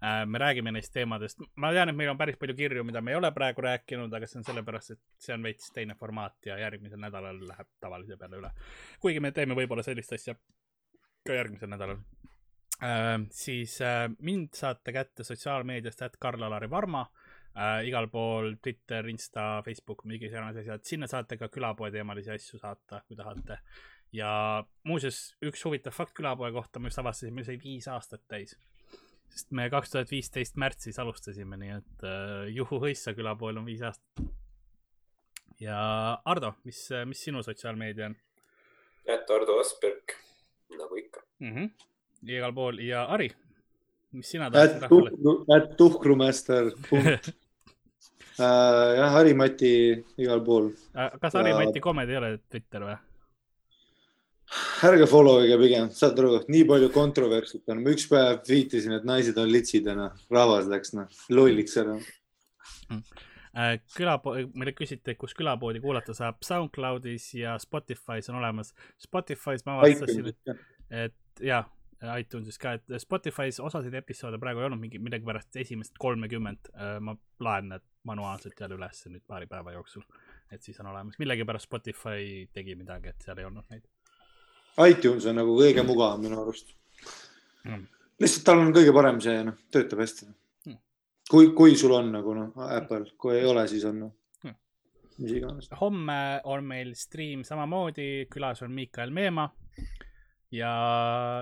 Äh, 0.05 0.26
me 0.26 0.39
räägime 0.39 0.72
neist 0.72 0.93
teemadest. 0.93 1.39
ma 1.56 1.70
tean, 1.72 1.89
et 1.89 1.97
meil 1.97 2.10
on 2.10 2.18
päris 2.18 2.34
palju 2.39 2.56
kirju, 2.59 2.82
mida 2.84 3.01
me 3.01 3.12
ei 3.12 3.16
ole 3.16 3.28
praegu 3.30 3.62
rääkinud, 3.62 4.14
aga 4.16 4.26
see 4.26 4.40
on 4.40 4.47
sellepärast, 4.48 4.97
et 4.97 5.01
see 5.22 5.34
on 5.34 5.44
veits 5.47 5.70
teine 5.76 5.94
formaat 6.01 6.48
ja 6.48 6.56
järgmisel 6.59 6.98
nädalal 6.98 7.39
läheb 7.47 7.68
tavalise 7.80 8.16
peale 8.18 8.40
üle. 8.40 8.51
kuigi 9.05 9.22
me 9.22 9.30
teeme 9.30 9.55
võib-olla 9.55 9.84
sellist 9.86 10.12
asja 10.18 10.34
ka 11.26 11.36
järgmisel 11.39 11.70
nädalal 11.70 12.02
äh,. 12.82 13.16
siis 13.30 13.80
äh, 13.80 14.09
mind 14.18 14.54
saate 14.59 14.92
kätte 14.92 15.24
sotsiaalmeediast, 15.24 16.02
et 16.02 16.18
Karl-Alari 16.20 16.70
Varma 16.70 17.06
äh, 17.56 17.86
igal 17.88 18.09
pool 18.12 18.56
Twitter, 18.62 19.09
Insta, 19.09 19.62
Facebook, 19.64 20.04
mingid 20.04 20.30
iganes 20.30 20.60
asjad, 20.62 20.84
sinna 20.88 21.09
saate 21.10 21.38
ka 21.40 21.48
külapoe 21.52 21.92
teemalisi 21.94 22.34
asju 22.34 22.60
saata, 22.62 23.02
kui 23.06 23.16
tahate. 23.16 23.59
ja 24.12 24.32
muuseas, 24.84 25.24
üks 25.42 25.64
huvitav 25.64 25.94
fakt 25.96 26.14
külapoe 26.18 26.52
kohta, 26.52 26.80
me 26.80 26.92
just 26.92 27.00
avastasime, 27.02 27.40
meil 27.40 27.48
sai 27.48 27.59
viis 27.62 27.88
aastat 27.88 28.26
täis 28.28 28.59
sest 29.32 29.52
me 29.56 29.68
kaks 29.72 29.94
tuhat 29.94 30.10
viisteist 30.12 30.59
märtsis 30.60 30.98
alustasime, 31.00 31.56
nii 31.56 31.70
et 31.78 32.04
uh, 32.04 32.42
Juhu-Hõissa 32.52 33.14
külapool 33.16 33.60
on 33.60 33.64
viis 33.68 33.80
aastat. 33.86 34.26
ja 35.60 35.78
Ardo, 36.28 36.52
mis, 36.68 36.82
mis 37.09 37.22
sinu 37.28 37.42
sotsiaalmeedia 37.46 38.10
on? 38.10 38.18
et 39.09 39.30
Ardo 39.30 39.56
Asperg, 39.60 40.16
nagu 40.76 41.00
ikka 41.00 41.24
mm. 41.38 41.54
-hmm. 41.54 41.70
Igal 42.28 42.55
pool. 42.55 42.81
Ja 42.85 43.07
Ari, 43.12 43.31
mis 44.16 44.32
sina 44.35 44.51
tahad 44.51 44.82
rahvale? 44.86 45.39
et 45.57 45.77
tuhkrumäster 45.78 46.73
punkt. 46.89 47.32
Uh, 48.39 48.44
jah, 48.99 49.09
Hari-Mati 49.19 49.73
igal 50.23 50.44
pool. 50.44 50.73
Kas 51.20 51.35
Hari-Mati 51.39 51.81
ja... 51.81 51.86
Comedy 51.89 52.15
ei 52.16 52.23
ole 52.23 52.36
Twitter 52.49 52.86
või? 52.90 53.01
ärge 54.85 55.07
follow 55.09 55.43
ige 55.44 55.57
pigem, 55.61 55.90
saad 55.97 56.19
aru, 56.20 56.40
nii 56.53 56.65
palju 56.69 56.89
kontroversit 56.93 57.70
on, 57.73 57.82
ma 57.85 57.93
üks 57.94 58.05
päev 58.11 58.43
viitisin, 58.49 58.97
et 58.99 59.07
naised 59.09 59.39
on 59.40 59.49
litsid 59.49 59.86
ja 59.89 59.94
noh, 59.97 60.16
rahvas 60.32 60.69
läks 60.70 60.93
noh, 60.97 61.20
lolliks 61.32 61.78
ära. 61.81 61.94
Mm.. 62.90 63.05
Äh, 63.53 63.74
külapood, 63.97 64.55
meile 64.57 64.73
küsiti, 64.73 65.15
kus 65.20 65.35
külapoodi 65.36 65.81
kuulata 65.82 66.15
saab, 66.16 66.39
SoundCloudis 66.44 67.31
ja 67.36 67.59
Spotify's 67.61 68.31
on 68.32 68.39
olemas. 68.40 68.73
Spotify's 69.01 69.65
ma 69.66 69.77
avastasin, 69.78 70.31
et, 70.32 70.62
et 71.05 71.44
jaa, 71.49 71.62
iTunesis 72.19 72.59
ka, 72.59 72.77
et 72.79 72.95
Spotify's 73.03 73.61
osasid 73.62 73.95
episoode 73.95 74.41
praegu 74.43 74.62
ei 74.62 74.66
olnud 74.66 74.81
mingi, 74.83 74.99
millegipärast 75.03 75.57
esimest 75.62 75.99
kolmekümmend. 76.03 76.73
Äh, 76.74 76.99
ma 77.01 77.15
laen 77.41 77.69
need 77.74 77.87
manuaalselt 78.09 78.59
jälle 78.61 78.74
üles 78.74 79.05
nüüd 79.07 79.23
paari 79.31 79.47
päeva 79.47 79.74
jooksul, 79.77 80.03
et 80.51 80.62
siis 80.62 80.81
on 80.83 80.91
olemas. 80.91 81.19
millegipärast 81.23 81.70
Spotify 81.70 82.47
tegi 82.53 82.74
midagi, 82.74 83.12
et 83.15 83.27
seal 83.27 83.39
ei 83.39 83.47
olnud 83.47 83.69
neid 83.70 83.87
iTunes 84.81 85.27
on 85.29 85.37
nagu 85.37 85.55
kõige 85.59 85.85
mugavam 85.85 86.23
minu 86.24 86.39
arust 86.41 86.73
mm.. 87.66 87.85
lihtsalt 88.23 88.47
tal 88.47 88.62
on 88.62 88.73
kõige 88.74 88.95
parem 88.97 89.20
see, 89.24 89.43
noh, 89.47 89.59
töötab 89.73 90.03
hästi 90.05 90.29
mm.. 90.29 90.79
kui, 91.31 91.51
kui 91.57 91.77
sul 91.79 91.95
on 91.99 92.12
nagu 92.15 92.35
noh, 92.37 92.53
Apple, 92.69 93.05
kui 93.20 93.37
ei 93.39 93.49
ole, 93.49 93.66
siis 93.70 93.85
on 93.89 93.99
noh 94.07 94.15
mm., 94.47 94.57
mis 95.24 95.37
iganes. 95.39 95.69
homme 95.81 96.20
on 96.49 96.65
meil 96.73 96.95
stream 96.99 97.45
samamoodi, 97.49 98.27
külas 98.33 98.65
on 98.65 98.73
Miikael 98.77 99.12
Meemaa 99.15 99.51
ja, 100.53 100.73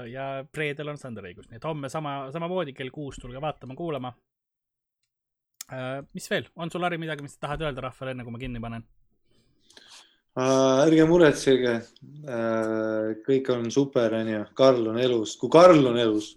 ja 0.07 0.27
reedel 0.57 0.93
on 0.93 0.99
Sander 1.01 1.27
Õigus, 1.31 1.49
nii 1.51 1.59
et 1.59 1.67
homme 1.67 1.91
sama, 1.93 2.15
samamoodi 2.35 2.75
kell 2.77 2.93
kuus 2.95 3.19
tulge 3.21 3.43
vaatama-kuulama 3.43 4.13
uh,. 4.15 6.01
mis 6.15 6.31
veel, 6.31 6.49
on 6.57 6.71
sul, 6.71 6.87
Harri, 6.87 7.01
midagi, 7.03 7.27
mis 7.27 7.37
sa 7.37 7.47
tahad 7.49 7.67
öelda 7.67 7.89
rahvale, 7.89 8.15
enne 8.15 8.27
kui 8.27 8.35
ma 8.35 8.43
kinni 8.43 8.63
panen? 8.63 8.87
äh,. 10.39 10.85
ärge 10.87 11.09
muretsege 11.11 11.75
äh,. 11.75 13.11
kõik 13.27 13.51
on 13.57 13.69
super, 13.75 14.15
onju. 14.21 14.47
Karl 14.59 14.93
on 14.95 15.03
elus, 15.03 15.37
kui 15.41 15.53
Karl 15.53 15.93
on 15.93 15.99
elus 16.01 16.33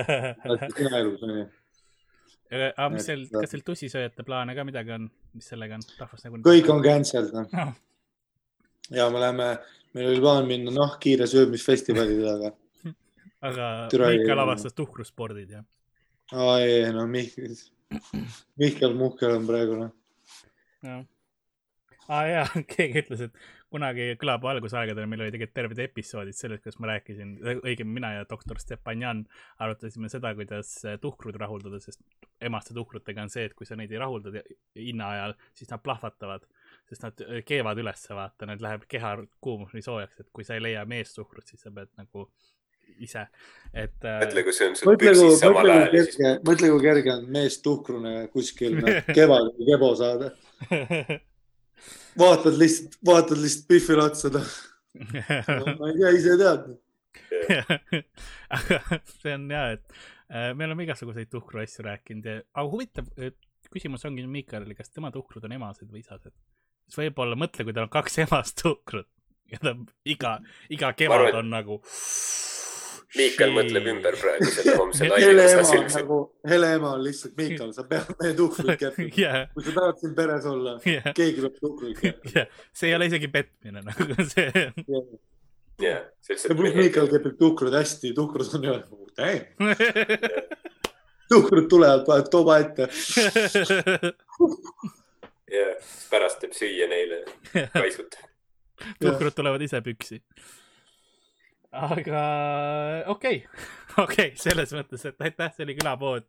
sina 0.76 0.98
elus, 1.00 1.24
onju. 1.24 1.46
aga 2.52 2.90
mis 2.92 3.08
seal, 3.08 3.24
kas 3.32 3.54
teil 3.54 3.64
tussisööjate 3.64 4.26
plaane 4.28 4.56
ka 4.58 4.66
midagi 4.68 4.98
on, 4.98 5.08
mis 5.38 5.48
sellega 5.48 5.80
on? 5.80 5.88
rahvas 6.00 6.28
nagu. 6.28 6.44
kõik 6.44 6.68
on 6.74 6.84
cancelled, 6.84 7.32
noh 7.36 7.48
no.. 7.56 7.72
ja 8.92 9.08
me 9.08 9.24
läheme, 9.24 9.54
meil 9.94 10.10
oli 10.12 10.20
plaan 10.24 10.48
minna, 10.48 10.74
noh, 10.74 10.96
kiire 11.02 11.28
söömisfestivalile, 11.30 12.32
aga. 12.36 12.52
aga 13.48 13.70
Mihkel 13.92 14.44
avastas 14.44 14.76
tuhkruspordid, 14.78 15.56
jah? 15.58 15.64
aa 16.32 16.58
ei, 16.64 16.84
no 16.94 17.06
Mihkel, 17.10 17.56
Mihkel 18.60 18.94
Muhkel 18.98 19.36
on 19.38 19.48
praegu, 19.48 19.80
noh 19.84 19.96
no 20.82 21.02
aa 22.08 22.20
ah, 22.20 22.28
jaa, 22.28 22.62
keegi 22.72 23.02
ütles, 23.04 23.26
et 23.28 23.36
kunagi 23.72 24.08
kõlab 24.20 24.44
algusaegadel, 24.50 25.06
meil 25.08 25.24
oli 25.24 25.32
tegelikult 25.32 25.56
terved 25.56 25.80
episoodid 25.84 26.36
sellest, 26.36 26.64
kus 26.66 26.78
ma 26.82 26.90
rääkisin, 26.90 27.36
õigemini 27.62 27.96
mina 28.00 28.10
ja 28.18 28.26
doktor 28.28 28.60
Stepanjan 28.60 29.22
arutasime 29.62 30.10
seda, 30.12 30.34
kuidas 30.36 30.74
tuhkrud 31.00 31.38
rahuldada, 31.40 31.80
sest 31.80 32.02
emaste 32.44 32.76
tuhkrutega 32.76 33.24
on 33.24 33.32
see, 33.32 33.46
et 33.48 33.54
kui 33.56 33.68
sa 33.68 33.78
neid 33.78 33.94
ei 33.94 34.02
rahulda 34.02 34.42
hinna 34.76 35.12
ajal, 35.14 35.36
siis 35.56 35.72
nad 35.72 35.84
plahvatavad 35.84 36.44
sest 36.92 37.06
nad 37.06 37.22
keevad 37.48 37.80
ülesse, 37.80 38.12
vaata, 38.16 38.46
need 38.50 38.62
läheb 38.64 38.84
keha 38.90 39.14
kuumus 39.40 39.72
nii 39.72 39.84
soojaks, 39.84 40.20
et 40.20 40.28
kui 40.34 40.44
sa 40.44 40.58
ei 40.58 40.64
leia 40.64 40.84
meessuhkrut, 40.88 41.46
siis 41.48 41.64
sa 41.64 41.72
pead 41.72 41.88
nagu 41.96 42.26
ise, 43.00 43.24
et. 43.72 43.96
Äh, 44.04 44.20
mõtle, 44.26 44.44
kui 44.44 44.56
see 44.56 44.68
on 44.68 44.78
sul 44.78 45.00
püksis 45.00 45.40
samal 45.40 45.72
ajal. 45.72 45.96
Siis... 45.96 46.20
mõtle, 46.44 46.70
kui 46.74 46.84
kerge 46.84 47.14
on 47.14 47.26
mees 47.32 47.58
tuhkrune 47.64 48.14
kuskil 48.34 48.76
no, 48.78 48.94
kevadel 49.16 49.68
kebo 49.72 49.92
saada. 49.98 50.32
vaatad 52.22 52.60
lihtsalt, 52.60 53.00
vaatad 53.06 53.40
lihtsalt 53.40 53.68
Biffile 53.72 54.04
otsa 54.04 54.30
no.. 54.36 54.42
ma 54.92 55.88
ei 55.88 55.96
tea, 55.96 56.10
ise 56.20 56.36
tead 56.38 56.72
aga 58.52 58.98
see 59.20 59.34
on 59.34 59.48
hea, 59.50 59.64
et 59.76 59.94
äh, 60.28 60.50
me 60.56 60.66
oleme 60.68 60.86
igasuguseid 60.86 61.30
tuhkru 61.32 61.62
asju 61.62 61.86
rääkinud 61.86 62.28
ja, 62.28 62.40
aga 62.54 62.68
huvitav 62.72 63.08
küsimus 63.72 64.04
ongi 64.08 64.24
Miikalile, 64.28 64.76
kas 64.76 64.92
tema 64.92 65.10
tuhkrud 65.14 65.44
on 65.48 65.56
emased 65.58 65.90
või 65.90 66.02
isased? 66.04 66.34
Siis 66.88 67.00
võib-olla 67.04 67.38
mõtle, 67.38 67.66
kui 67.66 67.74
tal 67.74 67.88
on 67.88 67.92
kaks 67.92 68.18
emast 68.26 68.60
tuhkrut 68.62 69.08
ja 69.52 69.60
ta 69.60 69.74
iga, 70.08 70.38
iga 70.72 70.92
kevad 70.96 71.28
arvan, 71.28 71.42
on 71.44 71.52
nagu 71.58 71.82
Miikal 73.12 73.50
mõtleb 73.52 73.88
ümber 73.92 74.14
praegu 74.16 74.46
selle 74.48 74.76
homse 74.80 75.08
naine, 75.10 75.44
silmis 75.68 75.96
nagu,. 75.98 76.20
hele 76.48 76.70
ema 76.78 76.94
on 76.96 77.02
lihtsalt 77.04 77.34
Miikal, 77.36 77.74
sa 77.76 77.84
pead 77.88 78.08
meie 78.22 78.36
tuhkruid 78.38 78.78
kärpima 78.80 79.12
yeah.. 79.18 79.42
kui 79.52 79.66
sa 79.66 79.74
tahad 79.76 80.00
siin 80.00 80.14
peres 80.16 80.48
olla 80.48 80.78
yeah., 80.88 81.12
keegi 81.18 81.44
peab 81.44 81.58
tuhkruid 81.60 82.00
kärpima 82.00 82.32
yeah.. 82.38 82.64
see 82.72 82.88
ei 82.88 82.96
ole 82.96 83.10
isegi 83.12 83.28
petmine 83.34 83.84
nagu 83.90 84.08
see 84.32 84.48
yeah.. 84.48 84.72
jah, 85.84 86.00
see 86.24 86.38
lihtsalt. 86.38 86.56
pluss 86.62 86.78
Miikal 86.80 87.12
kepib 87.12 87.36
tuhkrud 87.42 87.76
hästi, 87.76 88.14
tuhkrud 88.16 88.56
on 88.56 88.68
ju, 88.70 88.78
tuhkrud 91.32 91.68
tulevad, 91.68 92.04
paned 92.08 92.28
toba 92.32 92.58
ette. 92.60 92.88
Jah, 95.52 95.94
pärast 96.10 96.42
teeb 96.42 96.56
süüa 96.56 96.88
neile, 96.90 97.22
kaisut. 97.76 98.18
tuhkrud 99.02 99.36
tulevad 99.36 99.62
ise 99.62 99.80
püksi 99.84 100.22
aga 101.72 102.22
okei 103.06 103.36
okay. 103.36 103.64
okei 104.04 104.26
okay,, 104.32 104.36
selles 104.36 104.72
mõttes, 104.76 105.04
et 105.08 105.24
aitäh, 105.24 105.52
see 105.56 105.64
oli 105.66 105.76
külapood 105.78 106.26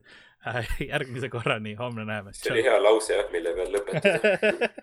äh,. 0.48 0.64
järgmise 0.88 1.30
korrani, 1.32 1.76
homme 1.80 2.06
näeme. 2.08 2.34
see 2.38 2.54
oli 2.56 2.64
hea 2.64 2.80
lause 2.84 3.18
jah, 3.18 3.30
mille 3.34 3.54
peal 3.58 3.76
lõpetada 3.76 4.70